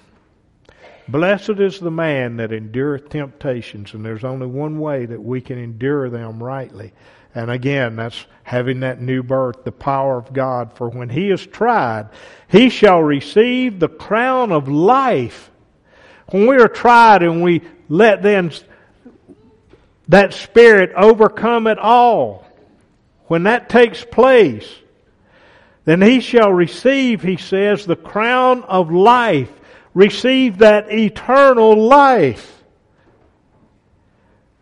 Blessed 1.06 1.50
is 1.50 1.78
the 1.78 1.90
man 1.90 2.38
that 2.38 2.50
endureth 2.50 3.10
temptations, 3.10 3.92
and 3.92 4.02
there's 4.02 4.24
only 4.24 4.46
one 4.46 4.78
way 4.78 5.04
that 5.04 5.22
we 5.22 5.42
can 5.42 5.58
endure 5.58 6.08
them 6.08 6.42
rightly. 6.42 6.94
And 7.34 7.50
again, 7.50 7.96
that's 7.96 8.26
having 8.42 8.80
that 8.80 9.00
new 9.00 9.22
birth, 9.22 9.64
the 9.64 9.72
power 9.72 10.18
of 10.18 10.32
God. 10.32 10.74
For 10.74 10.88
when 10.88 11.08
he 11.08 11.30
is 11.30 11.46
tried, 11.46 12.10
he 12.48 12.68
shall 12.68 13.00
receive 13.00 13.78
the 13.78 13.88
crown 13.88 14.52
of 14.52 14.68
life. 14.68 15.50
When 16.30 16.46
we 16.46 16.56
are 16.56 16.68
tried 16.68 17.22
and 17.22 17.42
we 17.42 17.62
let 17.88 18.22
then 18.22 18.52
that 20.08 20.34
spirit 20.34 20.92
overcome 20.94 21.66
it 21.66 21.78
all, 21.78 22.46
when 23.26 23.44
that 23.44 23.68
takes 23.68 24.04
place, 24.04 24.68
then 25.84 26.02
he 26.02 26.20
shall 26.20 26.52
receive, 26.52 27.22
he 27.22 27.36
says, 27.36 27.86
the 27.86 27.96
crown 27.96 28.62
of 28.64 28.92
life 28.92 29.50
receive 29.94 30.58
that 30.58 30.92
eternal 30.92 31.74
life 31.74 32.62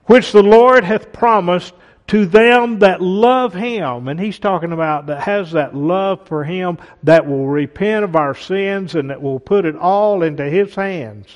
which 0.06 0.32
the 0.32 0.42
Lord 0.42 0.82
hath 0.82 1.12
promised 1.12 1.72
to 2.10 2.26
them 2.26 2.80
that 2.80 3.00
love 3.00 3.54
him. 3.54 4.08
And 4.08 4.18
he's 4.18 4.40
talking 4.40 4.72
about 4.72 5.06
that 5.06 5.22
has 5.22 5.52
that 5.52 5.76
love 5.76 6.26
for 6.26 6.42
him 6.42 6.78
that 7.04 7.24
will 7.24 7.46
repent 7.46 8.04
of 8.04 8.16
our 8.16 8.34
sins 8.34 8.96
and 8.96 9.10
that 9.10 9.22
will 9.22 9.38
put 9.38 9.64
it 9.64 9.76
all 9.76 10.24
into 10.24 10.42
his 10.42 10.74
hands. 10.74 11.28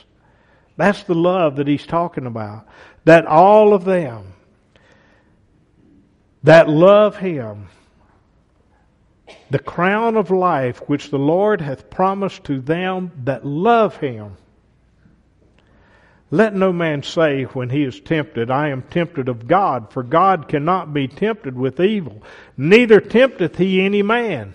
That's 0.77 1.05
the 1.05 1.15
love 1.15 1.57
that 1.57 1.69
he's 1.69 1.87
talking 1.87 2.27
about. 2.27 2.67
That 3.05 3.25
all 3.25 3.73
of 3.73 3.85
them 3.85 4.33
that 6.43 6.69
love 6.69 7.17
him 7.19 7.69
the 9.51 9.61
crown 9.61 10.17
of 10.17 10.33
life 10.33 10.79
which 10.89 11.11
the 11.11 11.19
Lord 11.19 11.61
hath 11.61 11.89
promised 11.89 12.43
to 12.45 12.61
them 12.61 13.13
that 13.23 13.47
love 13.47 13.97
him. 13.99 14.37
Let 16.35 16.53
no 16.53 16.73
man 16.73 17.05
say 17.05 17.45
when 17.45 17.71
he 17.71 17.85
is 17.85 18.01
tempted, 18.01 18.51
I 18.51 18.71
am 18.71 18.83
tempted 18.83 19.29
of 19.29 19.47
God, 19.47 19.93
for 19.93 20.03
God 20.03 20.49
cannot 20.49 20.93
be 20.93 21.07
tempted 21.07 21.57
with 21.57 21.79
evil, 21.79 22.25
neither 22.57 23.01
tempteth 23.01 23.57
he 23.57 23.81
any 23.81 24.03
man. 24.03 24.53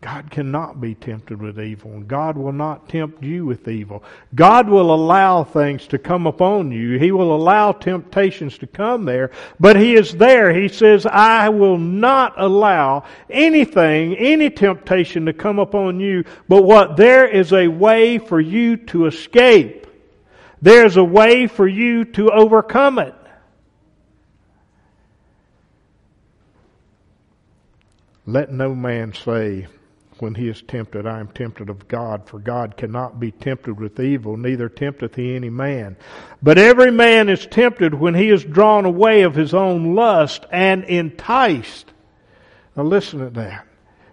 God 0.00 0.30
cannot 0.30 0.80
be 0.80 0.94
tempted 0.94 1.38
with 1.38 1.60
evil, 1.60 1.90
and 1.90 2.08
God 2.08 2.38
will 2.38 2.52
not 2.52 2.88
tempt 2.88 3.22
you 3.22 3.44
with 3.44 3.68
evil. 3.68 4.04
God 4.34 4.70
will 4.70 4.94
allow 4.94 5.44
things 5.44 5.86
to 5.88 5.98
come 5.98 6.26
upon 6.26 6.72
you. 6.72 6.98
He 6.98 7.12
will 7.12 7.36
allow 7.36 7.72
temptations 7.72 8.56
to 8.56 8.66
come 8.66 9.04
there, 9.04 9.32
but 9.60 9.76
He 9.76 9.92
is 9.94 10.14
there. 10.16 10.54
He 10.54 10.68
says, 10.68 11.04
I 11.04 11.50
will 11.50 11.76
not 11.76 12.32
allow 12.38 13.04
anything, 13.28 14.16
any 14.16 14.48
temptation 14.48 15.26
to 15.26 15.34
come 15.34 15.58
upon 15.58 16.00
you, 16.00 16.24
but 16.48 16.64
what 16.64 16.96
there 16.96 17.28
is 17.28 17.52
a 17.52 17.68
way 17.68 18.16
for 18.16 18.40
you 18.40 18.78
to 18.78 19.04
escape. 19.04 19.83
There's 20.64 20.96
a 20.96 21.04
way 21.04 21.46
for 21.46 21.68
you 21.68 22.06
to 22.06 22.30
overcome 22.30 22.98
it. 22.98 23.14
Let 28.24 28.50
no 28.50 28.74
man 28.74 29.12
say, 29.12 29.66
when 30.20 30.34
he 30.34 30.48
is 30.48 30.62
tempted, 30.62 31.06
I 31.06 31.20
am 31.20 31.28
tempted 31.28 31.68
of 31.68 31.86
God, 31.86 32.26
for 32.26 32.38
God 32.38 32.78
cannot 32.78 33.20
be 33.20 33.30
tempted 33.30 33.78
with 33.78 34.00
evil, 34.00 34.38
neither 34.38 34.70
tempteth 34.70 35.16
he 35.16 35.36
any 35.36 35.50
man. 35.50 35.98
But 36.42 36.56
every 36.56 36.90
man 36.90 37.28
is 37.28 37.44
tempted 37.44 37.92
when 37.92 38.14
he 38.14 38.30
is 38.30 38.42
drawn 38.42 38.86
away 38.86 39.20
of 39.20 39.34
his 39.34 39.52
own 39.52 39.94
lust 39.94 40.46
and 40.50 40.84
enticed. 40.84 41.92
Now 42.74 42.84
listen 42.84 43.18
to 43.18 43.28
that. 43.38 43.66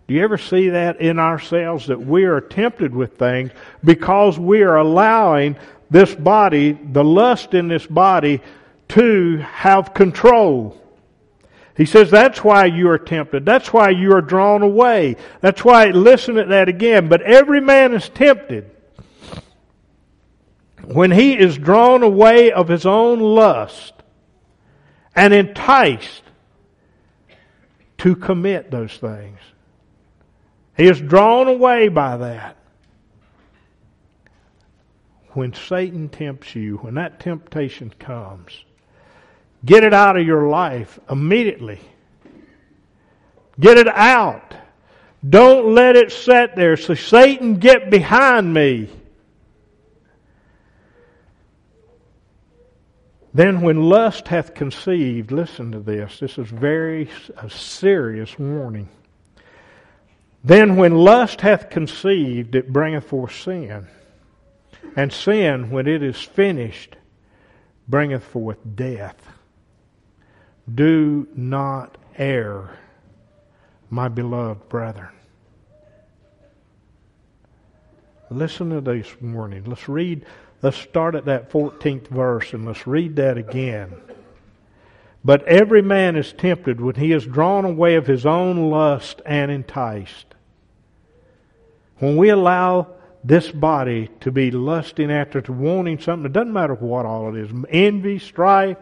Do 0.06 0.16
you 0.16 0.24
ever 0.26 0.38
see 0.38 0.68
that 0.68 1.00
in 1.00 1.18
ourselves 1.18 1.88
that 1.88 2.02
we 2.02 2.26
are 2.26 2.42
tempted 2.42 2.94
with 2.94 3.18
things 3.18 3.52
because 3.86 4.38
we 4.38 4.64
are 4.64 4.76
allowing 4.76 5.56
this 5.92 6.16
body, 6.16 6.72
the 6.72 7.04
lust 7.04 7.54
in 7.54 7.68
this 7.68 7.86
body, 7.86 8.42
to 8.90 9.38
have 9.38 9.94
control? 9.94 10.82
He 11.78 11.86
says 11.86 12.10
that's 12.10 12.44
why 12.44 12.66
you 12.66 12.90
are 12.90 12.98
tempted. 12.98 13.46
That's 13.46 13.72
why 13.72 13.90
you 13.90 14.14
are 14.14 14.22
drawn 14.22 14.62
away. 14.62 15.18
That's 15.42 15.64
why, 15.64 15.88
listen 15.88 16.36
to 16.36 16.46
that 16.46 16.70
again. 16.70 17.08
But 17.08 17.22
every 17.22 17.62
man 17.62 17.94
is 17.94 18.10
tempted 18.10 18.72
when 20.84 21.12
he 21.12 21.38
is 21.38 21.58
drawn 21.58 22.04
away 22.04 22.52
of 22.52 22.68
his 22.68 22.86
own 22.86 23.20
lust 23.20 23.94
and 25.16 25.34
enticed 25.34 26.24
to 28.00 28.16
commit 28.16 28.72
those 28.72 28.96
things. 28.98 29.38
He 30.76 30.88
is 30.88 31.00
drawn 31.00 31.48
away 31.48 31.88
by 31.88 32.18
that. 32.18 32.58
When 35.34 35.54
Satan 35.54 36.10
tempts 36.10 36.56
you, 36.56 36.78
when 36.78 36.96
that 36.96 37.20
temptation 37.20 37.94
comes, 38.00 38.66
Get 39.64 39.84
it 39.84 39.94
out 39.94 40.18
of 40.18 40.26
your 40.26 40.50
life 40.50 41.00
immediately. 41.10 41.80
Get 43.60 43.78
it 43.78 43.88
out. 43.88 44.56
Don't 45.28 45.76
let 45.76 45.96
it 45.96 46.12
sit 46.12 46.56
there. 46.56 46.78
So 46.78 46.96
Satan, 46.96 47.56
get 47.56 47.92
behind 47.92 48.54
me. 48.54 48.90
Then 53.34 53.62
when 53.62 53.84
lust 53.84 54.28
hath 54.28 54.56
conceived, 54.56 55.32
listen 55.32 55.72
to 55.74 55.80
this. 55.80 56.20
This 56.20 56.38
is 56.38 56.48
very 56.48 57.10
a 57.38 57.50
serious 57.50 58.38
warning. 58.38 58.90
Then 60.44 60.76
when 60.76 60.96
lust 60.96 61.40
hath 61.42 61.70
conceived, 61.70 62.56
it 62.56 62.74
bringeth 62.74 63.06
forth 63.06 63.36
sin. 63.36 63.88
And 64.96 65.12
sin, 65.12 65.70
when 65.70 65.88
it 65.88 66.04
is 66.04 66.22
finished, 66.22 66.98
bringeth 67.88 68.24
forth 68.24 68.58
death. 68.76 69.28
Do 70.74 71.28
not 71.36 71.98
err, 72.18 72.78
my 73.90 74.08
beloved 74.08 74.70
brethren. 74.70 75.10
Listen 78.30 78.70
to 78.70 78.80
this 78.80 79.14
morning. 79.20 79.66
Let's 79.66 79.90
read, 79.90 80.26
let's 80.62 80.78
start 80.78 81.16
at 81.16 81.26
that 81.26 81.50
14th 81.52 82.08
verse 82.08 82.54
and 82.54 82.66
let's 82.66 82.88
read 82.88 83.18
that 83.18 83.38
again. 83.38 83.94
But 85.24 85.44
every 85.44 85.82
man 85.82 86.16
is 86.16 86.34
tempted 86.34 86.80
when 86.80 86.96
he 86.96 87.12
is 87.12 87.26
drawn 87.26 87.66
away 87.66 87.96
of 87.96 88.08
his 88.08 88.26
own 88.26 88.70
lust 88.70 89.22
and 89.26 89.52
enticed. 89.52 90.28
When 91.98 92.18
we 92.18 92.30
allow 92.30 92.88
this 93.24 93.52
body 93.52 94.10
to 94.22 94.32
be 94.32 94.52
lusting 94.52 95.12
after, 95.12 95.42
to 95.42 95.54
wanting 95.54 96.00
something, 96.00 96.26
it 96.26 96.34
doesn't 96.34 96.54
matter 96.54 96.74
what 96.74 97.06
all 97.06 97.36
it 97.36 97.40
is 97.40 97.52
envy, 97.70 98.20
strife, 98.20 98.78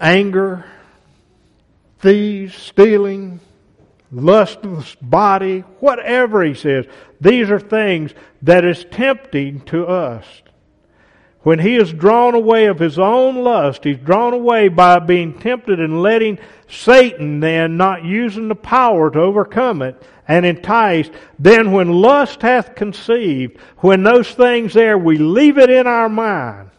anger, 0.00 0.64
thieves, 1.98 2.54
stealing, 2.54 3.40
lustless 4.12 4.94
body, 4.96 5.60
whatever 5.80 6.42
he 6.42 6.54
says. 6.54 6.86
These 7.20 7.50
are 7.50 7.60
things 7.60 8.12
that 8.42 8.64
is 8.64 8.84
tempting 8.90 9.62
to 9.62 9.86
us. 9.86 10.24
When 11.42 11.60
he 11.60 11.76
is 11.76 11.92
drawn 11.92 12.34
away 12.34 12.66
of 12.66 12.78
his 12.78 12.98
own 12.98 13.36
lust, 13.36 13.84
he's 13.84 13.98
drawn 13.98 14.34
away 14.34 14.68
by 14.68 14.98
being 14.98 15.38
tempted 15.38 15.78
and 15.78 16.02
letting 16.02 16.38
Satan 16.68 17.40
then 17.40 17.76
not 17.76 18.04
using 18.04 18.48
the 18.48 18.56
power 18.56 19.10
to 19.10 19.20
overcome 19.20 19.82
it 19.82 20.02
and 20.26 20.44
enticed. 20.44 21.12
Then 21.38 21.72
when 21.72 21.92
lust 21.92 22.42
hath 22.42 22.74
conceived, 22.74 23.58
when 23.78 24.02
those 24.02 24.30
things 24.30 24.74
there, 24.74 24.98
we 24.98 25.16
leave 25.16 25.58
it 25.58 25.70
in 25.70 25.86
our 25.86 26.08
mind. 26.08 26.70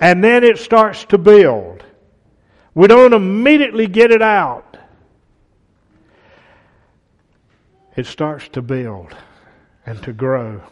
And 0.00 0.22
then 0.22 0.44
it 0.44 0.58
starts 0.58 1.04
to 1.06 1.18
build. 1.18 1.84
We 2.74 2.88
don't 2.88 3.14
immediately 3.14 3.86
get 3.86 4.10
it 4.10 4.22
out. 4.22 4.76
It 7.96 8.06
starts 8.06 8.48
to 8.50 8.62
build 8.62 9.16
and 9.86 10.00
to 10.04 10.12
grow. 10.12 10.62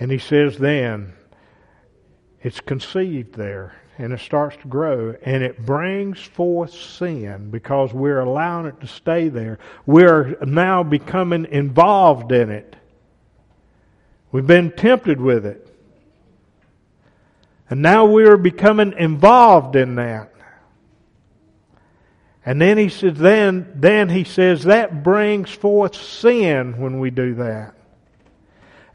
And 0.00 0.10
he 0.10 0.18
says 0.18 0.56
then, 0.56 1.12
it's 2.42 2.60
conceived 2.60 3.34
there 3.34 3.74
and 3.98 4.14
it 4.14 4.20
starts 4.20 4.56
to 4.56 4.66
grow 4.66 5.14
and 5.22 5.42
it 5.42 5.64
brings 5.66 6.18
forth 6.18 6.72
sin 6.72 7.50
because 7.50 7.92
we're 7.92 8.20
allowing 8.20 8.64
it 8.64 8.80
to 8.80 8.86
stay 8.86 9.28
there. 9.28 9.58
We're 9.84 10.38
now 10.40 10.82
becoming 10.82 11.44
involved 11.44 12.32
in 12.32 12.48
it. 12.48 12.76
We've 14.32 14.46
been 14.46 14.72
tempted 14.72 15.20
with 15.20 15.44
it. 15.44 15.66
And 17.68 17.82
now 17.82 18.06
we 18.06 18.24
are 18.24 18.38
becoming 18.38 18.94
involved 18.94 19.76
in 19.76 19.96
that. 19.96 20.32
And 22.46 22.58
then 22.58 22.78
he 22.78 22.88
says, 22.88 23.18
then, 23.18 23.70
then 23.76 24.08
he 24.08 24.24
says 24.24 24.64
that 24.64 25.02
brings 25.02 25.50
forth 25.50 25.94
sin 25.94 26.78
when 26.78 27.00
we 27.00 27.10
do 27.10 27.34
that. 27.34 27.74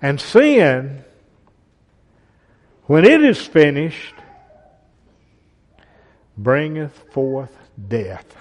And 0.05 0.21
sin, 0.21 1.03
when 2.83 3.05
it 3.05 3.23
is 3.23 3.41
finished, 3.41 4.13
bringeth 6.37 6.93
forth 7.11 7.57
death. 7.87 8.35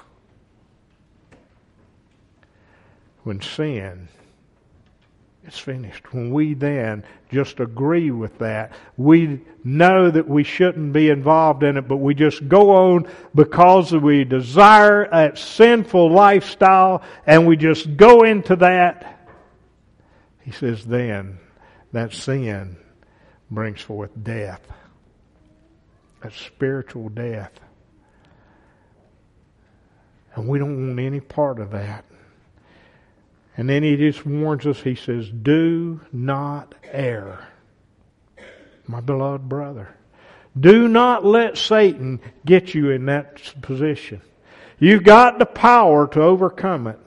When 3.23 3.41
sin 3.41 4.09
is 5.47 5.59
finished. 5.59 6.13
When 6.13 6.35
we 6.35 6.53
then 6.53 7.03
just 7.33 7.61
agree 7.61 8.11
with 8.11 8.37
that, 8.41 8.75
we 8.99 9.41
know 9.65 10.11
that 10.11 10.29
we 10.29 10.45
shouldn't 10.45 10.93
be 10.93 11.09
involved 11.09 11.63
in 11.63 11.79
it, 11.79 11.89
but 11.89 11.97
we 11.97 12.15
just 12.15 12.47
go 12.47 12.73
on 12.73 13.09
because 13.35 13.91
we 13.91 14.25
desire 14.25 15.09
that 15.11 15.39
sinful 15.39 16.13
lifestyle 16.13 17.03
and 17.27 17.47
we 17.47 17.57
just 17.57 17.97
go 17.97 18.21
into 18.21 18.55
that. 18.57 19.31
He 20.43 20.51
says, 20.51 20.85
then 20.85 21.39
that 21.95 22.13
sin 22.13 22.77
brings 23.51 23.81
forth 23.81 24.11
death. 24.23 24.61
That 26.23 26.33
spiritual 26.33 27.09
death. 27.09 27.53
And 30.35 30.49
we 30.49 30.59
don't 30.59 30.89
want 30.89 31.01
any 31.01 31.21
part 31.21 31.61
of 31.61 31.71
that. 31.71 32.05
And 33.57 33.69
then 33.69 33.85
he 33.85 33.97
just 33.97 34.27
warns 34.27 34.67
us, 34.67 34.81
he 34.81 34.97
says, 34.97 35.31
Do 35.31 36.01
not 36.13 36.75
err, 36.91 37.47
my 38.87 39.01
beloved 39.01 39.49
brother. 39.49 39.95
Do 40.59 40.89
not 40.89 41.25
let 41.25 41.57
Satan 41.57 42.21
get 42.45 42.75
you 42.75 42.91
in 42.91 43.07
that 43.07 43.41
position. 43.63 44.21
You've 44.81 45.05
got 45.05 45.39
the 45.39 45.47
power 45.47 46.09
to 46.09 46.21
overcome 46.21 46.89
it 46.89 46.99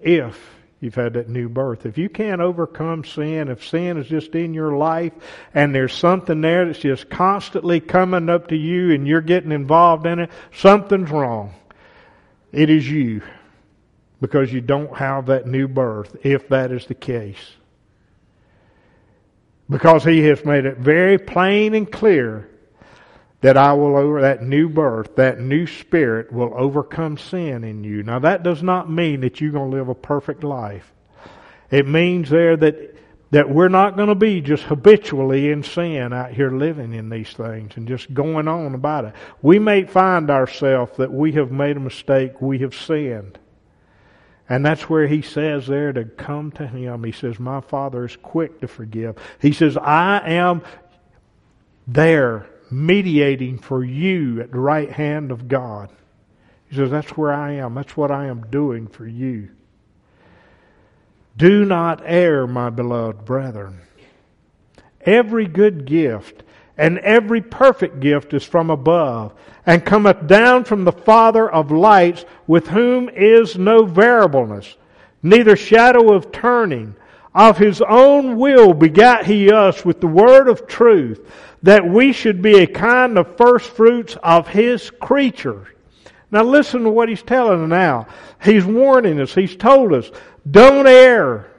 if 0.00 0.59
you've 0.80 0.94
had 0.94 1.12
that 1.14 1.28
new 1.28 1.48
birth. 1.48 1.86
If 1.86 1.98
you 1.98 2.08
can't 2.08 2.40
overcome 2.40 3.04
sin, 3.04 3.48
if 3.48 3.66
sin 3.66 3.98
is 3.98 4.08
just 4.08 4.34
in 4.34 4.54
your 4.54 4.76
life 4.76 5.12
and 5.54 5.74
there's 5.74 5.94
something 5.94 6.40
there 6.40 6.66
that's 6.66 6.78
just 6.78 7.10
constantly 7.10 7.80
coming 7.80 8.28
up 8.28 8.48
to 8.48 8.56
you 8.56 8.92
and 8.92 9.06
you're 9.06 9.20
getting 9.20 9.52
involved 9.52 10.06
in 10.06 10.18
it, 10.20 10.30
something's 10.52 11.10
wrong. 11.10 11.54
It 12.52 12.70
is 12.70 12.90
you 12.90 13.22
because 14.20 14.52
you 14.52 14.60
don't 14.60 14.94
have 14.96 15.26
that 15.26 15.46
new 15.46 15.68
birth, 15.68 16.16
if 16.24 16.48
that 16.48 16.72
is 16.72 16.86
the 16.86 16.94
case. 16.94 17.52
Because 19.68 20.02
he 20.04 20.20
has 20.24 20.44
made 20.44 20.64
it 20.64 20.78
very 20.78 21.16
plain 21.16 21.74
and 21.74 21.90
clear 21.90 22.49
that 23.40 23.56
I 23.56 23.72
will 23.72 23.96
over 23.96 24.20
that 24.20 24.42
new 24.42 24.68
birth, 24.68 25.16
that 25.16 25.40
new 25.40 25.66
spirit 25.66 26.32
will 26.32 26.52
overcome 26.54 27.16
sin 27.16 27.64
in 27.64 27.84
you. 27.84 28.02
Now 28.02 28.18
that 28.20 28.42
does 28.42 28.62
not 28.62 28.90
mean 28.90 29.20
that 29.20 29.40
you're 29.40 29.52
going 29.52 29.70
to 29.70 29.76
live 29.76 29.88
a 29.88 29.94
perfect 29.94 30.44
life. 30.44 30.92
It 31.70 31.86
means 31.86 32.28
there 32.28 32.56
that 32.56 32.96
that 33.30 33.48
we're 33.48 33.68
not 33.68 33.96
going 33.96 34.08
to 34.08 34.14
be 34.14 34.40
just 34.40 34.64
habitually 34.64 35.50
in 35.50 35.62
sin 35.62 36.12
out 36.12 36.32
here 36.32 36.50
living 36.50 36.92
in 36.92 37.08
these 37.08 37.32
things 37.32 37.76
and 37.76 37.86
just 37.86 38.12
going 38.12 38.48
on 38.48 38.74
about 38.74 39.04
it. 39.04 39.14
We 39.40 39.58
may 39.58 39.84
find 39.84 40.30
ourselves 40.30 40.96
that 40.96 41.12
we 41.12 41.32
have 41.32 41.52
made 41.52 41.76
a 41.76 41.80
mistake, 41.80 42.40
we 42.42 42.58
have 42.58 42.74
sinned. 42.74 43.38
And 44.48 44.66
that's 44.66 44.90
where 44.90 45.06
he 45.06 45.22
says 45.22 45.68
there 45.68 45.92
to 45.92 46.04
come 46.04 46.50
to 46.52 46.66
him. 46.66 47.04
He 47.04 47.12
says, 47.12 47.38
My 47.38 47.60
Father 47.60 48.04
is 48.04 48.16
quick 48.16 48.60
to 48.62 48.68
forgive. 48.68 49.16
He 49.40 49.52
says, 49.52 49.76
I 49.76 50.28
am 50.28 50.62
there 51.86 52.46
mediating 52.70 53.58
for 53.58 53.84
you 53.84 54.40
at 54.40 54.52
the 54.52 54.58
right 54.58 54.90
hand 54.90 55.30
of 55.30 55.48
God. 55.48 55.90
He 56.68 56.76
says, 56.76 56.90
That's 56.90 57.16
where 57.16 57.32
I 57.32 57.52
am. 57.52 57.74
That's 57.74 57.96
what 57.96 58.10
I 58.10 58.26
am 58.26 58.46
doing 58.50 58.86
for 58.86 59.06
you. 59.06 59.50
Do 61.36 61.64
not 61.64 62.02
err, 62.04 62.46
my 62.46 62.70
beloved 62.70 63.24
brethren. 63.24 63.80
Every 65.00 65.46
good 65.46 65.86
gift 65.86 66.42
and 66.80 66.98
every 67.00 67.42
perfect 67.42 68.00
gift 68.00 68.32
is 68.32 68.42
from 68.42 68.70
above, 68.70 69.34
and 69.66 69.84
cometh 69.84 70.26
down 70.26 70.64
from 70.64 70.84
the 70.84 70.92
Father 70.92 71.46
of 71.50 71.70
lights, 71.70 72.24
with 72.46 72.68
whom 72.68 73.10
is 73.10 73.58
no 73.58 73.84
variableness, 73.84 74.76
neither 75.22 75.56
shadow 75.56 76.14
of 76.14 76.32
turning. 76.32 76.96
Of 77.34 77.58
his 77.58 77.80
own 77.80 78.36
will 78.36 78.74
begat 78.74 79.24
he 79.24 79.52
us 79.52 79.84
with 79.84 80.00
the 80.00 80.06
word 80.06 80.48
of 80.48 80.66
truth, 80.66 81.30
that 81.62 81.86
we 81.86 82.12
should 82.12 82.42
be 82.42 82.58
a 82.58 82.66
kind 82.66 83.18
of 83.18 83.36
first 83.36 83.70
fruits 83.70 84.16
of 84.22 84.48
his 84.48 84.90
creatures. 84.90 85.68
Now 86.32 86.42
listen 86.42 86.84
to 86.84 86.90
what 86.90 87.08
he's 87.08 87.22
telling 87.22 87.64
us 87.64 87.68
now. 87.68 88.06
He's 88.42 88.64
warning 88.64 89.20
us. 89.20 89.34
He's 89.34 89.56
told 89.56 89.92
us, 89.92 90.10
don't 90.50 90.86
err. 90.86 91.50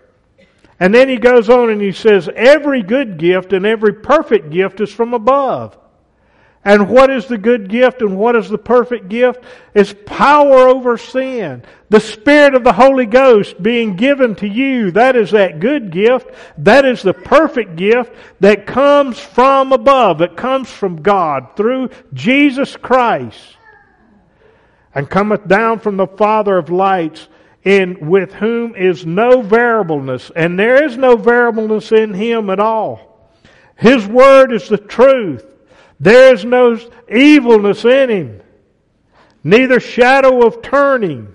And 0.79 0.93
then 0.93 1.09
he 1.09 1.17
goes 1.17 1.49
on 1.49 1.69
and 1.69 1.81
he 1.81 1.91
says, 1.91 2.29
Every 2.35 2.81
good 2.81 3.17
gift 3.17 3.53
and 3.53 3.65
every 3.65 3.93
perfect 3.93 4.49
gift 4.49 4.81
is 4.81 4.91
from 4.91 5.13
above. 5.13 5.77
And 6.63 6.89
what 6.89 7.09
is 7.09 7.25
the 7.25 7.39
good 7.39 7.69
gift 7.69 8.01
and 8.01 8.17
what 8.17 8.35
is 8.35 8.47
the 8.47 8.57
perfect 8.57 9.09
gift? 9.09 9.43
It's 9.73 9.95
power 10.05 10.67
over 10.67 10.95
sin. 10.95 11.63
The 11.89 11.99
Spirit 11.99 12.53
of 12.53 12.63
the 12.63 12.73
Holy 12.73 13.07
Ghost 13.07 13.61
being 13.61 13.95
given 13.95 14.35
to 14.35 14.47
you. 14.47 14.91
That 14.91 15.15
is 15.15 15.31
that 15.31 15.59
good 15.59 15.91
gift. 15.91 16.29
That 16.59 16.85
is 16.85 17.01
the 17.01 17.13
perfect 17.13 17.77
gift 17.77 18.13
that 18.41 18.67
comes 18.67 19.19
from 19.19 19.73
above. 19.73 20.19
That 20.19 20.37
comes 20.37 20.69
from 20.69 21.01
God 21.01 21.55
through 21.55 21.89
Jesus 22.13 22.77
Christ. 22.77 23.57
And 24.93 25.09
cometh 25.09 25.47
down 25.47 25.79
from 25.79 25.97
the 25.97 26.07
Father 26.07 26.57
of 26.57 26.69
lights 26.69 27.27
in 27.63 28.07
with 28.07 28.33
whom 28.33 28.75
is 28.75 29.05
no 29.05 29.41
variableness, 29.41 30.31
and 30.35 30.57
there 30.57 30.83
is 30.83 30.97
no 30.97 31.15
variableness 31.15 31.91
in 31.91 32.13
him 32.13 32.49
at 32.49 32.59
all. 32.59 33.29
His 33.75 34.05
word 34.07 34.51
is 34.51 34.67
the 34.67 34.77
truth. 34.77 35.50
There 36.01 36.33
is 36.33 36.43
no 36.43 36.77
evilness 37.09 37.85
in 37.85 38.09
him, 38.09 38.41
neither 39.43 39.79
shadow 39.79 40.45
of 40.45 40.61
turning. 40.61 41.33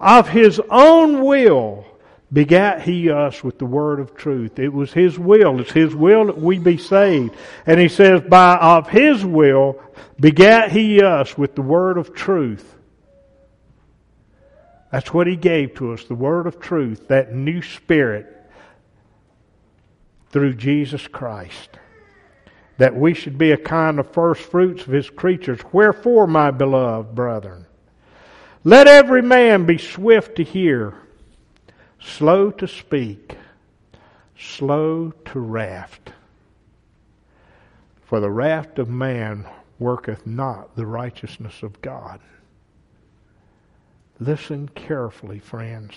Of 0.00 0.28
his 0.28 0.60
own 0.70 1.22
will 1.22 1.84
begat 2.32 2.82
he 2.82 3.10
us 3.10 3.44
with 3.44 3.58
the 3.58 3.66
word 3.66 4.00
of 4.00 4.16
truth. 4.16 4.58
It 4.58 4.72
was 4.72 4.92
his 4.92 5.18
will. 5.18 5.60
It's 5.60 5.70
his 5.70 5.94
will 5.94 6.24
that 6.26 6.38
we 6.38 6.58
be 6.58 6.78
saved. 6.78 7.36
And 7.66 7.78
he 7.78 7.88
says, 7.88 8.22
by 8.22 8.56
of 8.56 8.88
his 8.88 9.24
will 9.24 9.80
begat 10.18 10.72
he 10.72 11.02
us 11.02 11.36
with 11.36 11.54
the 11.54 11.62
word 11.62 11.98
of 11.98 12.14
truth 12.14 12.72
that's 14.92 15.12
what 15.14 15.26
He 15.26 15.36
gave 15.36 15.74
to 15.76 15.94
us, 15.94 16.04
the 16.04 16.14
word 16.14 16.46
of 16.46 16.60
truth, 16.60 17.08
that 17.08 17.34
new 17.34 17.62
spirit 17.62 18.26
through 20.28 20.54
Jesus 20.54 21.08
Christ. 21.08 21.78
That 22.82 22.96
we 22.96 23.14
should 23.14 23.38
be 23.38 23.52
a 23.52 23.56
kind 23.56 24.00
of 24.00 24.10
first 24.10 24.42
fruits 24.42 24.82
of 24.82 24.92
His 24.92 25.08
creatures. 25.08 25.60
Wherefore, 25.70 26.26
my 26.26 26.50
beloved 26.50 27.14
brethren, 27.14 27.64
let 28.64 28.88
every 28.88 29.22
man 29.22 29.66
be 29.66 29.78
swift 29.78 30.34
to 30.38 30.42
hear, 30.42 30.94
slow 32.00 32.50
to 32.50 32.66
speak, 32.66 33.36
slow 34.36 35.12
to 35.26 35.38
wrath. 35.38 36.00
For 38.02 38.18
the 38.18 38.32
wrath 38.32 38.76
of 38.80 38.88
man 38.88 39.46
worketh 39.78 40.26
not 40.26 40.74
the 40.74 40.84
righteousness 40.84 41.62
of 41.62 41.80
God. 41.82 42.18
Listen 44.18 44.68
carefully, 44.74 45.38
friends. 45.38 45.94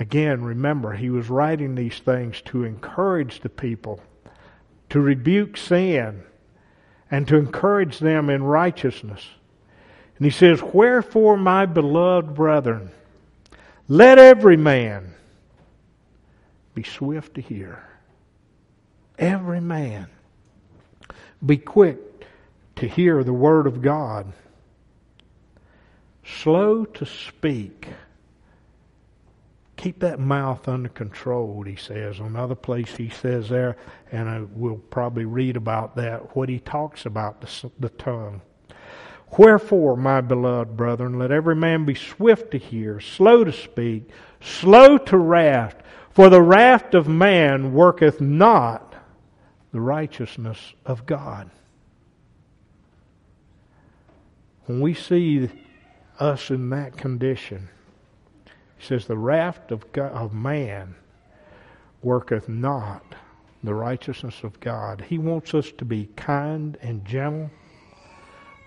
Again, 0.00 0.42
remember, 0.42 0.94
he 0.94 1.10
was 1.10 1.30
writing 1.30 1.76
these 1.76 2.00
things 2.00 2.42
to 2.46 2.64
encourage 2.64 3.38
the 3.38 3.48
people, 3.48 4.00
to 4.94 5.00
rebuke 5.00 5.56
sin, 5.56 6.22
and 7.10 7.26
to 7.26 7.36
encourage 7.36 7.98
them 7.98 8.30
in 8.30 8.40
righteousness. 8.44 9.26
And 10.16 10.24
he 10.24 10.30
says, 10.30 10.62
Wherefore, 10.62 11.36
my 11.36 11.66
beloved 11.66 12.32
brethren, 12.32 12.92
let 13.88 14.20
every 14.20 14.56
man 14.56 15.12
be 16.76 16.84
swift 16.84 17.34
to 17.34 17.40
hear. 17.40 17.82
Every 19.18 19.60
man 19.60 20.06
be 21.44 21.56
quick 21.56 21.98
to 22.76 22.86
hear 22.86 23.24
the 23.24 23.32
word 23.32 23.66
of 23.66 23.82
God 23.82 24.32
slow 26.24 26.84
to 26.84 27.04
speak. 27.04 27.88
Keep 29.84 29.98
that 29.98 30.18
mouth 30.18 30.66
under 30.66 30.88
control, 30.88 31.62
he 31.62 31.76
says. 31.76 32.18
Another 32.18 32.54
place 32.54 32.96
he 32.96 33.10
says 33.10 33.50
there, 33.50 33.76
and 34.10 34.30
I, 34.30 34.40
we'll 34.54 34.78
probably 34.78 35.26
read 35.26 35.58
about 35.58 35.94
that, 35.96 36.34
what 36.34 36.48
he 36.48 36.58
talks 36.58 37.04
about 37.04 37.42
the, 37.42 37.70
the 37.78 37.90
tongue. 37.90 38.40
Wherefore, 39.36 39.94
my 39.94 40.22
beloved 40.22 40.74
brethren, 40.74 41.18
let 41.18 41.30
every 41.30 41.54
man 41.54 41.84
be 41.84 41.94
swift 41.94 42.52
to 42.52 42.58
hear, 42.58 42.98
slow 42.98 43.44
to 43.44 43.52
speak, 43.52 44.08
slow 44.40 44.96
to 44.96 45.18
wrath, 45.18 45.82
for 46.08 46.30
the 46.30 46.40
wrath 46.40 46.94
of 46.94 47.06
man 47.06 47.74
worketh 47.74 48.22
not 48.22 48.94
the 49.72 49.82
righteousness 49.82 50.72
of 50.86 51.04
God. 51.04 51.50
When 54.64 54.80
we 54.80 54.94
see 54.94 55.50
us 56.18 56.48
in 56.48 56.70
that 56.70 56.96
condition. 56.96 57.68
Says, 58.84 59.06
The 59.06 59.16
raft 59.16 59.72
of, 59.72 59.90
God, 59.92 60.12
of 60.12 60.34
man 60.34 60.94
worketh 62.02 62.48
not 62.48 63.14
the 63.62 63.74
righteousness 63.74 64.42
of 64.44 64.60
God. 64.60 65.00
He 65.08 65.16
wants 65.16 65.54
us 65.54 65.72
to 65.78 65.84
be 65.86 66.10
kind 66.16 66.76
and 66.82 67.04
gentle, 67.04 67.50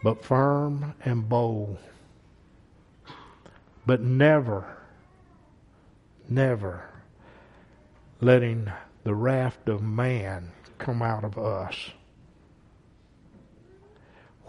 but 0.03 0.26
firm 0.26 0.95
and 1.05 1.30
bold. 1.30 1.78
But 3.86 4.01
never, 4.01 4.78
never 6.28 6.89
letting 8.20 8.72
the 9.03 9.13
raft 9.13 9.70
of 9.70 9.84
man 9.84 10.51
come 10.80 11.01
out 11.01 11.24
of 11.24 11.38
us. 11.38 11.91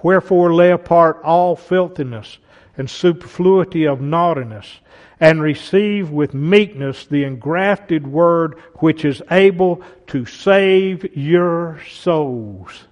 Wherefore 0.03 0.55
lay 0.55 0.71
apart 0.71 1.21
all 1.23 1.57
filthiness 1.57 2.39
and 2.77 2.89
superfluity 2.89 3.87
of 3.87 4.01
naughtiness, 4.01 4.81
and 5.21 5.43
receive 5.43 6.11
with 6.11 6.35
meekness 6.35 7.07
the 7.07 7.25
engrafted 7.25 8.07
word 8.07 8.59
which 8.77 9.05
is 9.05 9.23
able 9.31 9.83
to 10.07 10.25
save 10.25 11.17
your 11.17 11.81
souls. 11.91 12.85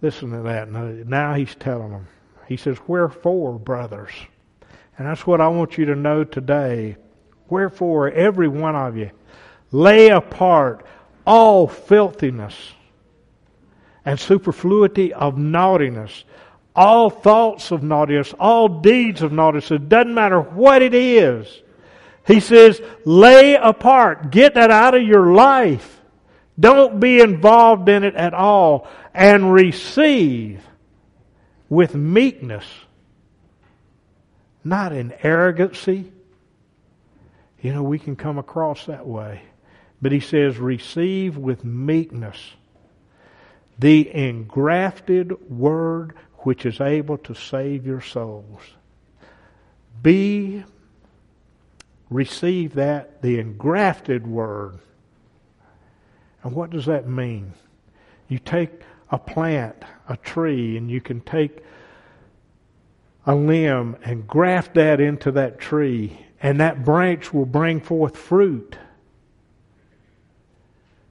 Listen 0.00 0.30
to 0.30 0.42
that. 0.42 0.70
Now 0.70 1.34
he's 1.34 1.54
telling 1.54 1.90
them. 1.90 2.08
He 2.46 2.56
says, 2.56 2.78
Wherefore, 2.86 3.58
brothers? 3.58 4.12
And 4.98 5.06
that's 5.06 5.26
what 5.26 5.40
I 5.40 5.48
want 5.48 5.78
you 5.78 5.86
to 5.86 5.94
know 5.94 6.24
today. 6.24 6.96
Wherefore, 7.48 8.10
every 8.10 8.48
one 8.48 8.76
of 8.76 8.96
you, 8.96 9.10
lay 9.70 10.08
apart 10.08 10.86
all 11.26 11.66
filthiness 11.66 12.54
and 14.04 14.20
superfluity 14.20 15.12
of 15.12 15.38
naughtiness, 15.38 16.24
all 16.74 17.10
thoughts 17.10 17.70
of 17.70 17.82
naughtiness, 17.82 18.34
all 18.38 18.80
deeds 18.80 19.22
of 19.22 19.32
naughtiness. 19.32 19.70
It 19.70 19.88
doesn't 19.88 20.14
matter 20.14 20.40
what 20.40 20.82
it 20.82 20.94
is. 20.94 21.62
He 22.26 22.40
says, 22.40 22.80
lay 23.04 23.54
apart. 23.54 24.30
Get 24.30 24.54
that 24.54 24.70
out 24.70 24.94
of 24.94 25.02
your 25.02 25.32
life. 25.32 26.00
Don't 26.58 27.00
be 27.00 27.20
involved 27.20 27.88
in 27.88 28.02
it 28.02 28.14
at 28.14 28.34
all. 28.34 28.88
And 29.12 29.52
receive 29.52 30.64
with 31.68 31.94
meekness, 31.94 32.64
not 34.64 34.92
in 34.92 35.12
arrogancy. 35.22 36.10
You 37.60 37.72
know, 37.72 37.82
we 37.82 37.98
can 37.98 38.16
come 38.16 38.38
across 38.38 38.86
that 38.86 39.06
way. 39.06 39.42
But 40.02 40.12
he 40.12 40.20
says, 40.20 40.58
receive 40.58 41.36
with 41.36 41.64
meekness 41.64 42.38
the 43.78 44.14
engrafted 44.14 45.50
word 45.50 46.14
which 46.44 46.64
is 46.64 46.80
able 46.80 47.18
to 47.18 47.34
save 47.34 47.86
your 47.86 48.00
souls. 48.00 48.60
Be, 50.02 50.62
receive 52.10 52.74
that, 52.74 53.22
the 53.22 53.38
engrafted 53.38 54.26
word. 54.26 54.78
And 56.42 56.54
what 56.54 56.70
does 56.70 56.86
that 56.86 57.08
mean? 57.08 57.54
You 58.28 58.38
take 58.38 58.82
a 59.10 59.18
plant, 59.18 59.76
a 60.08 60.16
tree, 60.18 60.76
and 60.76 60.90
you 60.90 61.00
can 61.00 61.20
take 61.22 61.62
a 63.26 63.34
limb 63.34 63.96
and 64.04 64.26
graft 64.26 64.74
that 64.74 65.00
into 65.00 65.32
that 65.32 65.58
tree, 65.58 66.26
and 66.42 66.60
that 66.60 66.84
branch 66.84 67.32
will 67.32 67.46
bring 67.46 67.80
forth 67.80 68.16
fruit. 68.16 68.76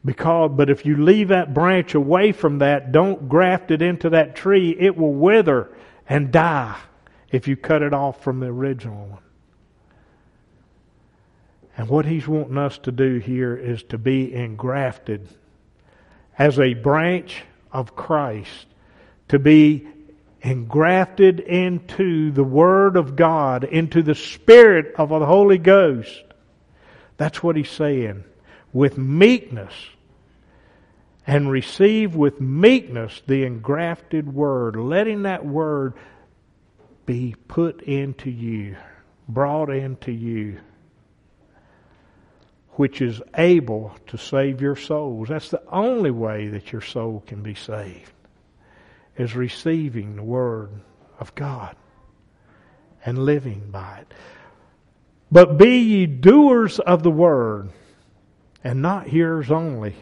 Because, 0.05 0.51
but 0.53 0.69
if 0.69 0.85
you 0.85 0.97
leave 0.97 1.29
that 1.29 1.53
branch 1.53 1.95
away 1.95 2.33
from 2.33 2.59
that, 2.59 2.91
don't 2.91 3.29
graft 3.29 3.71
it 3.71 3.81
into 3.81 4.09
that 4.09 4.35
tree, 4.35 4.75
it 4.77 4.97
will 4.97 5.13
wither 5.13 5.69
and 6.09 6.31
die 6.31 6.77
if 7.31 7.47
you 7.47 7.55
cut 7.55 7.81
it 7.81 7.93
off 7.93 8.21
from 8.21 8.39
the 8.39 8.47
original 8.47 9.07
one. 9.07 9.19
And 11.77 11.87
what 11.87 12.05
he's 12.05 12.27
wanting 12.27 12.57
us 12.57 12.77
to 12.79 12.91
do 12.91 13.17
here 13.17 13.55
is 13.55 13.81
to 13.83 13.97
be 13.97 14.33
engrafted 14.33 15.27
as 16.37 16.59
a 16.59 16.73
branch 16.73 17.43
of 17.71 17.95
Christ, 17.95 18.67
to 19.29 19.39
be 19.39 19.87
engrafted 20.41 21.39
into 21.39 22.31
the 22.31 22.43
Word 22.43 22.97
of 22.97 23.15
God, 23.15 23.63
into 23.63 24.03
the 24.03 24.15
Spirit 24.15 24.93
of 24.97 25.09
the 25.09 25.25
Holy 25.25 25.57
Ghost. 25.57 26.23
That's 27.17 27.41
what 27.41 27.55
he's 27.55 27.69
saying. 27.69 28.25
With 28.73 28.97
meekness 28.97 29.73
and 31.25 31.49
receive 31.49 32.15
with 32.15 32.41
meekness 32.41 33.21
the 33.27 33.43
engrafted 33.43 34.33
word, 34.33 34.75
letting 34.75 35.23
that 35.23 35.45
word 35.45 35.93
be 37.05 37.35
put 37.47 37.81
into 37.83 38.29
you, 38.29 38.75
brought 39.29 39.69
into 39.69 40.11
you, 40.11 40.59
which 42.71 43.01
is 43.01 43.21
able 43.37 43.95
to 44.07 44.17
save 44.17 44.59
your 44.59 44.75
souls. 44.75 45.29
That's 45.29 45.49
the 45.49 45.61
only 45.69 46.11
way 46.11 46.47
that 46.47 46.71
your 46.71 46.81
soul 46.81 47.23
can 47.27 47.43
be 47.43 47.55
saved, 47.55 48.11
is 49.17 49.35
receiving 49.35 50.15
the 50.15 50.23
word 50.23 50.71
of 51.19 51.35
God 51.35 51.75
and 53.05 53.19
living 53.19 53.69
by 53.69 53.99
it. 53.99 54.13
But 55.31 55.57
be 55.57 55.77
ye 55.77 56.05
doers 56.05 56.79
of 56.79 57.03
the 57.03 57.11
word, 57.11 57.69
and 58.63 58.81
not 58.81 59.07
hearers 59.07 59.51
only 59.51 59.95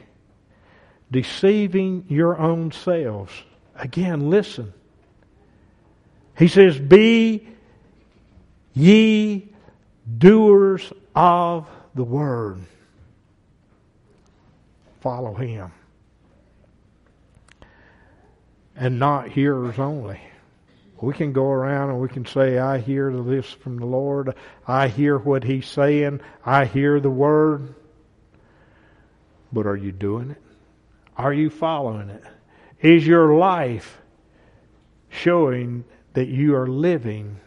deceiving 1.11 2.05
your 2.07 2.39
own 2.39 2.71
selves. 2.71 3.31
Again, 3.75 4.29
listen. 4.29 4.73
He 6.37 6.47
says, 6.47 6.79
Be 6.79 7.47
ye 8.73 9.49
doers 10.17 10.91
of 11.13 11.67
the 11.93 12.03
word. 12.03 12.61
Follow 15.01 15.33
him. 15.33 15.71
And 18.75 18.99
not 18.99 19.29
hearers 19.29 19.77
only. 19.77 20.19
We 21.01 21.13
can 21.13 21.33
go 21.33 21.45
around 21.49 21.89
and 21.89 21.99
we 21.99 22.07
can 22.07 22.25
say, 22.27 22.59
I 22.59 22.77
hear 22.77 23.11
this 23.11 23.51
from 23.51 23.77
the 23.77 23.87
Lord. 23.87 24.35
I 24.67 24.87
hear 24.87 25.17
what 25.17 25.43
He's 25.43 25.67
saying. 25.67 26.21
I 26.45 26.65
hear 26.65 26.99
the 26.99 27.09
Word. 27.09 27.73
But 29.53 29.65
are 29.65 29.75
you 29.75 29.91
doing 29.91 30.31
it? 30.31 30.41
Are 31.17 31.33
you 31.33 31.49
following 31.49 32.09
it? 32.09 32.23
Is 32.81 33.05
your 33.05 33.35
life 33.35 34.01
showing 35.09 35.83
that 36.13 36.27
you 36.27 36.55
are 36.55 36.67
living 36.67 37.39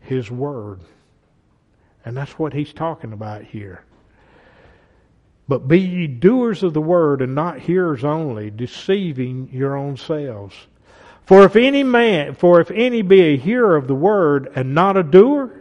His 0.00 0.30
Word? 0.30 0.80
And 2.04 2.16
that's 2.16 2.38
what 2.38 2.52
he's 2.52 2.72
talking 2.72 3.12
about 3.12 3.44
here. 3.44 3.84
But 5.48 5.68
be 5.68 5.80
ye 5.80 6.06
doers 6.06 6.62
of 6.62 6.74
the 6.74 6.80
word 6.80 7.22
and 7.22 7.34
not 7.34 7.58
hearers 7.58 8.04
only, 8.04 8.50
deceiving 8.50 9.48
your 9.52 9.76
own 9.76 9.96
selves. 9.96 10.54
For 11.26 11.44
if 11.44 11.56
any 11.56 11.82
man, 11.82 12.34
for 12.34 12.60
if 12.60 12.70
any 12.70 13.02
be 13.02 13.20
a 13.20 13.36
hearer 13.36 13.76
of 13.76 13.86
the 13.86 13.94
word 13.94 14.50
and 14.54 14.74
not 14.74 14.96
a 14.96 15.02
doer, 15.02 15.59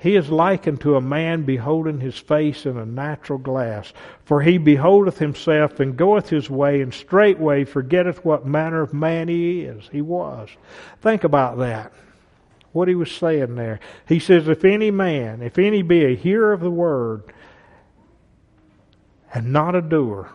he 0.00 0.16
is 0.16 0.30
likened 0.30 0.80
to 0.80 0.96
a 0.96 1.00
man 1.02 1.42
beholding 1.42 2.00
his 2.00 2.16
face 2.16 2.64
in 2.64 2.78
a 2.78 2.86
natural 2.86 3.38
glass. 3.38 3.92
For 4.24 4.40
he 4.40 4.56
beholdeth 4.56 5.18
himself 5.18 5.78
and 5.78 5.94
goeth 5.94 6.30
his 6.30 6.48
way, 6.48 6.80
and 6.80 6.92
straightway 6.92 7.64
forgetteth 7.64 8.24
what 8.24 8.46
manner 8.46 8.80
of 8.80 8.94
man 8.94 9.28
he 9.28 9.60
is. 9.60 9.90
He 9.92 10.00
was. 10.00 10.48
Think 11.02 11.22
about 11.22 11.58
that. 11.58 11.92
What 12.72 12.88
he 12.88 12.94
was 12.94 13.12
saying 13.12 13.56
there. 13.56 13.78
He 14.08 14.20
says, 14.20 14.48
If 14.48 14.64
any 14.64 14.90
man, 14.90 15.42
if 15.42 15.58
any 15.58 15.82
be 15.82 16.06
a 16.06 16.16
hearer 16.16 16.54
of 16.54 16.60
the 16.60 16.70
word, 16.70 17.34
and 19.34 19.52
not 19.52 19.74
a 19.74 19.82
doer, 19.82 20.30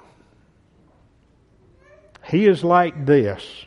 he 2.25 2.45
is 2.45 2.63
like 2.63 3.07
this 3.07 3.65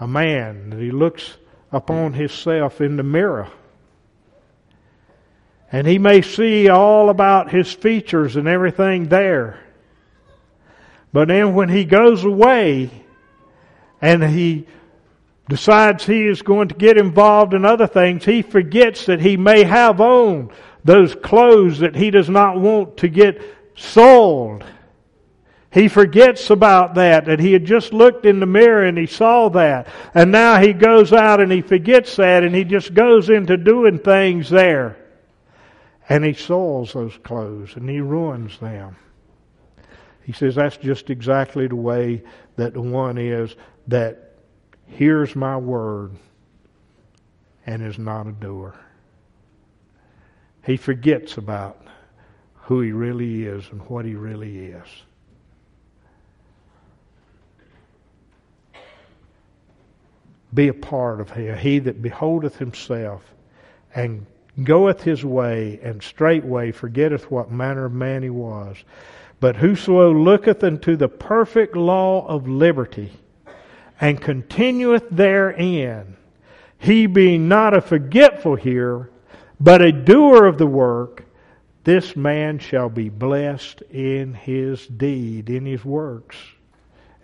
a 0.00 0.08
man 0.08 0.70
that 0.70 0.80
he 0.80 0.90
looks 0.90 1.36
upon 1.70 2.14
himself 2.14 2.80
in 2.80 2.96
the 2.96 3.04
mirror 3.04 3.48
and 5.74 5.88
he 5.88 5.98
may 5.98 6.22
see 6.22 6.68
all 6.68 7.10
about 7.10 7.50
his 7.50 7.72
features 7.72 8.36
and 8.36 8.46
everything 8.46 9.08
there. 9.08 9.58
But 11.12 11.26
then 11.26 11.56
when 11.56 11.68
he 11.68 11.84
goes 11.84 12.22
away 12.22 12.92
and 14.00 14.22
he 14.22 14.68
decides 15.48 16.06
he 16.06 16.28
is 16.28 16.42
going 16.42 16.68
to 16.68 16.76
get 16.76 16.96
involved 16.96 17.54
in 17.54 17.64
other 17.64 17.88
things, 17.88 18.24
he 18.24 18.40
forgets 18.40 19.06
that 19.06 19.20
he 19.20 19.36
may 19.36 19.64
have 19.64 20.00
on 20.00 20.52
those 20.84 21.16
clothes 21.16 21.80
that 21.80 21.96
he 21.96 22.12
does 22.12 22.30
not 22.30 22.60
want 22.60 22.98
to 22.98 23.08
get 23.08 23.42
soiled. 23.74 24.62
He 25.72 25.88
forgets 25.88 26.50
about 26.50 26.94
that, 26.94 27.24
that 27.24 27.40
he 27.40 27.52
had 27.52 27.64
just 27.64 27.92
looked 27.92 28.26
in 28.26 28.38
the 28.38 28.46
mirror 28.46 28.84
and 28.84 28.96
he 28.96 29.06
saw 29.06 29.48
that. 29.48 29.88
And 30.14 30.30
now 30.30 30.60
he 30.60 30.72
goes 30.72 31.12
out 31.12 31.40
and 31.40 31.50
he 31.50 31.62
forgets 31.62 32.14
that 32.14 32.44
and 32.44 32.54
he 32.54 32.62
just 32.62 32.94
goes 32.94 33.28
into 33.28 33.56
doing 33.56 33.98
things 33.98 34.48
there 34.48 34.98
and 36.08 36.24
he 36.24 36.32
soils 36.34 36.92
those 36.92 37.16
clothes 37.18 37.76
and 37.76 37.88
he 37.88 38.00
ruins 38.00 38.58
them. 38.58 38.96
He 40.24 40.32
says 40.32 40.54
that's 40.54 40.76
just 40.76 41.10
exactly 41.10 41.66
the 41.66 41.76
way 41.76 42.22
that 42.56 42.74
the 42.74 42.80
one 42.80 43.18
is 43.18 43.54
that 43.88 44.34
hears 44.86 45.34
my 45.34 45.56
word 45.56 46.12
and 47.66 47.82
is 47.82 47.98
not 47.98 48.26
a 48.26 48.32
doer. 48.32 48.74
He 50.64 50.76
forgets 50.76 51.36
about 51.36 51.86
who 52.54 52.80
he 52.80 52.92
really 52.92 53.44
is 53.44 53.68
and 53.70 53.82
what 53.82 54.04
he 54.04 54.14
really 54.14 54.66
is. 54.66 54.88
Be 60.54 60.68
a 60.68 60.74
part 60.74 61.20
of 61.20 61.30
him. 61.30 61.58
He 61.58 61.80
that 61.80 62.00
beholdeth 62.00 62.56
himself 62.56 63.22
and 63.94 64.24
goeth 64.62 65.02
his 65.02 65.24
way, 65.24 65.80
and 65.82 66.02
straightway 66.02 66.70
forgetteth 66.70 67.30
what 67.30 67.50
manner 67.50 67.86
of 67.86 67.92
man 67.92 68.22
he 68.22 68.30
was. 68.30 68.76
But 69.40 69.56
whoso 69.56 70.12
looketh 70.12 70.62
unto 70.62 70.96
the 70.96 71.08
perfect 71.08 71.76
law 71.76 72.26
of 72.26 72.48
liberty, 72.48 73.12
and 74.00 74.20
continueth 74.20 75.04
therein, 75.10 76.16
he 76.78 77.06
being 77.06 77.48
not 77.48 77.74
a 77.74 77.80
forgetful 77.80 78.56
hearer, 78.56 79.10
but 79.58 79.82
a 79.82 79.92
doer 79.92 80.46
of 80.46 80.58
the 80.58 80.66
work, 80.66 81.24
this 81.84 82.16
man 82.16 82.58
shall 82.58 82.88
be 82.88 83.08
blessed 83.08 83.82
in 83.90 84.34
his 84.34 84.86
deed, 84.86 85.50
in 85.50 85.66
his 85.66 85.84
works, 85.84 86.36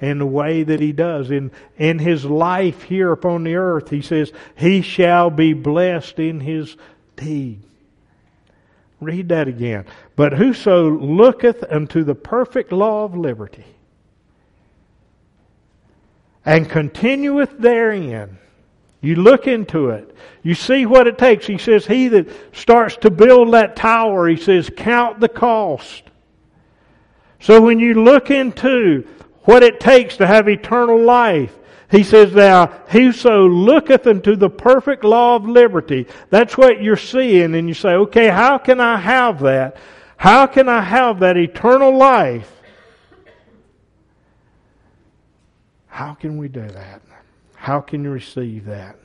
in 0.01 0.19
the 0.19 0.27
way 0.27 0.63
that 0.63 0.81
he 0.81 0.93
does, 0.93 1.31
in, 1.31 1.51
in 1.79 1.99
his 1.99 2.25
life 2.25 2.83
here 2.83 3.13
upon 3.13 3.45
the 3.45 3.57
earth. 3.57 3.91
He 3.91 4.03
says, 4.03 4.33
he 4.57 4.83
shall 4.83 5.31
be 5.31 5.53
blessed 5.53 6.19
in 6.19 6.41
his 6.41 6.77
deed. 7.21 7.63
Read 9.01 9.29
that 9.29 9.49
again. 9.49 9.87
But 10.17 10.33
whoso 10.33 10.91
looketh 10.91 11.65
unto 11.71 12.05
the 12.05 12.15
perfect 12.15 12.73
law 12.73 13.05
of 13.05 13.17
liberty 13.17 13.65
and 16.45 16.69
continueth 16.69 17.59
therein, 17.59 18.39
you 19.01 19.17
look 19.17 19.47
into 19.47 19.91
it. 19.91 20.15
You 20.43 20.55
see 20.55 20.87
what 20.87 21.07
it 21.07 21.19
takes. 21.19 21.47
He 21.47 21.59
says, 21.59 21.87
He 21.87 22.09
that 22.09 22.29
starts 22.55 22.97
to 22.99 23.11
build 23.11 23.53
that 23.55 23.77
tower, 23.77 24.29
he 24.29 24.37
says, 24.37 24.71
count 24.75 25.21
the 25.21 25.29
cost. 25.29 26.03
So 27.41 27.61
when 27.61 27.79
you 27.79 28.05
look 28.05 28.31
into 28.31 29.07
what 29.45 29.63
it 29.63 29.81
takes 29.81 30.19
to 30.19 30.27
have 30.27 30.49
eternal 30.49 31.03
life, 31.03 31.57
he 31.91 32.05
says, 32.05 32.33
Now, 32.33 32.67
whoso 32.89 33.49
looketh 33.49 34.07
into 34.07 34.37
the 34.37 34.49
perfect 34.49 35.05
law 35.05 35.37
of 35.37 35.47
liberty, 35.47 36.07
that's 36.31 36.57
what 36.57 36.83
you're 36.83 36.97
seeing, 36.97 37.55
and 37.55 37.69
you 37.69 37.75
say, 37.75 37.91
Okay, 37.91 38.29
how 38.29 38.59
can 38.59 38.81
I 38.81 38.97
have 38.97 39.41
that? 39.41 39.77
How 40.17 40.47
can 40.47 40.69
I 40.69 40.83
have 40.83 41.21
that 41.21 41.37
eternal 41.37 41.97
life? 41.97 42.51
How 45.87 46.15
can 46.15 46.39
we 46.39 46.49
do 46.49 46.67
that? 46.67 47.03
How 47.55 47.81
can 47.81 48.05
you 48.05 48.11
receive 48.11 48.67
that? 48.67 48.97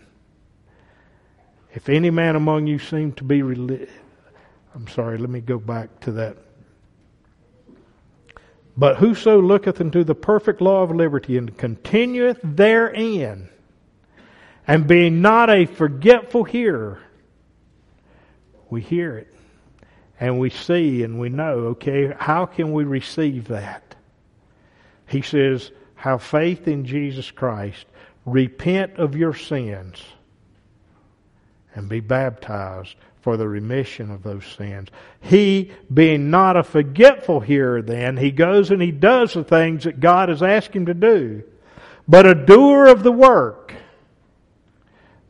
If 1.74 1.90
any 1.90 2.10
man 2.10 2.36
among 2.36 2.68
you 2.68 2.80
seem 2.80 3.12
to 3.14 3.24
be 3.24 3.42
religious, 3.42 3.90
I'm 4.74 4.88
sorry, 4.88 5.18
let 5.18 5.30
me 5.30 5.42
go 5.42 5.58
back 5.58 6.00
to 6.02 6.12
that. 6.14 6.38
But 8.78 8.98
whoso 8.98 9.42
looketh 9.42 9.80
into 9.80 10.04
the 10.04 10.16
perfect 10.16 10.62
law 10.62 10.84
of 10.84 10.92
liberty 10.92 11.38
and 11.38 11.58
continueth 11.58 12.40
therein, 12.44 13.50
and 14.68 14.88
being 14.88 15.22
not 15.22 15.50
a 15.50 15.66
forgetful 15.66 16.44
hearer, 16.44 17.00
we 18.70 18.82
hear 18.82 19.18
it 19.18 19.34
and 20.20 20.40
we 20.40 20.50
see 20.50 21.04
and 21.04 21.20
we 21.20 21.30
know, 21.30 21.60
okay, 21.68 22.14
how 22.18 22.46
can 22.46 22.74
we 22.74 22.84
receive 22.84 23.48
that? 23.50 23.96
He 25.08 25.22
says, 25.22 25.72
have 25.96 26.24
faith 26.24 26.68
in 26.68 26.86
Jesus 26.86 27.32
Christ 27.32 27.86
repent 28.26 28.98
of 28.98 29.16
your 29.16 29.34
sins 29.34 30.04
and 31.74 31.90
be 31.90 32.00
baptized 32.00 32.96
for 33.26 33.38
the 33.38 33.48
remission 33.48 34.12
of 34.12 34.22
those 34.22 34.46
sins. 34.46 34.88
He, 35.20 35.72
being 35.92 36.30
not 36.30 36.58
a 36.58 36.62
forgetful 36.62 37.40
hearer 37.40 37.82
then, 37.82 38.18
he 38.18 38.30
goes 38.30 38.70
and 38.70 38.80
he 38.80 38.92
does 38.92 39.34
the 39.34 39.44
things 39.44 39.86
that 39.86 40.00
God 40.00 40.30
has 40.30 40.44
asked 40.44 40.76
him 40.76 40.86
to 40.86 40.94
do, 40.94 41.42
but 42.08 42.28
a 42.28 42.36
doer 42.36 42.86
of 42.86 43.02
the 43.02 43.12
work. 43.12 43.74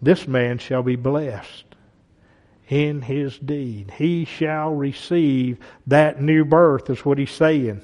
This 0.01 0.27
man 0.27 0.57
shall 0.57 0.83
be 0.83 0.97
blessed 0.97 1.63
in 2.67 3.01
his 3.01 3.39
deed. 3.39 3.93
He 3.97 4.25
shall 4.25 4.73
receive 4.73 5.59
that 5.87 6.21
new 6.21 6.43
birth, 6.43 6.89
is 6.89 7.05
what 7.05 7.17
he's 7.17 7.31
saying. 7.31 7.81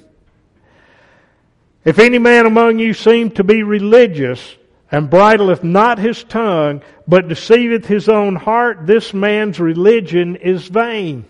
If 1.86 1.98
any 1.98 2.18
man 2.18 2.44
among 2.44 2.80
you 2.80 2.92
seem 2.92 3.30
to 3.30 3.44
be 3.44 3.62
religious, 3.62 4.56
and 4.92 5.08
bridleth 5.08 5.64
not 5.64 5.98
his 5.98 6.22
tongue, 6.22 6.82
but 7.08 7.26
deceiveth 7.26 7.86
his 7.86 8.10
own 8.10 8.36
heart, 8.36 8.86
this 8.86 9.14
man's 9.14 9.58
religion 9.58 10.36
is 10.36 10.68
vain. 10.68 11.24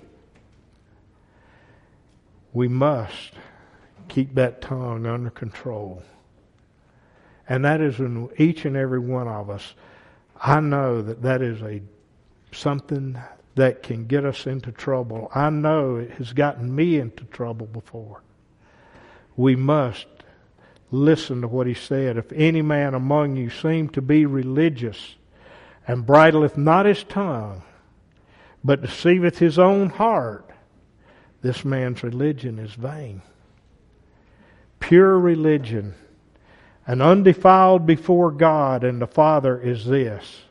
We 2.52 2.66
must 2.66 3.32
keep 4.08 4.34
that 4.34 4.60
tongue 4.60 5.06
under 5.06 5.30
control. 5.30 6.02
And 7.48 7.64
that 7.64 7.80
is 7.80 7.98
in 8.00 8.28
each 8.36 8.64
and 8.64 8.76
every 8.76 8.98
one 8.98 9.28
of 9.28 9.48
us. 9.48 9.74
I 10.40 10.58
know 10.60 11.00
that 11.00 11.22
that 11.22 11.40
is 11.40 11.62
a 11.62 11.80
something 12.50 13.18
that 13.54 13.82
can 13.82 14.06
get 14.06 14.24
us 14.24 14.46
into 14.46 14.72
trouble. 14.72 15.30
I 15.34 15.50
know 15.50 15.96
it 15.96 16.10
has 16.12 16.32
gotten 16.32 16.74
me 16.74 16.98
into 16.98 17.24
trouble 17.24 17.66
before. 17.66 18.22
We 19.36 19.56
must 19.56 20.06
listen 20.92 21.40
to 21.40 21.48
what 21.48 21.66
he 21.66 21.74
said. 21.74 22.16
If 22.16 22.30
any 22.32 22.62
man 22.62 22.94
among 22.94 23.34
you 23.36 23.50
seem 23.50 23.88
to 23.90 24.02
be 24.02 24.26
religious, 24.26 25.16
and 25.88 26.06
bridleth 26.06 26.56
not 26.56 26.86
his 26.86 27.02
tongue, 27.02 27.62
but 28.62 28.82
deceiveth 28.82 29.38
his 29.38 29.58
own 29.58 29.90
heart, 29.90 30.48
this 31.40 31.64
man's 31.64 32.04
religion 32.04 32.60
is 32.60 32.72
vain. 32.74 33.22
Pure 34.78 35.18
religion 35.18 35.94
and 36.86 37.02
undefiled 37.02 37.86
before 37.86 38.30
God 38.30 38.84
and 38.84 39.00
the 39.00 39.06
Father 39.06 39.60
is 39.60 39.84
this 39.86 40.42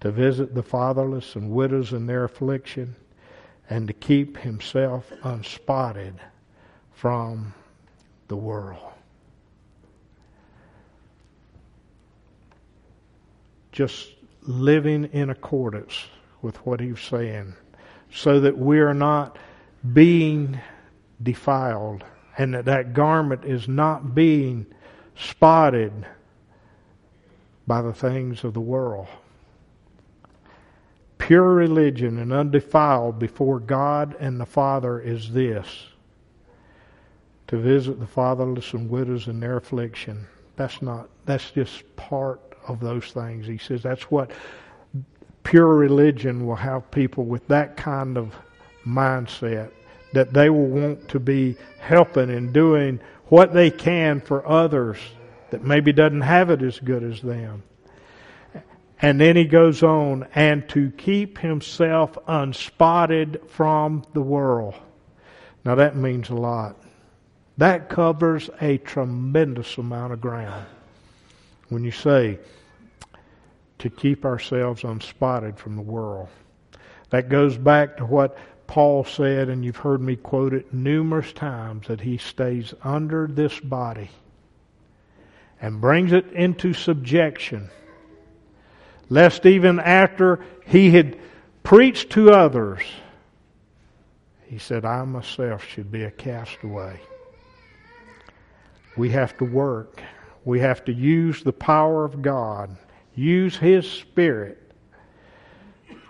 to 0.00 0.10
visit 0.10 0.54
the 0.54 0.62
fatherless 0.62 1.36
and 1.36 1.50
widows 1.50 1.92
in 1.92 2.06
their 2.06 2.24
affliction, 2.24 2.96
and 3.68 3.86
to 3.86 3.92
keep 3.92 4.38
himself 4.38 5.12
unspotted 5.22 6.14
from 6.92 7.52
the 8.28 8.36
world. 8.36 8.92
Just 13.72 14.10
living 14.42 15.04
in 15.12 15.30
accordance 15.30 16.06
with 16.42 16.56
what 16.66 16.80
he's 16.80 17.00
saying 17.00 17.54
so 18.12 18.40
that 18.40 18.56
we 18.56 18.80
are 18.80 18.94
not 18.94 19.38
being 19.92 20.58
defiled 21.22 22.04
and 22.38 22.54
that 22.54 22.64
that 22.64 22.92
garment 22.92 23.44
is 23.44 23.68
not 23.68 24.14
being 24.14 24.66
spotted 25.14 26.06
by 27.66 27.82
the 27.82 27.92
things 27.92 28.42
of 28.44 28.54
the 28.54 28.60
world. 28.60 29.06
Pure 31.18 31.54
religion 31.54 32.18
and 32.18 32.32
undefiled 32.32 33.18
before 33.18 33.60
God 33.60 34.16
and 34.18 34.40
the 34.40 34.46
Father 34.46 34.98
is 35.00 35.32
this 35.32 35.86
to 37.46 37.58
visit 37.58 38.00
the 38.00 38.06
fatherless 38.06 38.72
and 38.72 38.88
widows 38.88 39.28
in 39.28 39.40
their 39.40 39.56
affliction. 39.56 40.26
That's 40.56 40.80
not, 40.80 41.08
that's 41.26 41.50
just 41.50 41.96
part 41.96 42.49
of 42.70 42.80
those 42.80 43.10
things. 43.12 43.46
He 43.46 43.58
says 43.58 43.82
that's 43.82 44.04
what 44.04 44.30
pure 45.42 45.74
religion 45.74 46.46
will 46.46 46.56
have 46.56 46.90
people 46.90 47.24
with 47.24 47.46
that 47.48 47.76
kind 47.76 48.16
of 48.16 48.34
mindset 48.86 49.70
that 50.12 50.32
they 50.32 50.50
will 50.50 50.66
want 50.66 51.08
to 51.08 51.20
be 51.20 51.56
helping 51.78 52.30
and 52.30 52.52
doing 52.52 53.00
what 53.26 53.52
they 53.52 53.70
can 53.70 54.20
for 54.20 54.46
others 54.46 54.98
that 55.50 55.62
maybe 55.62 55.92
doesn't 55.92 56.20
have 56.20 56.50
it 56.50 56.62
as 56.62 56.78
good 56.80 57.02
as 57.02 57.20
them. 57.20 57.62
And 59.02 59.20
then 59.20 59.34
he 59.34 59.44
goes 59.44 59.82
on, 59.82 60.26
and 60.34 60.68
to 60.70 60.90
keep 60.90 61.38
himself 61.38 62.18
unspotted 62.28 63.48
from 63.48 64.04
the 64.12 64.20
world. 64.20 64.74
Now 65.64 65.76
that 65.76 65.96
means 65.96 66.28
a 66.28 66.34
lot. 66.34 66.76
That 67.56 67.88
covers 67.88 68.50
a 68.60 68.78
tremendous 68.78 69.78
amount 69.78 70.12
of 70.12 70.20
ground. 70.20 70.66
When 71.68 71.84
you 71.84 71.92
say, 71.92 72.38
to 73.80 73.90
keep 73.90 74.24
ourselves 74.24 74.84
unspotted 74.84 75.58
from 75.58 75.76
the 75.76 75.82
world. 75.82 76.28
That 77.10 77.28
goes 77.28 77.58
back 77.58 77.96
to 77.96 78.06
what 78.06 78.38
Paul 78.66 79.04
said, 79.04 79.48
and 79.48 79.64
you've 79.64 79.76
heard 79.76 80.00
me 80.00 80.16
quote 80.16 80.54
it 80.54 80.72
numerous 80.72 81.32
times, 81.32 81.88
that 81.88 82.00
he 82.00 82.18
stays 82.18 82.72
under 82.84 83.26
this 83.26 83.58
body 83.58 84.10
and 85.60 85.80
brings 85.80 86.12
it 86.12 86.32
into 86.32 86.72
subjection, 86.72 87.68
lest 89.08 89.44
even 89.44 89.80
after 89.80 90.40
he 90.66 90.90
had 90.90 91.18
preached 91.62 92.10
to 92.10 92.30
others, 92.30 92.80
he 94.46 94.58
said, 94.58 94.84
I 94.84 95.04
myself 95.04 95.64
should 95.64 95.90
be 95.90 96.04
a 96.04 96.10
castaway. 96.10 97.00
We 98.96 99.10
have 99.10 99.36
to 99.38 99.44
work. 99.44 100.02
We 100.44 100.60
have 100.60 100.84
to 100.86 100.92
use 100.92 101.42
the 101.42 101.52
power 101.52 102.04
of 102.04 102.22
God 102.22 102.76
use 103.14 103.56
His 103.56 103.90
Spirit 103.90 104.58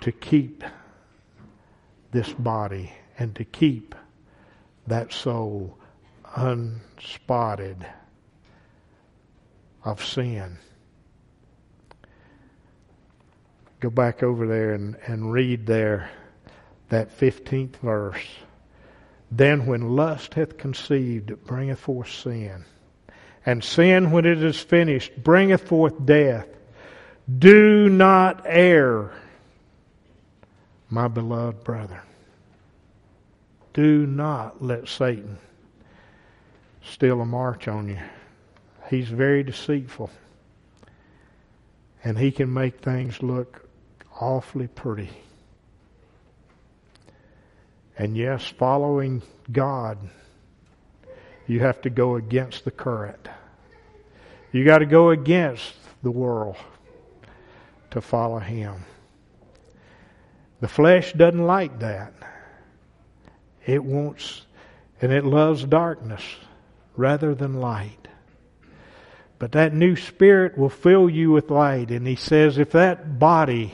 to 0.01 0.13
keep 0.13 0.65
this 2.13 2.33
body 2.33 2.93
and 3.19 3.35
to 3.37 3.45
keep 3.45 3.95
that 4.87 5.13
soul 5.13 5.77
unspotted 6.37 7.87
of 9.85 10.05
sin. 10.05 10.59
Go 13.81 13.91
back 13.91 14.23
over 14.23 14.47
there 14.47 14.75
and, 14.75 14.97
and 15.07 15.33
read 15.33 15.67
there 15.67 16.11
that 16.91 17.19
15th 17.19 17.77
verse. 17.77 18.27
Then 19.31 19.65
when 19.67 19.97
lust 19.97 20.35
hath 20.35 20.59
conceived, 20.59 21.31
it 21.31 21.47
bringeth 21.47 21.79
forth 21.79 22.11
sin. 22.11 22.65
And 23.47 23.65
sin, 23.65 24.11
when 24.11 24.27
it 24.27 24.43
is 24.43 24.61
finished, 24.61 25.23
bringeth 25.23 25.67
forth 25.67 26.05
death. 26.05 26.47
Do 27.39 27.89
not 27.89 28.43
err, 28.47 29.13
my 30.89 31.07
beloved 31.07 31.63
brother. 31.63 32.03
Do 33.73 34.07
not 34.07 34.63
let 34.63 34.89
Satan 34.89 35.39
steal 36.83 37.21
a 37.21 37.27
march 37.27 37.69
on 37.69 37.89
you. 37.89 37.99
He's 38.89 39.09
very 39.09 39.43
deceitful. 39.43 40.11
And 42.03 42.19
he 42.19 42.33
can 42.33 42.53
make 42.53 42.81
things 42.81 43.23
look 43.23 43.69
awfully 44.19 44.67
pretty. 44.67 45.11
And 47.99 48.17
yes, 48.17 48.47
following 48.47 49.23
God, 49.53 49.99
you 51.47 51.61
have 51.61 51.83
to 51.83 51.91
go 51.91 52.17
against 52.17 52.65
the 52.65 52.71
current. 52.71 53.29
You 54.53 54.65
got 54.65 54.79
to 54.79 54.87
go 54.87 55.11
against 55.11 55.75
the 56.03 56.11
world 56.11 56.57
to 57.93 58.01
follow 58.01 58.39
Him. 58.39 58.85
The 60.61 60.69
flesh 60.69 61.13
doesn't 61.13 61.47
like 61.47 61.81
that. 61.81 62.13
It 63.67 63.83
wants, 63.83 64.43
and 65.01 65.13
it 65.13 65.25
loves 65.25 65.65
darkness 65.65 66.23
rather 66.97 67.35
than 67.35 67.61
light. 67.61 68.09
But 69.39 69.53
that 69.53 69.73
new 69.73 69.97
spirit 69.97 70.59
will 70.59 70.69
fill 70.69 71.09
you 71.09 71.31
with 71.31 71.51
light. 71.51 71.91
And 71.91 72.07
he 72.07 72.17
says, 72.17 72.59
if 72.59 72.73
that 72.73 73.19
body 73.19 73.73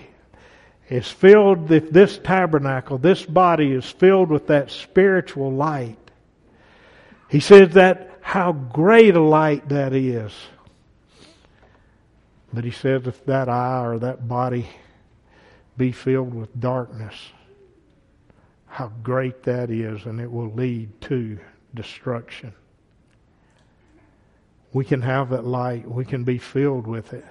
is 0.88 1.10
filled, 1.10 1.72
if 1.72 1.90
this 1.90 2.18
tabernacle, 2.18 2.98
this 2.98 3.24
body 3.24 3.72
is 3.72 3.84
filled 3.84 4.30
with 4.30 4.46
that 4.46 4.70
spiritual 4.70 5.52
light, 5.52 5.98
he 7.28 7.40
says 7.40 7.70
that 7.70 8.18
how 8.20 8.52
great 8.52 9.16
a 9.16 9.20
light 9.20 9.68
that 9.70 9.92
is. 9.92 10.32
But 12.56 12.64
he 12.64 12.70
says 12.70 13.06
if 13.06 13.22
that 13.26 13.50
eye 13.50 13.84
or 13.84 13.98
that 13.98 14.26
body 14.26 14.66
be 15.76 15.92
filled 15.92 16.32
with 16.32 16.58
darkness, 16.58 17.14
how 18.64 18.90
great 19.02 19.42
that 19.42 19.70
is, 19.70 20.06
and 20.06 20.18
it 20.18 20.32
will 20.32 20.50
lead 20.50 20.98
to 21.02 21.38
destruction. 21.74 22.54
We 24.72 24.86
can 24.86 25.02
have 25.02 25.28
that 25.28 25.44
light, 25.44 25.86
we 25.86 26.06
can 26.06 26.24
be 26.24 26.38
filled 26.38 26.86
with 26.86 27.12
it, 27.12 27.26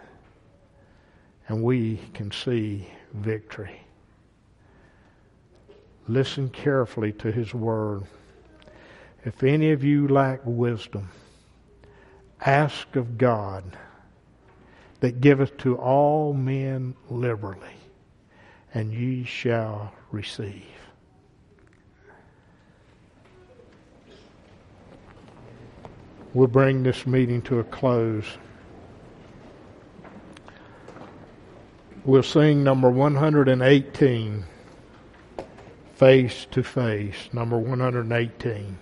and 1.48 1.64
we 1.64 2.00
can 2.14 2.32
see 2.32 2.88
victory. 3.12 3.82
Listen 6.08 6.50
carefully 6.50 7.14
to 7.14 7.32
his 7.32 7.52
word. 7.52 8.04
If 9.24 9.42
any 9.42 9.72
of 9.72 9.84
you 9.84 10.08
lack 10.08 10.42
wisdom, 10.46 11.10
ask 12.42 12.96
of 12.96 13.18
God 13.18 13.64
that 15.06 15.22
giveth 15.22 15.56
to 15.56 15.76
all 15.76 16.34
men 16.34 16.96
liberally, 17.12 17.78
and 18.74 18.92
ye 18.92 19.24
shall 19.24 19.94
receive. 20.10 20.66
We'll 26.34 26.48
bring 26.48 26.82
this 26.82 27.06
meeting 27.06 27.44
to 27.44 27.60
a 27.60 27.64
close. 27.66 28.26
We'll 32.04 32.24
sing 32.24 32.64
number 32.64 32.90
118, 32.90 34.44
Face 35.94 36.48
to 36.50 36.64
Face, 36.64 37.30
number 37.32 37.60
118. 37.60 38.80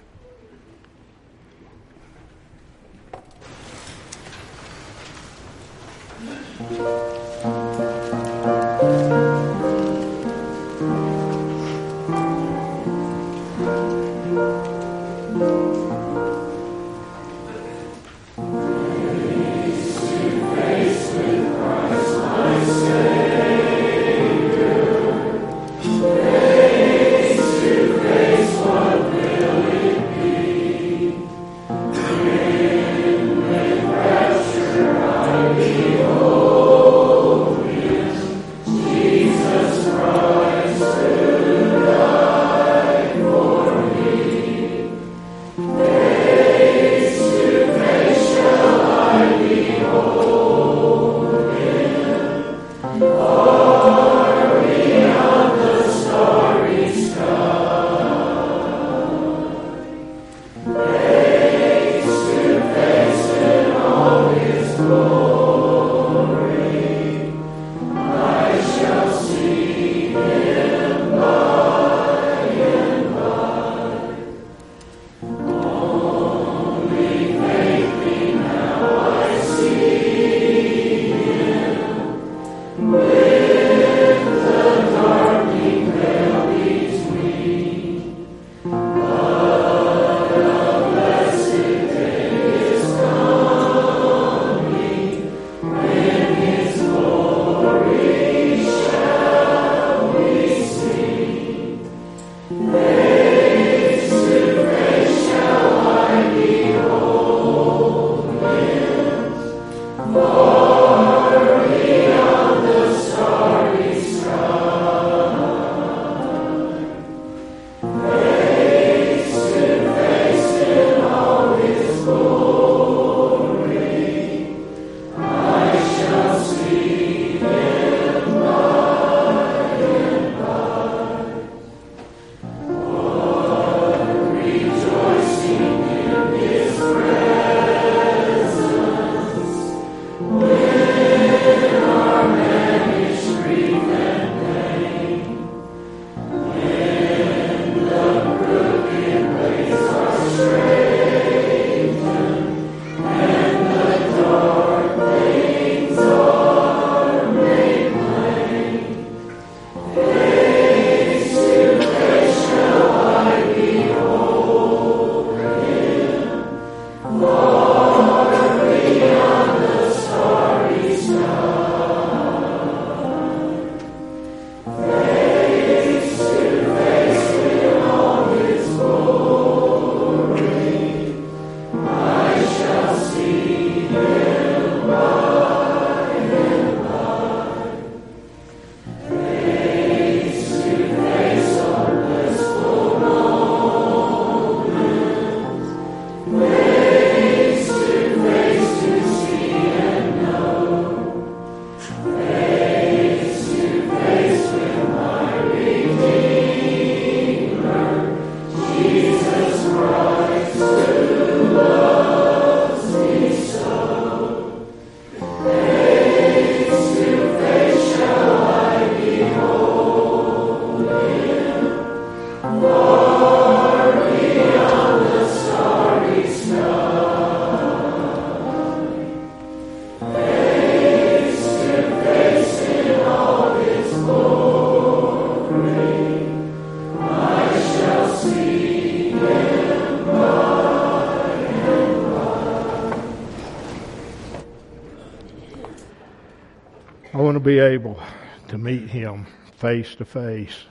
Meet 248.73 248.89
him 248.89 249.27
face 249.57 249.95
to 249.95 250.05
face. 250.05 250.65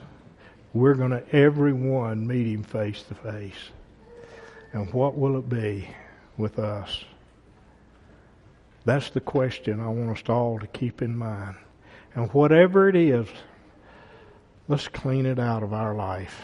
We're 0.73 0.95
going 0.95 1.11
to, 1.11 1.23
everyone, 1.33 2.27
meet 2.27 2.47
him 2.47 2.63
face 2.63 3.03
to 3.03 3.15
face. 3.15 3.69
And 4.73 4.91
what 4.93 5.17
will 5.17 5.37
it 5.37 5.47
be 5.47 5.87
with 6.37 6.59
us? 6.59 7.05
That's 8.85 9.09
the 9.11 9.21
question 9.21 9.79
I 9.79 9.87
want 9.87 10.17
us 10.17 10.29
all 10.29 10.59
to 10.59 10.67
keep 10.67 11.01
in 11.01 11.15
mind. 11.15 11.55
And 12.15 12.29
whatever 12.33 12.89
it 12.89 12.95
is, 12.95 13.27
let's 14.67 14.87
clean 14.87 15.25
it 15.25 15.39
out 15.39 15.63
of 15.63 15.73
our 15.73 15.95
life 15.95 16.41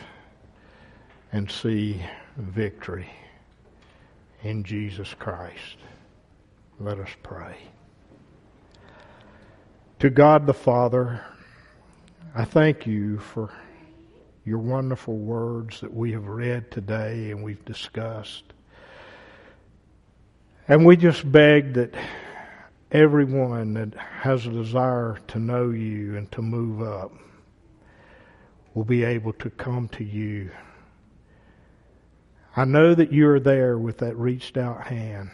and 1.33 1.51
see 1.51 2.01
victory 2.37 3.09
in 4.43 4.63
Jesus 4.63 5.13
Christ. 5.13 5.77
Let 6.79 6.99
us 6.99 7.09
pray. 7.21 7.57
To 9.99 10.09
God 10.09 10.45
the 10.45 10.53
Father, 10.53 11.21
I 12.35 12.45
thank 12.45 12.85
you 12.85 13.17
for 13.17 13.51
your 14.45 14.59
wonderful 14.59 15.17
words 15.17 15.81
that 15.81 15.91
we 15.91 16.11
have 16.11 16.27
read 16.27 16.69
today 16.69 17.31
and 17.31 17.43
we've 17.43 17.63
discussed. 17.65 18.43
And 20.67 20.85
we 20.85 20.95
just 20.95 21.29
beg 21.31 21.73
that 21.73 21.95
everyone 22.91 23.73
that 23.73 23.95
has 23.95 24.45
a 24.45 24.51
desire 24.51 25.17
to 25.29 25.39
know 25.39 25.71
you 25.71 26.17
and 26.17 26.31
to 26.33 26.43
move 26.43 26.83
up 26.83 27.11
will 28.75 28.85
be 28.85 29.03
able 29.03 29.33
to 29.33 29.49
come 29.49 29.87
to 29.89 30.03
you. 30.03 30.51
I 32.55 32.65
know 32.65 32.93
that 32.93 33.11
you 33.11 33.27
are 33.29 33.39
there 33.39 33.79
with 33.79 33.97
that 33.99 34.15
reached 34.15 34.55
out 34.55 34.85
hand. 34.85 35.31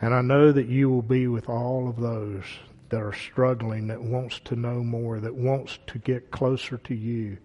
And 0.00 0.14
I 0.14 0.20
know 0.20 0.52
that 0.52 0.68
you 0.68 0.88
will 0.88 1.02
be 1.02 1.26
with 1.26 1.48
all 1.48 1.88
of 1.88 1.96
those 1.96 2.44
that 2.88 3.00
are 3.00 3.12
struggling, 3.12 3.88
that 3.88 4.00
wants 4.00 4.40
to 4.40 4.56
know 4.56 4.82
more, 4.82 5.20
that 5.20 5.34
wants 5.34 5.78
to 5.88 5.98
get 5.98 6.30
closer 6.30 6.78
to 6.78 6.94
you. 6.94 7.38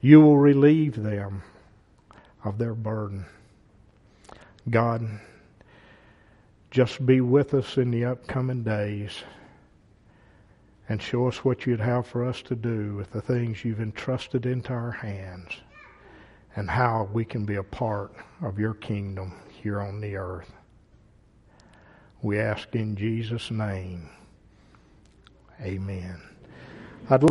You 0.00 0.20
will 0.20 0.38
relieve 0.38 1.02
them 1.02 1.42
of 2.44 2.58
their 2.58 2.74
burden. 2.74 3.24
God, 4.68 5.06
just 6.70 7.04
be 7.04 7.20
with 7.20 7.54
us 7.54 7.76
in 7.76 7.90
the 7.90 8.04
upcoming 8.04 8.62
days 8.62 9.22
and 10.88 11.00
show 11.00 11.28
us 11.28 11.44
what 11.44 11.66
you'd 11.66 11.80
have 11.80 12.06
for 12.06 12.24
us 12.24 12.42
to 12.42 12.54
do 12.54 12.94
with 12.96 13.12
the 13.12 13.20
things 13.20 13.64
you've 13.64 13.80
entrusted 13.80 14.46
into 14.46 14.72
our 14.72 14.90
hands 14.90 15.52
and 16.56 16.68
how 16.68 17.08
we 17.12 17.24
can 17.24 17.44
be 17.44 17.54
a 17.54 17.62
part 17.62 18.12
of 18.42 18.58
your 18.58 18.74
kingdom 18.74 19.32
here 19.48 19.80
on 19.80 20.00
the 20.00 20.16
earth. 20.16 20.52
We 22.20 22.38
ask 22.38 22.74
in 22.74 22.96
Jesus' 22.96 23.50
name. 23.50 24.08
Amen. 25.62 26.31